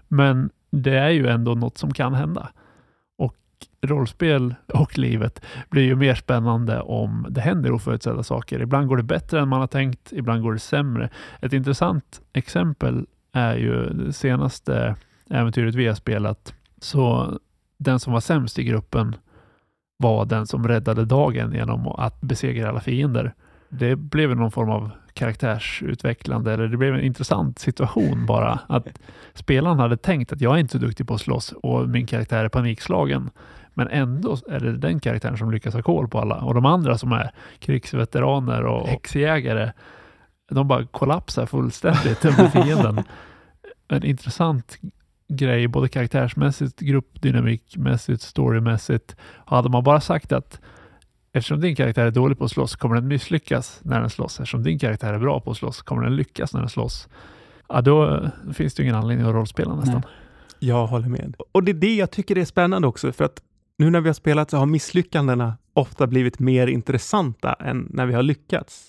Men 0.09 0.51
det 0.71 0.99
är 0.99 1.11
ju 1.11 1.27
ändå 1.27 1.55
något 1.55 1.79
som 1.79 1.95
kan 1.95 2.15
hända. 2.15 2.49
Och 3.19 3.37
rollspel 3.83 4.55
och 4.67 4.99
livet 4.99 5.45
blir 5.69 5.83
ju 5.83 5.97
mer 5.97 6.15
spännande 6.15 6.81
om 6.81 7.27
det 7.31 7.41
händer 7.41 7.73
oförutsedda 7.73 8.23
saker. 8.23 8.63
Ibland 8.63 8.89
går 8.89 8.97
det 8.97 9.03
bättre 9.03 9.41
än 9.41 9.49
man 9.49 9.61
har 9.61 9.67
tänkt, 9.67 10.13
ibland 10.13 10.43
går 10.43 10.53
det 10.53 10.59
sämre. 10.59 11.11
Ett 11.41 11.53
intressant 11.53 12.21
exempel 12.33 13.07
är 13.33 13.57
ju 13.57 13.91
det 13.91 14.13
senaste 14.13 14.97
äventyret 15.31 15.75
vi 15.75 15.87
har 15.87 15.95
spelat. 15.95 16.55
Så 16.81 17.33
den 17.79 18.01
som 18.01 18.13
var 18.13 18.21
sämst 18.21 18.59
i 18.59 18.65
gruppen 18.65 19.17
var 20.03 20.25
den 20.25 20.47
som 20.47 20.69
räddade 20.69 21.05
dagen 21.05 21.53
genom 21.53 21.87
att 21.87 22.21
besegra 22.21 22.69
alla 22.69 22.81
fiender. 22.81 23.35
Det 23.69 23.97
blev 23.97 24.37
någon 24.37 24.51
form 24.51 24.71
av 24.71 24.91
karaktärsutvecklande, 25.15 26.53
eller 26.53 26.69
det 26.69 26.77
blev 26.77 26.95
en 26.95 27.01
intressant 27.01 27.59
situation 27.59 28.27
bara. 28.27 28.61
Att 28.67 28.89
spelaren 29.35 29.79
hade 29.79 29.97
tänkt 29.97 30.33
att 30.33 30.41
jag 30.41 30.55
är 30.55 30.59
inte 30.59 30.73
så 30.73 30.79
duktig 30.79 31.09
på 31.09 31.15
att 31.15 31.21
slåss 31.21 31.53
och 31.53 31.89
min 31.89 32.07
karaktär 32.07 32.45
är 32.45 32.49
panikslagen. 32.49 33.31
Men 33.75 33.89
ändå 33.89 34.37
är 34.49 34.61
det 34.61 34.77
den 34.77 35.01
karaktären 35.01 35.37
som 35.37 35.51
lyckas 35.51 35.75
ha 35.75 35.83
koll 35.83 36.09
på 36.09 36.21
alla. 36.21 36.37
Och 36.37 36.55
de 36.55 36.67
andra 36.67 36.99
som 36.99 37.13
är 37.13 37.31
krigsveteraner 37.59 38.65
och 38.65 38.89
häxjägare, 38.89 39.73
de 40.51 40.69
bara 40.69 40.87
kollapsar 40.87 41.47
fullständigt 41.47 42.25
under 42.25 42.49
fienden. 42.49 43.05
En 43.89 44.05
intressant 44.05 44.79
grej, 45.37 45.69
både 45.69 45.89
karaktärsmässigt, 45.89 46.81
gruppdynamikmässigt, 46.81 48.23
storymässigt. 48.23 49.17
Hade 49.47 49.69
man 49.69 49.85
bara 49.85 50.01
sagt 50.01 50.33
att 50.33 50.61
eftersom 51.33 51.61
din 51.61 51.77
karaktär 51.77 52.07
är 52.07 52.11
dålig 52.11 52.39
på 52.39 52.45
att 52.45 52.51
slåss 52.51 52.77
kommer 52.77 52.95
den 52.95 53.09
misslyckas 53.09 53.81
när 53.83 54.01
den 54.01 54.11
slåss. 54.11 54.41
Eftersom 54.41 54.63
din 54.63 54.79
karaktär 54.79 55.15
är 55.15 55.19
bra 55.19 55.41
på 55.41 55.51
att 55.51 55.57
slåss 55.57 55.83
kommer 55.83 56.03
den 56.03 56.17
lyckas 56.17 56.53
när 56.53 56.61
den 56.61 56.69
slåss. 56.69 57.09
Ja, 57.69 57.81
då 57.81 58.29
finns 58.55 58.75
det 58.75 58.83
ingen 58.83 58.95
anledning 58.95 59.27
att 59.27 59.35
rollspela 59.35 59.75
nästan. 59.75 59.95
Nej. 59.95 60.13
Jag 60.59 60.87
håller 60.87 61.09
med. 61.09 61.37
Och 61.53 61.63
det 61.65 61.73
är 61.73 61.75
det 61.75 61.95
jag 61.95 62.11
tycker 62.11 62.39
är 62.39 62.45
spännande 62.45 62.89
också, 62.89 63.13
för 63.13 63.25
att 63.25 63.43
nu 63.79 63.91
när 63.91 64.01
vi 64.01 64.09
har 64.09 64.15
spelat 64.15 64.51
så 64.51 64.57
har 64.57 64.67
misslyckandena 64.67 65.57
ofta 65.73 66.07
blivit 66.07 66.39
mer 66.39 66.67
intressanta 66.67 67.53
än 67.53 67.89
när 67.91 68.07
vi 68.07 68.15
har 68.15 68.23
lyckats. 68.23 68.89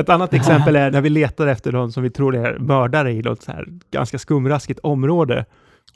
Ett 0.00 0.08
annat 0.08 0.34
exempel 0.34 0.76
är 0.76 0.90
när 0.90 1.00
vi 1.00 1.10
letar 1.10 1.46
efter 1.46 1.72
någon 1.72 1.92
som 1.92 2.02
vi 2.02 2.10
tror 2.10 2.36
är 2.36 2.58
mördare 2.58 3.12
i 3.12 3.22
något 3.22 3.42
så 3.42 3.52
här 3.52 3.66
ganska 3.90 4.18
skumraskigt 4.18 4.80
område. 4.82 5.44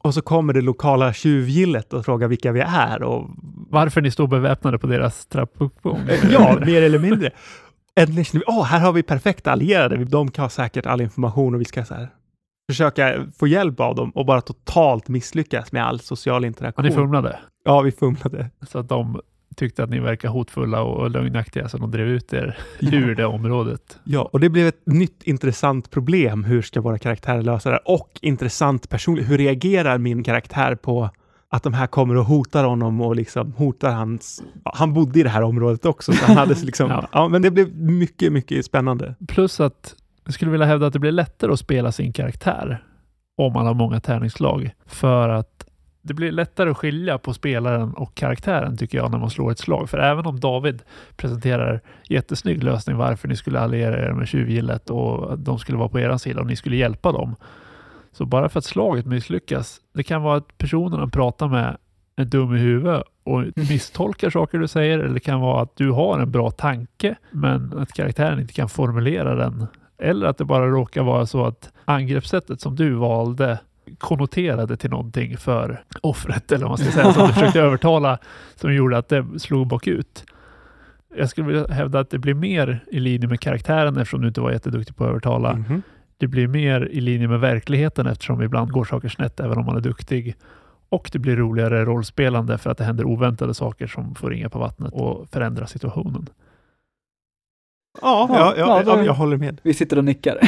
Och 0.03 0.15
så 0.15 0.23
kommer 0.23 0.53
det 0.53 0.61
lokala 0.61 1.13
tjuvgillet 1.13 1.93
och 1.93 2.05
frågar 2.05 2.29
vilka 2.29 2.53
vi 2.53 2.61
är 2.61 3.03
och 3.03 3.31
Varför 3.71 4.01
ni 4.01 4.11
står 4.11 4.27
beväpnade 4.27 4.79
på 4.79 4.87
deras 4.87 5.27
trappuppgång? 5.27 6.01
Ja, 6.31 6.59
mer 6.67 6.83
eller 6.83 6.99
mindre. 6.99 7.31
Äntligen 7.97 8.25
känner 8.25 8.45
vi, 8.47 8.53
åh, 8.53 8.65
här 8.65 8.81
har 8.81 8.93
vi 8.93 9.03
perfekta 9.03 9.53
allierade. 9.53 10.05
De 10.05 10.31
har 10.37 10.49
säkert 10.49 10.87
all 10.87 11.01
information 11.01 11.55
och 11.55 11.61
vi 11.61 11.65
ska 11.65 11.85
så 11.85 11.95
här, 11.95 12.09
försöka 12.71 13.27
få 13.39 13.47
hjälp 13.47 13.81
av 13.81 13.95
dem 13.95 14.11
och 14.11 14.27
bara 14.27 14.41
totalt 14.41 15.09
misslyckas 15.09 15.73
med 15.73 15.87
all 15.87 16.01
social 16.01 16.45
interaktion. 16.45 16.85
ni 16.85 16.93
fumlade. 16.93 17.39
Ja, 17.65 17.81
vi 17.81 17.93
fumlade. 17.93 18.51
Så 18.69 18.79
att 18.79 18.89
de 18.89 19.21
tyckte 19.57 19.85
att 19.85 19.91
ni 19.91 20.01
verkar 20.01 20.29
hotfulla 20.29 20.83
och 20.83 21.11
lögnaktiga 21.11 21.69
så 21.69 21.79
de 21.79 21.91
drev 21.91 22.07
ut 22.07 22.33
er 22.33 22.59
ur 22.81 23.15
det 23.15 23.27
området. 23.27 23.99
Ja, 24.05 24.29
och 24.33 24.41
det 24.41 24.49
blev 24.49 24.67
ett 24.67 24.87
nytt 24.87 25.23
intressant 25.23 25.91
problem. 25.91 26.45
Hur 26.45 26.63
ska 26.63 26.81
våra 26.81 26.99
karaktärer 26.99 27.43
lösa 27.43 27.71
det? 27.71 27.79
Och 27.85 28.11
intressant 28.23 28.89
personligt. 28.89 29.31
Hur 29.31 29.39
reagerar 29.39 29.99
min 29.99 30.25
karaktär 30.25 30.75
på 30.75 31.11
att 31.49 31.63
de 31.63 31.75
här 31.75 31.87
kommer 31.87 32.17
och 32.17 32.25
hotar 32.25 32.65
honom 32.65 33.01
och 33.01 33.17
liksom 33.17 33.53
hotar 33.53 33.93
hans... 33.93 34.43
Han 34.65 34.93
bodde 34.93 35.21
i 35.21 35.23
det 35.23 35.29
här 35.29 35.43
området 35.43 35.87
också, 35.87 36.13
så 36.13 36.25
han 36.25 36.37
hade 36.37 36.55
liksom... 36.63 36.91
Ja. 36.91 37.09
ja. 37.13 37.29
men 37.29 37.43
det 37.43 37.51
blev 37.51 37.77
mycket, 37.77 38.33
mycket 38.33 38.65
spännande. 38.65 39.15
Plus 39.29 39.61
att 39.61 39.95
jag 40.25 40.35
skulle 40.35 40.51
vilja 40.51 40.67
hävda 40.67 40.87
att 40.87 40.93
det 40.93 40.99
blir 40.99 41.13
lättare 41.13 41.53
att 41.53 41.59
spela 41.59 41.93
sin 41.93 42.13
karaktär 42.13 42.83
om 43.37 43.53
man 43.53 43.67
har 43.67 43.75
många 43.75 44.01
tärningslag. 44.01 44.71
För 44.87 45.29
att 45.29 45.66
det 46.07 46.15
blir 46.15 46.33
lättare 46.33 46.71
att 46.71 46.77
skilja 46.77 47.19
på 47.19 47.35
spelaren 47.35 47.95
och 47.95 48.15
karaktären 48.15 48.77
tycker 48.77 48.99
jag 48.99 49.11
när 49.11 49.19
man 49.19 49.31
slår 49.31 49.51
ett 49.51 49.59
slag. 49.59 49.91
För 49.91 49.99
även 49.99 50.27
om 50.27 50.41
David 50.41 50.83
presenterar 51.17 51.81
jättesnygg 52.09 52.65
lösning 52.65 52.97
varför 52.97 53.29
ni 53.29 53.37
skulle 53.37 53.61
alliera 53.61 54.07
er 54.07 54.13
med 54.13 54.29
tjuvgillet 54.29 54.91
och 54.91 55.39
de 55.39 55.59
skulle 55.59 55.79
vara 55.79 55.89
på 55.89 56.01
er 56.01 56.17
sida 56.17 56.41
och 56.41 56.47
ni 56.47 56.57
skulle 56.57 56.77
hjälpa 56.77 57.13
dem. 57.13 57.37
Så 58.13 58.25
bara 58.25 58.49
för 58.49 58.59
att 58.59 58.65
slaget 58.65 59.07
misslyckas, 59.07 59.81
det 59.95 60.03
kan 60.03 60.23
vara 60.23 60.37
att 60.37 60.59
personen 60.59 60.99
han 60.99 61.11
pratar 61.11 61.49
med 61.49 61.77
är 62.17 62.25
dum 62.25 62.55
i 62.55 62.59
huvudet 62.59 63.03
och 63.25 63.45
misstolkar 63.55 64.31
saker 64.31 64.59
du 64.59 64.69
säger 64.69 64.99
eller 64.99 65.15
det 65.15 65.21
kan 65.21 65.41
vara 65.41 65.63
att 65.63 65.77
du 65.77 65.91
har 65.91 66.21
en 66.21 66.31
bra 66.31 66.51
tanke 66.51 67.17
men 67.31 67.79
att 67.79 67.93
karaktären 67.93 68.41
inte 68.41 68.53
kan 68.53 68.69
formulera 68.69 69.35
den. 69.35 69.67
Eller 69.99 70.27
att 70.27 70.39
det 70.39 70.45
bara 70.45 70.67
råkar 70.67 71.03
vara 71.03 71.27
så 71.27 71.45
att 71.45 71.73
angreppssättet 71.85 72.61
som 72.61 72.77
du 72.77 72.93
valde 72.93 73.59
konnoterade 73.99 74.77
till 74.77 74.91
någonting 74.91 75.37
för 75.37 75.85
offret 76.01 76.53
eller 76.53 76.63
vad 76.67 76.71
man 76.71 76.79
ska 76.79 76.91
säga, 76.91 77.13
som 77.13 77.27
du 77.27 77.33
försökte 77.33 77.61
övertala 77.61 78.19
som 78.55 78.75
gjorde 78.75 78.99
att 78.99 79.09
det 79.09 79.27
slog 79.39 79.67
bakut. 79.67 80.25
Jag 81.17 81.31
skulle 81.31 81.47
vilja 81.47 81.67
hävda 81.67 82.01
att 82.01 82.11
det 82.11 82.19
blir 82.19 82.35
mer 82.35 82.85
i 82.93 83.01
linje 83.01 83.29
med 83.29 83.41
karaktären 83.41 83.97
eftersom 83.97 84.21
du 84.21 84.29
inte 84.29 84.41
var 84.41 84.51
jätteduktig 84.53 84.97
på 84.97 85.05
att 85.05 85.11
övertala. 85.11 85.55
Mhm. 85.55 85.83
Det 86.19 86.27
blir 86.27 86.49
mer 86.49 86.89
i 86.93 87.01
linje 87.01 87.29
med 87.29 87.41
verkligheten 87.41 88.07
eftersom 88.07 88.43
ibland 88.43 88.71
går 88.73 88.85
saker 88.85 89.09
snett 89.09 89.41
även 89.41 89.59
om 89.59 89.67
man 89.67 89.77
är 89.77 89.81
duktig. 89.81 90.37
Och 90.89 91.11
det 91.13 91.19
blir 91.19 91.37
roligare 91.37 91.85
rollspelande 91.85 92.59
för 92.59 92.71
att 92.71 92.79
det 92.79 92.85
händer 92.85 93.05
oväntade 93.05 93.55
saker 93.55 93.87
som 93.87 94.15
får 94.15 94.31
ringa 94.31 94.49
på 94.51 94.59
vattnet 94.59 94.93
och 94.93 95.29
förändra 95.29 95.67
situationen. 95.67 96.27
Ja, 98.03 98.27
ja, 98.31 98.37
Ja, 98.39 98.55
ja, 98.57 98.67
ja, 98.67 98.83
ja, 98.87 98.97
då- 98.97 99.05
jag 99.07 99.15
håller 99.15 99.37
med. 99.37 99.61
Vi 99.63 99.75
sitter 99.75 99.99
och 99.99 100.05
nickar. 100.05 100.39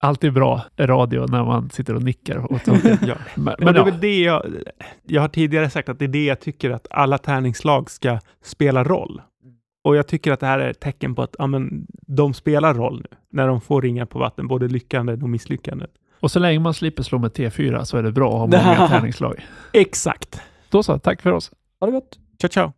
Alltid 0.00 0.32
bra 0.32 0.64
radio 0.78 1.26
när 1.26 1.44
man 1.44 1.70
sitter 1.70 1.94
och 1.94 2.02
nickar 2.02 2.52
åt 2.52 2.64
saker. 2.64 2.98
Ja. 3.06 3.14
Men, 3.34 3.54
Men 3.58 3.74
men 3.74 3.74
det 3.74 3.78
är 3.78 3.84
ja, 3.84 3.84
väl 3.84 4.00
det 4.00 4.20
jag, 4.20 4.42
jag 5.06 5.20
har 5.20 5.28
tidigare 5.28 5.70
sagt 5.70 5.88
att 5.88 5.98
det 5.98 6.04
är 6.04 6.08
det 6.08 6.24
jag 6.24 6.40
tycker 6.40 6.70
att 6.70 6.86
alla 6.90 7.18
tärningslag 7.18 7.90
ska 7.90 8.18
spela 8.44 8.84
roll. 8.84 9.22
Och 9.84 9.96
jag 9.96 10.06
tycker 10.06 10.32
att 10.32 10.40
det 10.40 10.46
här 10.46 10.58
är 10.58 10.70
ett 10.70 10.80
tecken 10.80 11.14
på 11.14 11.22
att 11.22 11.36
ja, 11.38 11.46
men, 11.46 11.86
de 12.06 12.34
spelar 12.34 12.74
roll 12.74 13.06
nu, 13.10 13.16
när 13.30 13.48
de 13.48 13.60
får 13.60 13.82
ringar 13.82 14.04
på 14.06 14.18
vatten, 14.18 14.48
både 14.48 14.68
lyckande 14.68 15.12
och 15.12 15.28
misslyckande. 15.30 15.86
och 16.20 16.30
så 16.30 16.38
länge 16.38 16.58
man 16.58 16.74
slipper 16.74 17.02
slå 17.02 17.18
med 17.18 17.30
T4 17.30 17.84
så 17.84 17.96
är 17.96 18.02
det 18.02 18.12
bra 18.12 18.44
att 18.44 18.54
ha 18.54 18.64
många 18.64 18.88
tärningslag. 18.88 19.46
Exakt. 19.72 20.40
Då 20.70 20.82
så, 20.82 20.98
tack 20.98 21.22
för 21.22 21.32
oss. 21.32 21.50
Ha 21.80 21.86
det 21.86 21.92
gott! 21.92 22.18
Ciao, 22.40 22.50
ciao. 22.50 22.72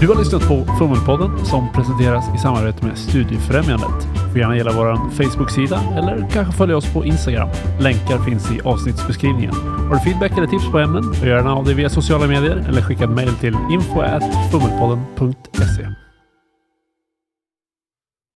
Du 0.00 0.08
har 0.08 0.18
lyssnat 0.18 0.48
på 0.48 0.64
Fummelpodden 0.78 1.44
som 1.44 1.72
presenteras 1.72 2.34
i 2.34 2.38
samarbete 2.38 2.86
med 2.86 2.98
Studiefrämjandet. 2.98 4.15
Du 4.36 4.40
får 4.40 4.42
gärna 4.42 4.56
gilla 4.56 4.72
vår 4.72 5.10
Facebook-sida 5.10 5.80
eller 5.96 6.26
kanske 6.32 6.52
följa 6.52 6.76
oss 6.76 6.92
på 6.92 7.04
Instagram. 7.04 7.48
Länkar 7.80 8.18
finns 8.18 8.52
i 8.52 8.60
avsnittsbeskrivningen. 8.64 9.54
Har 9.54 9.94
du 9.94 10.00
feedback 10.00 10.32
eller 10.38 10.46
tips 10.46 10.70
på 10.70 10.78
ämnen? 10.78 11.14
Gör 11.22 11.36
gärna 11.36 11.54
av 11.54 11.64
dig 11.64 11.74
via 11.74 11.88
sociala 11.88 12.26
medier 12.26 12.64
eller 12.68 12.82
skicka 12.82 13.04
ett 13.04 13.10
mejl 13.10 13.34
till 13.34 13.56
info.fummelpodden.se. 13.72 16.05